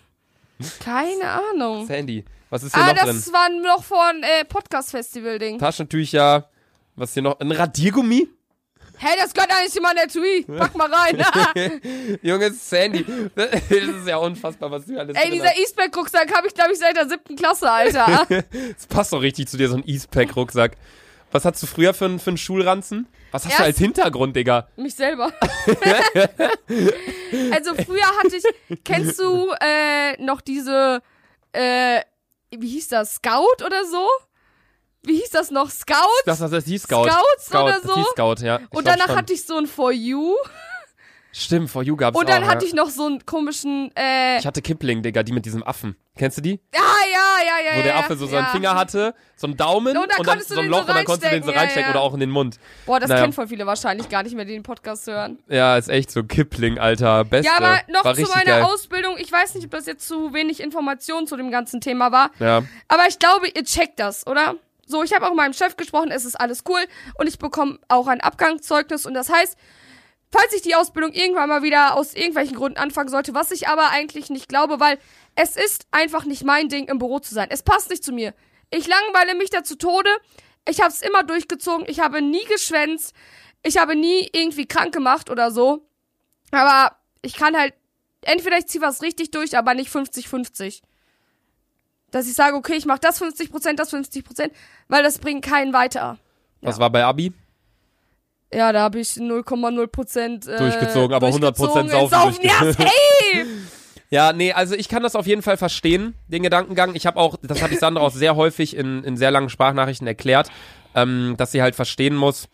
Keine 0.80 1.30
Ahnung. 1.54 1.86
Sandy, 1.86 2.24
was 2.50 2.64
ist 2.64 2.74
hier 2.76 2.84
Ah, 2.84 2.94
noch 2.94 3.04
drin? 3.04 3.16
das 3.16 3.34
war 3.34 3.50
noch 3.50 3.84
von 3.84 4.24
äh, 4.24 4.46
Podcast-Festival-Ding. 4.46 5.60
Taschentücher, 5.60 6.50
was 6.96 7.14
hier 7.14 7.24
noch? 7.24 7.40
Ein 7.40 7.52
Radiergummi? 7.52 8.28
Hey, 8.98 9.14
das 9.20 9.34
gehört 9.34 9.52
eigentlich 9.52 9.76
in 9.76 9.84
mein 9.84 9.98
Etui. 9.98 10.46
Pack 10.58 10.74
mal 10.78 10.90
rein. 10.90 11.22
Junge, 12.22 12.52
Sandy, 12.54 13.06
das 13.36 13.62
ist 13.62 14.08
ja 14.08 14.16
unfassbar, 14.18 14.72
was 14.72 14.86
du 14.86 14.98
alles 14.98 15.18
Ey, 15.18 15.32
dieser. 15.32 15.54
Eastpack-Rucksack 15.58 16.34
habe 16.34 16.48
ich, 16.48 16.54
glaube 16.54 16.72
ich, 16.72 16.80
seit 16.80 16.96
der 16.96 17.10
siebten 17.10 17.36
Klasse, 17.36 17.70
Alter. 17.70 18.26
Das 18.76 18.88
passt 18.88 19.12
doch 19.12 19.22
richtig 19.22 19.50
zu 19.50 19.58
dir, 19.58 19.68
so 19.68 19.76
ein 19.76 19.84
Eastpack-Rucksack. 19.86 20.78
Was 21.34 21.44
hattest 21.44 21.64
du 21.64 21.68
früher 21.68 21.94
für, 21.94 22.18
für 22.20 22.30
einen 22.30 22.38
Schulranzen? 22.38 23.08
Was 23.36 23.44
hast 23.44 23.52
du 23.52 23.56
Erst- 23.56 23.66
als 23.66 23.78
Hintergrund, 23.80 24.34
Digga? 24.34 24.70
Mich 24.78 24.96
selber. 24.96 25.26
also 27.52 27.76
früher 27.76 28.06
hatte 28.18 28.38
ich, 28.38 28.46
kennst 28.86 29.20
du 29.20 29.52
äh, 29.60 30.16
noch 30.24 30.40
diese, 30.40 31.02
äh, 31.52 32.00
wie 32.52 32.70
hieß 32.70 32.88
das, 32.88 33.16
Scout 33.16 33.62
oder 33.66 33.84
so? 33.84 34.08
Wie 35.04 35.18
hieß 35.18 35.32
das 35.32 35.52
noch? 35.52 35.70
Scout? 35.70 35.96
Das, 36.26 36.40
das, 36.40 36.50
das 36.50 36.64
hieß 36.64 36.84
Scout. 36.84 37.10
Scouts 37.10 37.46
Scout, 37.48 37.64
oder 37.64 37.74
das 37.74 37.84
so? 37.84 37.96
hieß 37.96 38.08
Scout, 38.12 38.36
ja. 38.40 38.56
Ich 38.56 38.64
und 38.72 38.84
glaub 38.86 38.86
danach 38.86 39.08
schon. 39.08 39.18
hatte 39.18 39.34
ich 39.34 39.46
so 39.46 39.58
ein 39.58 39.68
For 39.68 39.92
You. 39.92 40.34
Stimmt, 41.38 41.70
For 41.70 41.84
You 41.84 41.98
gab's 41.98 42.18
Und 42.18 42.30
dann 42.30 42.46
auch, 42.46 42.48
hatte 42.48 42.64
ja. 42.64 42.70
ich 42.70 42.74
noch 42.74 42.90
so 42.90 43.08
einen 43.08 43.26
komischen, 43.26 43.92
äh, 43.98 44.38
Ich 44.40 44.46
hatte 44.46 44.62
Kipling, 44.62 45.04
Digga, 45.04 45.22
die 45.22 45.34
mit 45.34 45.46
diesem 45.46 45.64
Affen. 45.64 45.98
Kennst 46.18 46.38
du 46.38 46.42
die? 46.42 46.62
ah, 46.74 46.80
ja, 46.80 47.46
ja, 47.46 47.72
ja, 47.72 47.78
Wo 47.78 47.82
der 47.84 47.92
ja, 47.92 48.00
Affe 48.00 48.16
so 48.16 48.26
seinen 48.26 48.46
ja. 48.46 48.52
Finger 48.52 48.76
hatte, 48.76 49.14
so 49.36 49.48
einen 49.48 49.58
Daumen 49.58 49.98
Und 49.98 50.04
und, 50.04 50.12
da 50.12 50.16
dann 50.16 50.26
konntest 50.26 50.52
du 50.52 50.56
so 50.56 50.62
ein 50.62 50.68
den 50.68 50.72
Loch 50.72 50.84
so 50.84 50.88
und 50.88 50.96
dann 50.96 51.04
konntest 51.04 51.30
du 51.30 51.36
den 51.36 51.44
so 51.44 51.52
reinstecken, 51.52 51.92
oder 51.92 52.00
auch 52.00 52.14
in 52.14 52.22
den 52.22 52.30
Mund. 52.30 52.58
Boah, 52.86 53.02
das 53.02 53.10
Naja. 53.10 53.24
kennen 53.24 53.34
voll 53.34 53.50
viele 53.50 53.66
wahrscheinlich 53.66 54.08
gar 54.08 54.24
nicht 54.24 54.34
mehr, 54.34 54.46
die 54.46 54.54
den 54.54 54.64
Podcast 54.64 55.08
hören. 55.08 55.40
Ja, 55.50 55.76
ist 55.76 55.90
echt 55.90 56.10
so 56.10 56.24
Kipling, 56.24 56.80
Alter. 56.80 57.26
Beste. 57.26 57.52
Ja, 57.52 57.58
aber 57.58 57.82
noch 57.90 58.06
War 58.06 58.16
zu 58.16 58.22
meiner 58.22 58.46
geil. 58.46 58.64
Ausbildung. 58.64 59.18
Ich 59.18 59.30
weiß 59.30 59.56
nicht, 59.56 59.66
ob 59.66 59.72
das 59.72 59.88
jetzt 59.88 60.08
zu 60.08 60.34
wenig 60.34 60.62
Information 60.62 61.28
zu 61.28 61.36
dem 61.36 61.52
ganzen 61.52 61.82
Thema 61.82 62.14
war. 62.14 62.32
Ja. 62.40 62.64
Aber 62.88 63.08
ich 63.10 63.20
glaube, 63.20 63.48
ihr 63.54 63.66
checkt 63.66 64.00
das, 64.00 64.26
oder? 64.26 64.56
So, 64.88 65.04
ich 65.04 65.14
habe 65.14 65.26
auch 65.26 65.32
mit 65.32 65.38
meinem 65.38 65.54
Chef 65.54 65.76
gesprochen, 65.76 66.12
es 66.12 66.24
ist 66.24 66.40
alles 66.40 66.64
cool 66.70 66.80
und 67.16 67.28
ich 67.28 67.40
bekomme 67.40 67.80
auch 67.90 68.08
ein 68.08 68.22
Abgangszeugnis 68.22 69.06
und 69.06 69.16
das 69.16 69.30
heißt, 69.30 69.58
falls 70.36 70.54
ich 70.54 70.62
die 70.62 70.76
Ausbildung 70.76 71.14
irgendwann 71.14 71.48
mal 71.48 71.64
wieder 71.64 71.96
aus 71.96 72.14
irgendwelchen 72.14 72.56
Gründen 72.56 72.78
anfangen 72.78 73.10
sollte, 73.10 73.34
was 73.34 73.52
ich 73.52 73.68
aber 73.68 73.90
eigentlich 73.92 74.30
nicht 74.30 74.50
glaube, 74.50 74.80
weil 74.80 75.00
es 75.36 75.56
ist 75.56 75.88
einfach 75.92 76.26
nicht 76.26 76.44
mein 76.44 76.68
Ding, 76.68 76.88
im 76.88 77.00
Büro 77.00 77.20
zu 77.20 77.34
sein. 77.34 77.48
Es 77.52 77.64
passt 77.64 77.90
nicht 77.90 78.04
zu 78.04 78.12
mir. 78.12 78.34
Ich 78.70 78.88
langweile 78.88 79.36
mich 79.36 79.50
da 79.50 79.64
zu 79.64 79.78
Tode. 79.78 80.10
Ich 80.68 80.82
habe 80.82 80.90
es 80.90 81.02
immer 81.02 81.24
durchgezogen. 81.24 81.86
Ich 81.88 82.00
habe 82.00 82.22
nie 82.22 82.44
geschwänzt. 82.46 83.16
Ich 83.64 83.78
habe 83.78 83.96
nie 83.96 84.30
irgendwie 84.34 84.66
krank 84.66 84.94
gemacht 84.94 85.30
oder 85.30 85.52
so. 85.52 85.88
Aber 86.52 86.98
ich 87.22 87.36
kann 87.36 87.58
halt, 87.58 87.74
entweder 88.22 88.58
ich 88.58 88.68
ziehe 88.68 88.82
was 88.82 89.02
richtig 89.02 89.32
durch, 89.32 89.58
aber 89.58 89.74
nicht 89.74 89.90
50-50 89.90 90.82
dass 92.12 92.28
ich 92.28 92.34
sage, 92.34 92.56
okay, 92.56 92.76
ich 92.76 92.86
mache 92.86 93.02
das 93.02 93.22
50%, 93.22 93.74
das 93.74 93.92
50%, 93.92 94.50
weil 94.88 95.04
das 95.04 95.20
bringt 95.20 95.44
keinen 95.44 95.74
weiter. 95.74 96.18
Was 96.62 96.80
war 96.80 96.90
bei 96.90 97.04
Abi? 97.04 97.34
Ja, 98.56 98.72
da 98.72 98.82
habe 98.84 99.00
ich 99.00 99.10
0,0% 99.10 100.50
äh, 100.50 100.58
Durchgezogen, 100.58 101.14
aber 101.14 101.28
100% 101.28 101.40
durchgezogen. 101.40 101.90
saufen 101.90 102.10
saufen 102.10 102.40
ja, 102.42 102.72
safe! 102.72 103.46
Ja, 104.10 104.34
nee, 104.34 104.54
also 104.54 104.76
ich 104.76 104.88
kann 104.88 105.04
das 105.04 105.16
auf 105.16 105.28
jeden 105.28 105.42
Fall 105.42 105.58
verstehen, 105.58 106.14
den 106.28 106.44
Gedankengang. 106.44 106.96
Ich 106.96 107.06
habe 107.06 107.20
auch, 107.20 107.38
das 107.42 107.62
habe 107.62 107.74
ich 107.74 107.80
Sandra 107.80 108.02
auch 108.02 108.14
sehr 108.14 108.36
häufig 108.36 108.76
in, 108.78 109.04
in 109.04 109.18
sehr 109.18 109.32
langen 109.32 109.50
Sprachnachrichten 109.50 110.08
erklärt, 110.08 110.50
ähm, 110.94 111.36
dass 111.38 111.52
sie 111.52 111.62
halt 111.62 111.76
verstehen 111.76 112.16
muss, 112.16 112.48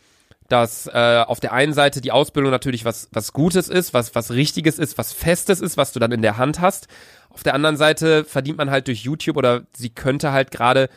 dass 0.48 0.88
äh, 0.88 1.24
auf 1.28 1.40
der 1.40 1.54
einen 1.54 1.74
Seite 1.74 2.02
die 2.02 2.12
Ausbildung 2.12 2.52
natürlich 2.52 2.84
was, 2.84 3.10
was 3.12 3.32
Gutes 3.32 3.70
ist, 3.70 3.94
was, 3.94 4.16
was 4.16 4.32
Richtiges 4.32 4.80
ist, 4.80 4.98
was 4.98 5.14
Festes 5.14 5.62
ist, 5.62 5.78
was 5.78 5.94
du 5.94 6.00
dann 6.00 6.12
in 6.12 6.22
der 6.22 6.38
Hand 6.38 6.62
hast. 6.62 6.88
Auf 7.30 7.44
der 7.44 7.54
anderen 7.54 7.78
Seite 7.78 8.26
verdient 8.26 8.58
man 8.58 8.72
halt 8.72 8.88
durch 8.88 9.04
YouTube 9.04 9.38
oder 9.38 9.64
sie 9.76 9.90
könnte 9.90 10.32
halt 10.32 10.52
gerade 10.52 10.90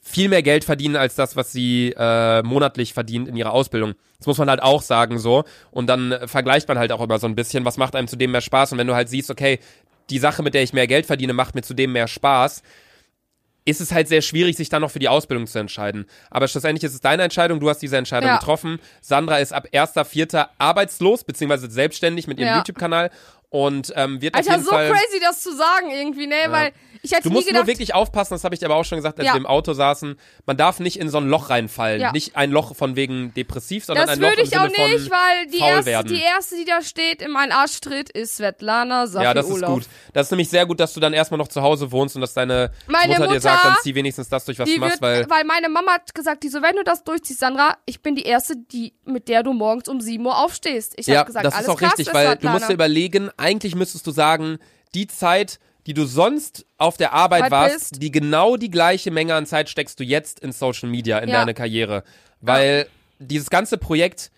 viel 0.00 0.28
mehr 0.28 0.42
Geld 0.42 0.64
verdienen 0.64 0.96
als 0.96 1.14
das, 1.16 1.36
was 1.36 1.52
sie 1.52 1.92
äh, 1.96 2.42
monatlich 2.42 2.94
verdient 2.94 3.28
in 3.28 3.36
ihrer 3.36 3.52
Ausbildung. 3.52 3.94
Das 4.18 4.26
muss 4.26 4.38
man 4.38 4.48
halt 4.48 4.62
auch 4.62 4.80
sagen 4.82 5.18
so. 5.18 5.44
Und 5.70 5.86
dann 5.88 6.12
äh, 6.12 6.28
vergleicht 6.28 6.68
man 6.68 6.78
halt 6.78 6.92
auch 6.92 7.00
immer 7.02 7.18
so 7.18 7.26
ein 7.26 7.34
bisschen, 7.34 7.64
was 7.64 7.76
macht 7.76 7.94
einem 7.94 8.08
zudem 8.08 8.30
mehr 8.32 8.40
Spaß. 8.40 8.72
Und 8.72 8.78
wenn 8.78 8.86
du 8.86 8.94
halt 8.94 9.08
siehst, 9.08 9.30
okay, 9.30 9.58
die 10.10 10.18
Sache, 10.18 10.42
mit 10.42 10.54
der 10.54 10.62
ich 10.62 10.72
mehr 10.72 10.86
Geld 10.86 11.04
verdiene, 11.04 11.32
macht 11.34 11.54
mir 11.54 11.62
zudem 11.62 11.92
mehr 11.92 12.08
Spaß, 12.08 12.62
ist 13.66 13.82
es 13.82 13.92
halt 13.92 14.08
sehr 14.08 14.22
schwierig, 14.22 14.56
sich 14.56 14.70
dann 14.70 14.80
noch 14.80 14.90
für 14.90 14.98
die 14.98 15.10
Ausbildung 15.10 15.46
zu 15.46 15.58
entscheiden. 15.58 16.06
Aber 16.30 16.48
schlussendlich 16.48 16.84
ist 16.84 16.94
es 16.94 17.02
deine 17.02 17.22
Entscheidung, 17.22 17.60
du 17.60 17.68
hast 17.68 17.80
diese 17.80 17.98
Entscheidung 17.98 18.30
Ja. 18.30 18.38
getroffen. 18.38 18.78
Sandra 19.02 19.38
ist 19.40 19.52
ab 19.52 19.66
1.4. 19.72 20.48
arbeitslos, 20.56 21.22
beziehungsweise 21.24 21.70
selbstständig 21.70 22.26
mit 22.26 22.38
ihrem 22.38 22.48
Ja. 22.48 22.56
YouTube-Kanal 22.56 23.10
und 23.50 23.92
ähm, 23.96 24.20
wird 24.20 24.34
auf 24.34 24.38
Alter, 24.40 24.52
jeden 24.52 24.64
so 24.64 24.70
Fall... 24.70 24.90
crazy, 24.90 25.20
das 25.20 25.42
zu 25.42 25.54
sagen 25.56 25.90
irgendwie, 25.90 26.26
ne? 26.26 26.36
Weil 26.48 26.72
ich 27.02 27.12
hätte 27.12 27.22
Du 27.22 27.28
nie 27.28 27.36
musst 27.36 27.46
gedacht, 27.46 27.62
nur 27.62 27.66
wirklich 27.68 27.94
aufpassen, 27.94 28.34
das 28.34 28.42
habe 28.44 28.54
ich 28.54 28.58
dir 28.58 28.66
aber 28.66 28.74
auch 28.74 28.84
schon 28.84 28.98
gesagt, 28.98 29.18
als 29.18 29.26
Ja. 29.26 29.34
wir 29.34 29.38
im 29.38 29.46
Auto 29.46 29.72
saßen. 29.72 30.18
Man 30.46 30.56
darf 30.56 30.80
nicht 30.80 30.98
in 30.98 31.08
so 31.08 31.18
ein 31.18 31.28
Loch 31.28 31.48
reinfallen. 31.48 32.00
Ja. 32.00 32.12
Nicht 32.12 32.36
ein 32.36 32.50
Loch 32.50 32.74
von 32.74 32.96
wegen 32.96 33.32
depressiv, 33.34 33.84
sondern 33.84 34.06
das 34.06 34.16
ein 34.16 34.20
Loch 34.20 34.30
würde 34.30 34.42
im 34.42 34.48
ich 34.48 34.58
auch 34.58 34.68
Sinne 34.68 34.88
nicht, 34.88 35.02
von 35.08 35.12
weil 35.12 35.46
die 35.46 35.58
erste, 35.60 35.86
werden. 35.86 36.08
die 36.08 36.20
erste, 36.20 36.56
die 36.56 36.64
da 36.64 36.82
steht, 36.82 37.22
in 37.22 37.30
meinen 37.30 37.52
Arsch 37.52 37.80
tritt, 37.80 38.10
ist 38.10 38.36
Svetlana 38.36 39.06
Safi 39.06 39.24
ja, 39.24 39.32
das 39.32 39.46
ist 39.46 39.52
Urlaub. 39.52 39.74
gut. 39.74 39.84
Das 40.12 40.26
ist 40.26 40.30
nämlich 40.32 40.48
sehr 40.50 40.66
gut, 40.66 40.80
dass 40.80 40.92
du 40.92 41.00
dann 41.00 41.12
erstmal 41.12 41.38
noch 41.38 41.48
zu 41.48 41.62
Hause 41.62 41.90
wohnst 41.92 42.16
und 42.16 42.20
dass 42.22 42.34
deine 42.34 42.72
Meine 42.88 43.08
Mutter, 43.08 43.22
dir 43.22 43.28
Mutter, 43.28 43.40
sagt, 43.40 43.64
dann 43.64 43.76
zieh 43.82 43.94
wenigstens 43.94 44.28
das 44.28 44.44
durch, 44.44 44.58
was 44.58 44.68
du 44.68 44.78
machst, 44.78 45.00
wird, 45.00 45.30
weil 45.30 45.30
weil 45.30 45.44
meine 45.44 45.68
Mama 45.68 45.92
hat 45.92 46.14
gesagt, 46.14 46.42
die 46.42 46.48
so, 46.48 46.62
wenn 46.62 46.74
du 46.76 46.82
das 46.82 47.04
durchziehst, 47.04 47.38
Sandra, 47.40 47.76
ich 47.86 48.02
bin 48.02 48.16
die 48.16 48.24
Erste, 48.24 48.56
die, 48.56 48.92
mit 49.04 49.28
der 49.28 49.42
du 49.44 49.52
morgens 49.52 49.88
um 49.88 50.00
7 50.00 50.24
Uhr 50.26 50.36
aufstehst. 50.36 50.94
Ich 50.96 51.06
ja, 51.06 51.20
hab 51.20 51.26
gesagt, 51.26 51.46
das 51.46 51.54
alles 51.54 51.68
ist 51.68 51.72
auch 51.72 51.80
richtig, 51.80 52.12
weil 52.12 52.26
du 52.26 52.32
Svetlana. 52.32 52.58
musst 52.58 52.68
dir 52.68 52.74
überlegen, 52.74 53.30
eigentlich 53.38 53.74
müsstest 53.74 54.06
du 54.06 54.10
sagen, 54.10 54.58
die 54.94 55.06
Zeit, 55.06 55.58
die 55.86 55.94
du 55.94 56.04
sonst 56.04 56.66
auf 56.76 56.96
der 56.96 57.12
Arbeit 57.14 57.44
Weit 57.44 57.50
warst, 57.50 57.90
bist. 57.92 58.02
die 58.02 58.10
genau 58.10 58.56
die 58.56 58.70
gleiche 58.70 59.10
Menge 59.10 59.34
an 59.34 59.46
Zeit 59.46 59.68
steckst 59.70 59.98
du 60.00 60.04
jetzt 60.04 60.40
in 60.40 60.52
Social 60.52 60.88
Media, 60.88 61.18
in 61.18 61.28
Ja. 61.30 61.36
deine 61.40 61.54
Karriere. 61.54 62.04
Weil 62.40 62.86
dieses 63.18 63.50
ganze 63.50 63.78
Projekt 63.78 64.30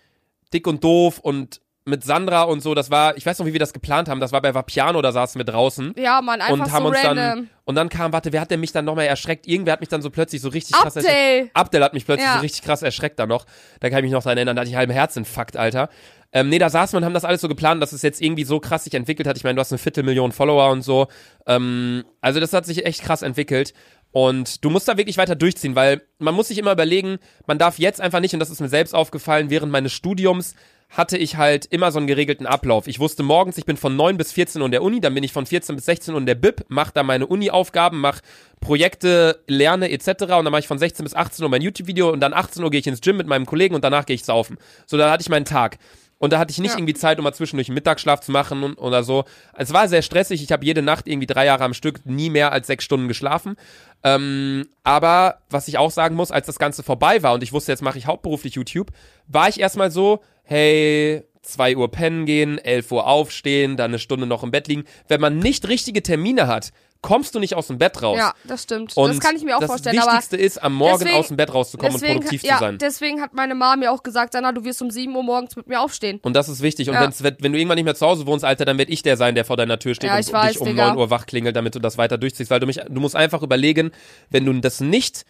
Dick 0.53 0.67
und 0.67 0.83
Doof 0.83 1.19
und 1.19 1.61
mit 1.83 2.03
Sandra 2.03 2.43
und 2.43 2.61
so, 2.61 2.75
das 2.75 2.91
war, 2.91 3.17
ich 3.17 3.25
weiß 3.25 3.39
noch, 3.39 3.45
wie 3.47 3.53
wir 3.53 3.59
das 3.59 3.73
geplant 3.73 4.07
haben, 4.07 4.19
das 4.19 4.31
war 4.31 4.41
bei 4.41 4.53
Vapiano, 4.53 5.01
da 5.01 5.11
saßen 5.11 5.39
wir 5.39 5.45
draußen. 5.45 5.95
Ja, 5.97 6.21
Mann, 6.21 6.39
einfach 6.39 6.53
und 6.53 6.71
haben 6.71 6.83
so 6.83 6.89
uns 6.89 6.97
random. 6.99 7.15
dann 7.15 7.49
und 7.65 7.75
dann 7.75 7.89
kam, 7.89 8.13
warte, 8.13 8.31
wer 8.31 8.41
hat 8.41 8.51
denn 8.51 8.59
mich 8.59 8.71
dann 8.71 8.85
nochmal 8.85 9.05
erschreckt? 9.07 9.47
Irgendwer 9.47 9.73
hat 9.73 9.79
mich 9.79 9.89
dann 9.89 10.01
so 10.03 10.09
plötzlich 10.11 10.41
so 10.41 10.49
richtig 10.49 10.75
krass 10.75 10.95
erschreckt. 10.95 11.15
Abdel! 11.17 11.49
Abdel 11.53 11.83
hat 11.83 11.93
mich 11.93 12.05
plötzlich 12.05 12.27
Ja. 12.27 12.35
so 12.35 12.41
richtig 12.41 12.61
krass 12.61 12.81
erschreckt 12.83 13.17
dann 13.17 13.29
noch. 13.29 13.45
Da 13.79 13.89
kann 13.89 13.99
ich 13.99 14.03
mich 14.03 14.11
noch 14.11 14.21
dran 14.23 14.37
erinnern, 14.37 14.55
da 14.55 14.61
hatte 14.61 14.69
ich 14.69 14.75
halben 14.75 14.91
Herzinfarkt, 14.93 15.57
Alter. 15.57 15.89
Ähm, 16.33 16.49
nee, 16.49 16.59
da 16.59 16.69
saßen 16.69 16.93
wir 16.93 16.97
und 16.99 17.05
haben 17.05 17.13
das 17.13 17.25
alles 17.25 17.41
so 17.41 17.47
geplant, 17.47 17.81
dass 17.81 17.91
es 17.91 18.01
jetzt 18.01 18.21
irgendwie 18.21 18.43
so 18.43 18.59
krass 18.59 18.85
sich 18.85 18.93
entwickelt 18.93 19.27
hat. 19.27 19.37
Ich 19.37 19.43
meine, 19.43 19.55
du 19.55 19.59
hast 19.59 19.71
eine 19.71 19.79
Viertelmillion 19.79 20.31
Follower 20.31 20.71
und 20.71 20.81
so. 20.81 21.07
Ähm, 21.45 22.05
also 22.21 22.39
das 22.39 22.53
hat 22.53 22.65
sich 22.65 22.85
echt 22.85 23.03
krass 23.03 23.21
entwickelt. 23.21 23.73
Und 24.11 24.63
du 24.63 24.69
musst 24.69 24.87
da 24.87 24.97
wirklich 24.97 25.17
weiter 25.17 25.35
durchziehen, 25.35 25.75
weil 25.75 26.01
man 26.19 26.35
muss 26.35 26.49
sich 26.49 26.57
immer 26.57 26.73
überlegen, 26.73 27.17
man 27.47 27.57
darf 27.57 27.79
jetzt 27.79 28.01
einfach 28.01 28.19
nicht, 28.19 28.33
und 28.33 28.39
das 28.39 28.49
ist 28.49 28.59
mir 28.59 28.69
selbst 28.69 28.93
aufgefallen, 28.93 29.49
während 29.49 29.71
meines 29.71 29.93
Studiums 29.93 30.55
hatte 30.89 31.17
ich 31.17 31.37
halt 31.37 31.65
immer 31.67 31.91
so 31.93 31.99
einen 31.99 32.07
geregelten 32.07 32.45
Ablauf. 32.45 32.87
Ich 32.87 32.99
wusste 32.99 33.23
morgens, 33.23 33.57
ich 33.57 33.65
bin 33.65 33.77
von 33.77 33.95
9 33.95 34.17
bis 34.17 34.33
14 34.33 34.61
Uhr 34.61 34.65
in 34.65 34.73
der 34.73 34.83
Uni, 34.83 34.99
dann 34.99 35.13
bin 35.13 35.23
ich 35.23 35.31
von 35.31 35.45
14 35.45 35.77
bis 35.77 35.85
16 35.85 36.13
Uhr 36.13 36.19
in 36.19 36.25
der 36.25 36.35
Bib, 36.35 36.65
mache 36.67 36.91
da 36.93 37.03
meine 37.03 37.27
Uni-Aufgaben, 37.27 38.01
mache 38.01 38.21
Projekte, 38.59 39.41
lerne 39.47 39.89
etc. 39.89 40.07
Und 40.07 40.29
dann 40.29 40.51
mache 40.51 40.59
ich 40.59 40.67
von 40.67 40.77
16 40.77 41.05
bis 41.05 41.13
18 41.13 41.43
Uhr 41.43 41.49
mein 41.49 41.61
YouTube-Video 41.61 42.09
und 42.09 42.19
dann 42.19 42.33
18 42.33 42.61
Uhr 42.61 42.69
gehe 42.69 42.81
ich 42.81 42.87
ins 42.87 42.99
Gym 42.99 43.15
mit 43.15 43.27
meinem 43.27 43.45
Kollegen 43.45 43.73
und 43.73 43.85
danach 43.85 44.05
gehe 44.05 44.15
ich 44.15 44.25
saufen. 44.25 44.57
So, 44.85 44.97
da 44.97 45.09
hatte 45.09 45.21
ich 45.21 45.29
meinen 45.29 45.45
Tag. 45.45 45.77
Und 46.21 46.31
da 46.31 46.37
hatte 46.37 46.51
ich 46.51 46.59
nicht 46.59 46.73
Ja. 46.73 46.77
irgendwie 46.77 46.93
Zeit, 46.93 47.17
um 47.17 47.23
mal 47.23 47.33
zwischendurch 47.33 47.67
einen 47.67 47.73
Mittagsschlaf 47.73 48.19
zu 48.21 48.31
machen 48.31 48.61
und, 48.61 48.75
oder 48.75 49.03
so. 49.03 49.25
Es 49.57 49.73
war 49.73 49.87
sehr 49.87 50.03
stressig. 50.03 50.43
Ich 50.43 50.51
habe 50.51 50.63
jede 50.63 50.83
Nacht 50.83 51.07
irgendwie 51.07 51.25
drei 51.25 51.45
Jahre 51.47 51.63
am 51.63 51.73
Stück 51.73 52.05
nie 52.05 52.29
mehr 52.29 52.51
als 52.51 52.67
sechs 52.67 52.83
Stunden 52.83 53.07
geschlafen. 53.07 53.55
Ähm, 54.03 54.67
aber 54.83 55.39
was 55.49 55.67
ich 55.67 55.79
auch 55.79 55.89
sagen 55.89 56.15
muss, 56.15 56.29
als 56.31 56.45
das 56.45 56.59
Ganze 56.59 56.83
vorbei 56.83 57.23
war 57.23 57.33
und 57.33 57.41
ich 57.41 57.53
wusste, 57.53 57.71
jetzt 57.71 57.81
mache 57.81 57.97
ich 57.97 58.05
hauptberuflich 58.05 58.53
YouTube, 58.53 58.91
war 59.25 59.49
ich 59.49 59.59
erstmal 59.59 59.89
so, 59.89 60.21
hey, 60.43 61.23
2 61.43 61.75
Uhr 61.77 61.89
pennen 61.91 62.25
gehen, 62.25 62.57
11 62.59 62.91
Uhr 62.91 63.07
aufstehen, 63.07 63.77
dann 63.77 63.91
eine 63.91 63.99
Stunde 63.99 64.27
noch 64.27 64.43
im 64.43 64.51
Bett 64.51 64.67
liegen. 64.67 64.83
Wenn 65.07 65.21
man 65.21 65.39
nicht 65.39 65.67
richtige 65.67 66.03
Termine 66.03 66.47
hat, 66.47 66.71
kommst 67.01 67.33
du 67.33 67.39
nicht 67.39 67.55
aus 67.55 67.65
dem 67.65 67.79
Bett 67.79 68.03
raus. 68.03 68.19
Ja, 68.19 68.35
das 68.43 68.61
stimmt. 68.61 68.95
Und 68.95 69.09
das 69.09 69.19
kann 69.19 69.35
ich 69.35 69.43
mir 69.43 69.55
auch 69.55 69.59
das 69.59 69.71
vorstellen. 69.71 69.97
Aber 69.97 70.11
Wichtigste 70.11 70.37
ist, 70.37 70.61
am 70.61 70.75
Morgen 70.75 70.99
deswegen- 70.99 71.17
aus 71.17 71.27
dem 71.29 71.37
Bett 71.37 71.51
rauszukommen 71.51 71.95
und 71.95 71.99
deswegen, 72.01 72.19
produktiv 72.19 72.43
ja, 72.43 72.57
zu 72.57 72.59
sein. 72.59 72.77
deswegen 72.77 73.21
hat 73.21 73.33
meine 73.33 73.55
Mama 73.55 73.75
mir 73.77 73.91
auch 73.91 74.03
gesagt, 74.03 74.35
Anna, 74.35 74.51
du 74.51 74.63
wirst 74.65 74.83
um 74.83 74.91
7 74.91 75.15
Uhr 75.15 75.23
morgens 75.23 75.55
mit 75.55 75.65
mir 75.67 75.81
aufstehen. 75.81 76.19
Und 76.21 76.35
das 76.35 76.47
ist 76.47 76.61
wichtig. 76.61 76.89
Und 76.89 76.93
Ja. 76.93 77.09
wenn 77.39 77.53
du 77.53 77.57
irgendwann 77.57 77.77
nicht 77.77 77.85
mehr 77.85 77.95
zu 77.95 78.05
Hause 78.05 78.27
wohnst, 78.27 78.45
Alter, 78.45 78.65
dann 78.65 78.77
werd 78.77 78.91
ich 78.91 79.01
der 79.01 79.17
sein, 79.17 79.33
der 79.33 79.45
vor 79.45 79.57
deiner 79.57 79.79
Tür 79.79 79.95
steht 79.95 80.11
Ja, 80.11 80.17
und 80.17 80.31
weiß, 80.31 80.51
dich 80.51 80.61
um 80.61 80.67
Digga. 80.67 80.89
9 80.89 80.97
Uhr 80.99 81.09
wach 81.09 81.25
klingelt, 81.25 81.55
damit 81.55 81.73
du 81.73 81.79
das 81.79 81.97
weiter 81.97 82.19
durchziehst. 82.19 82.51
Weil 82.51 82.59
du 82.59 82.67
mich, 82.67 82.79
du 82.87 83.01
musst 83.01 83.15
einfach 83.15 83.41
überlegen, 83.41 83.89
wenn 84.29 84.45
du 84.45 84.53
das 84.53 84.79
nicht 84.79 85.25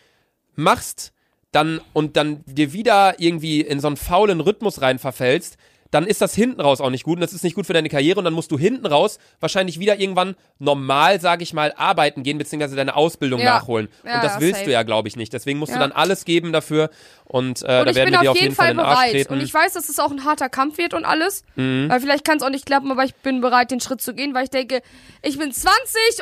machst, 0.55 1.13
dann 1.53 1.81
und 1.93 2.17
dann 2.17 2.43
dir 2.45 2.73
wieder 2.73 3.15
irgendwie 3.19 3.61
in 3.61 3.79
so 3.79 3.87
einen 3.87 3.97
faulen 3.97 4.39
Rhythmus 4.41 4.81
rein 4.81 4.99
verfällst, 4.99 5.57
dann 5.91 6.07
ist 6.07 6.21
das 6.21 6.33
hinten 6.33 6.61
raus 6.61 6.81
auch 6.81 6.89
nicht 6.89 7.03
gut 7.03 7.17
und 7.17 7.21
das 7.21 7.33
ist 7.33 7.43
nicht 7.43 7.53
gut 7.55 7.65
für 7.67 7.73
deine 7.73 7.89
Karriere 7.89 8.17
und 8.19 8.25
dann 8.25 8.33
musst 8.33 8.51
du 8.51 8.57
hinten 8.57 8.85
raus 8.85 9.19
wahrscheinlich 9.39 9.79
wieder 9.79 9.99
irgendwann 9.99 10.35
normal, 10.57 11.19
sag 11.21 11.41
ich 11.41 11.53
mal, 11.53 11.73
arbeiten 11.75 12.23
gehen 12.23 12.37
beziehungsweise 12.37 12.75
deine 12.75 12.95
Ausbildung 12.95 13.39
Ja. 13.41 13.55
nachholen. 13.55 13.89
Ja, 14.05 14.15
und 14.15 14.23
das 14.23 14.39
willst 14.39 14.55
safe. 14.59 14.65
du 14.65 14.71
ja, 14.71 14.83
glaube 14.83 15.07
ich, 15.09 15.15
nicht. 15.17 15.33
Deswegen 15.33 15.59
musst 15.59 15.73
du 15.75 15.79
dann 15.79 15.91
alles 15.91 16.25
geben 16.25 16.51
dafür 16.53 16.89
und, 17.25 17.61
äh, 17.61 17.65
und 17.65 17.67
da 17.67 17.85
ich 17.87 17.95
werden 17.95 18.05
bin 18.05 18.13
wir 18.13 18.21
dir 18.21 18.31
auf 18.31 18.37
jeden 18.37 18.55
Fall 18.55 18.71
in 18.71 18.77
den 18.77 18.85
Arsch 18.85 18.95
bereit. 18.99 19.11
treten. 19.11 19.33
Und 19.33 19.41
ich 19.41 19.53
weiß, 19.53 19.73
dass 19.73 19.89
es 19.89 19.99
auch 19.99 20.11
ein 20.11 20.23
harter 20.23 20.49
Kampf 20.49 20.77
wird 20.77 20.93
und 20.93 21.05
alles. 21.05 21.43
Mhm. 21.55 21.87
Weil 21.89 21.99
vielleicht 21.99 22.25
kann 22.25 22.37
es 22.37 22.43
auch 22.43 22.49
nicht 22.49 22.65
klappen, 22.65 22.89
aber 22.91 23.03
ich 23.03 23.13
bin 23.15 23.41
bereit, 23.41 23.71
den 23.71 23.79
Schritt 23.81 24.01
zu 24.01 24.13
gehen, 24.13 24.33
weil 24.33 24.45
ich 24.45 24.49
denke, 24.49 24.81
ich 25.21 25.37
bin 25.37 25.51
20 25.51 25.73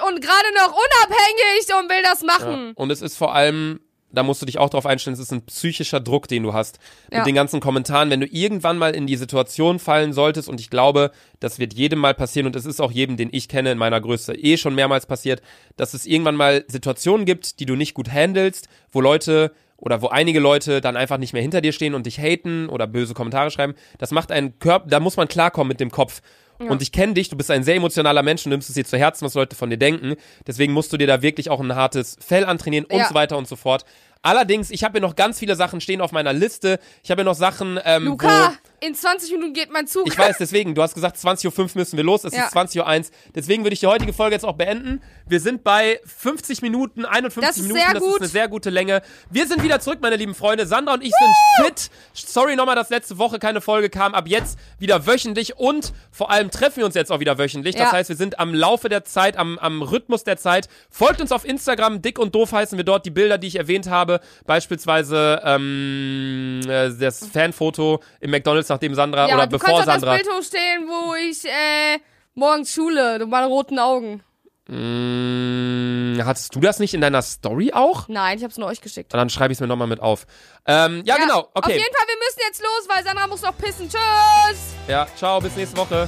und 0.08 0.20
gerade 0.22 0.54
noch 0.56 0.74
unabhängig 0.74 1.68
und 1.80 1.90
will 1.90 2.04
das 2.04 2.24
machen. 2.24 2.72
Und 2.76 2.92
es 2.92 3.02
ist 3.02 3.18
vor 3.18 3.34
allem, 3.36 3.80
da 4.12 4.24
musst 4.24 4.42
du 4.42 4.46
dich 4.46 4.58
auch 4.58 4.70
drauf 4.70 4.86
einstellen, 4.86 5.14
es 5.14 5.20
ist 5.20 5.32
ein 5.32 5.46
psychischer 5.46 6.00
Druck, 6.00 6.28
den 6.28 6.44
du 6.44 6.54
hast. 6.54 6.80
Ja. 7.12 7.20
Mit 7.20 7.28
den 7.28 7.36
ganzen 7.36 7.60
Kommentaren, 7.60 8.10
wenn 8.10 8.22
du 8.22 8.28
irgendwann 8.28 8.78
mal 8.78 8.96
in 8.96 9.08
die 9.08 9.16
Situation 9.16 9.80
fallen 9.80 10.14
solltest, 10.14 10.50
und 10.50 10.60
ich 10.60 10.70
glaube, 10.70 11.12
das 11.40 11.60
wird 11.60 11.74
jedem 11.74 12.00
mal 12.00 12.14
passieren, 12.14 12.48
und 12.48 12.56
es 12.56 12.66
ist 12.66 12.82
auch 12.82 12.92
jedem, 12.92 13.18
den 13.18 13.30
ich 13.32 13.48
kenne 13.48 13.72
in 13.72 13.78
meiner 13.78 14.02
Größe, 14.02 14.34
eh 14.34 14.58
schon 14.58 14.76
mehrmals 14.76 15.06
passiert, 15.06 15.42
dass 15.78 15.94
es 15.94 16.06
irgendwann 16.06 16.36
mal 16.36 16.66
Situationen 16.68 17.26
gibt, 17.26 17.60
die 17.60 17.66
du 17.66 17.76
nicht 17.76 17.94
gut 17.94 18.12
handelst, 18.12 18.68
wo 18.92 19.02
Leute 19.02 19.52
oder 19.78 20.02
wo 20.02 20.08
einige 20.08 20.40
Leute 20.40 20.82
dann 20.82 20.98
einfach 20.98 21.18
nicht 21.18 21.34
mehr 21.34 21.42
hinter 21.42 21.62
dir 21.62 21.72
stehen 21.72 21.94
und 21.94 22.06
dich 22.06 22.20
haten 22.20 22.68
oder 22.68 22.86
böse 22.88 23.14
Kommentare 23.14 23.50
schreiben. 23.52 23.76
Das 23.98 24.12
macht 24.12 24.32
einen 24.32 24.60
Körper, 24.60 24.90
da 24.90 25.00
muss 25.00 25.18
man 25.18 25.28
klarkommen 25.28 25.70
mit 25.70 25.80
dem 25.80 25.92
Kopf. 25.92 26.22
Und 26.60 26.82
ich 26.82 26.92
kenne 26.92 27.14
dich, 27.14 27.30
du 27.30 27.38
bist 27.38 27.50
ein 27.52 27.64
sehr 27.64 27.76
emotionaler 27.76 28.22
Mensch 28.22 28.46
und 28.46 28.50
nimmst 28.50 28.68
es 28.70 28.76
dir 28.76 28.86
zu 28.86 28.98
Herzen, 28.98 29.26
was 29.26 29.34
Leute 29.34 29.56
von 29.56 29.70
dir 29.70 29.78
denken. 29.78 30.16
Deswegen 30.46 30.74
musst 30.74 30.92
du 30.92 30.98
dir 30.98 31.08
da 31.08 31.22
wirklich 31.22 31.50
auch 31.50 31.60
ein 31.62 31.74
hartes 31.74 32.18
Fell 32.20 32.44
antrainieren 32.46 32.86
und 32.86 32.98
Ja. 32.98 33.08
so 33.08 33.14
weiter 33.14 33.38
und 33.38 33.48
so 33.48 33.56
fort. 33.56 33.86
Allerdings, 34.22 34.70
ich 34.70 34.84
habe 34.84 34.94
hier 35.00 35.02
noch 35.02 35.16
ganz 35.16 35.40
viele 35.40 35.56
Sachen 35.56 35.80
stehen 35.80 36.02
auf 36.02 36.12
meiner 36.12 36.34
Liste. 36.34 36.80
Ich 37.04 37.12
habe 37.12 37.22
hier 37.22 37.26
noch 37.26 37.36
Sachen, 37.36 37.80
ähm, 37.86 38.04
Luca, 38.06 38.28
wo 38.28 38.69
in 38.82 38.96
20 38.96 39.32
Minuten 39.32 39.54
geht 39.54 39.72
mein 39.72 39.88
Zug. 39.88 40.08
ich 40.08 40.18
weiß, 40.18 40.38
deswegen, 40.40 40.76
du 40.76 40.82
hast 40.82 40.94
gesagt, 40.94 41.18
20.05 41.18 41.60
Uhr 41.60 41.70
müssen 41.76 41.98
wir 41.98 42.04
los, 42.04 42.24
es 42.24 42.34
Ja. 42.34 42.46
ist 42.46 42.54
20.01 42.54 43.06
Uhr. 43.10 43.12
Deswegen 43.36 43.64
würde 43.64 43.74
ich 43.74 43.80
die 43.80 43.88
heutige 43.88 44.14
Folge 44.14 44.36
jetzt 44.36 44.46
auch 44.46 44.56
beenden. 44.56 45.02
Wir 45.28 45.40
sind 45.40 45.64
bei 45.64 46.00
50 46.06 46.62
Minuten, 46.62 47.06
51 47.06 47.48
Das 47.48 47.58
Minuten, 47.62 47.94
das 47.94 48.04
ist 48.04 48.18
eine 48.20 48.28
sehr 48.28 48.48
gute 48.48 48.70
Länge. 48.70 49.02
Wir 49.30 49.48
sind 49.48 49.64
wieder 49.64 49.80
zurück, 49.80 50.00
meine 50.02 50.16
lieben 50.16 50.34
Freunde. 50.36 50.66
Sandra 50.66 50.94
und 50.96 51.04
ich 51.04 51.12
sind 51.12 51.66
fit. 51.68 51.90
Sorry 52.14 52.56
nochmal, 52.56 52.76
dass 52.76 52.90
letzte 52.90 53.18
Woche 53.18 53.38
keine 53.40 53.62
Folge 53.62 53.90
kam. 53.90 54.14
Ab 54.16 54.28
jetzt 54.28 54.58
wieder 54.80 55.06
wöchentlich 55.06 55.58
und 55.58 55.94
vor 56.12 56.32
allem 56.32 56.50
treffen 56.52 56.78
wir 56.78 56.86
uns 56.86 56.96
jetzt 56.96 57.12
auch 57.12 57.20
wieder 57.20 57.38
wöchentlich. 57.38 57.76
Das 57.76 57.86
Ja. 57.86 57.92
heißt, 57.94 58.10
wir 58.10 58.16
sind 58.16 58.40
am 58.40 58.54
Laufe 58.54 58.90
der 58.90 59.04
Zeit, 59.04 59.38
am, 59.38 59.60
am 59.60 59.82
Rhythmus 59.82 60.24
der 60.24 60.38
Zeit. 60.38 60.68
Folgt 60.90 61.22
uns 61.22 61.32
auf 61.32 61.46
Instagram, 61.46 62.02
dick 62.02 62.18
und 62.20 62.34
doof 62.36 62.52
heißen 62.54 62.78
wir 62.78 62.86
dort 62.86 63.06
die 63.06 63.12
Bilder, 63.12 63.38
die 63.38 63.48
ich 63.48 63.56
erwähnt 63.58 63.88
habe. 63.90 64.20
Beispielsweise 64.48 65.42
ähm, 65.46 66.62
äh, 66.68 66.90
das 67.00 67.26
Fanfoto 67.28 68.02
im 68.20 68.32
McDonalds, 68.32 68.69
nachdem 68.70 68.96
Sandra 68.96 69.28
ja, 69.28 69.36
oder 69.36 69.48
du 69.48 69.58
bevor 69.58 69.76
kannst 69.76 69.90
auch 69.90 69.94
Sandra. 69.94 70.18
das 70.18 70.24
Bild 70.24 70.36
hochstehen, 70.38 70.88
wo 70.88 71.14
ich 71.16 71.46
äh, 71.46 72.00
morgens 72.36 72.74
schule, 72.74 73.26
meine 73.26 73.48
roten 73.48 73.80
Augen. 73.80 74.24
Mm, 74.68 76.22
hattest 76.24 76.54
du 76.56 76.60
das 76.60 76.80
nicht 76.80 76.94
in 76.94 77.02
deiner 77.02 77.22
Story 77.22 77.72
auch? 77.74 78.08
Nein, 78.08 78.38
ich 78.38 78.44
hab's 78.44 78.58
nur 78.58 78.68
euch 78.68 78.82
geschickt. 78.82 79.14
Dann 79.14 79.30
schreibe 79.30 79.52
ich 79.52 79.58
es 79.58 79.62
mir 79.62 79.68
nochmal 79.68 79.88
mit 79.88 80.00
auf. 80.00 80.26
Ähm, 80.66 81.02
ja, 81.06 81.18
genau. 81.18 81.40
Auf 81.40 81.50
Okay. 81.56 81.74
jeden 81.74 81.84
Fall, 81.96 82.06
wir 82.08 82.18
müssen 82.18 82.40
jetzt 82.48 82.62
los, 82.62 82.88
weil 82.96 83.04
Sandra 83.04 83.28
muss 83.28 83.42
noch 83.42 83.58
pissen. 83.58 83.90
Tschüss! 83.90 84.60
Ja, 84.88 85.08
ciao, 85.16 85.40
bis 85.42 85.56
nächste 85.56 85.78
Woche. 85.78 86.08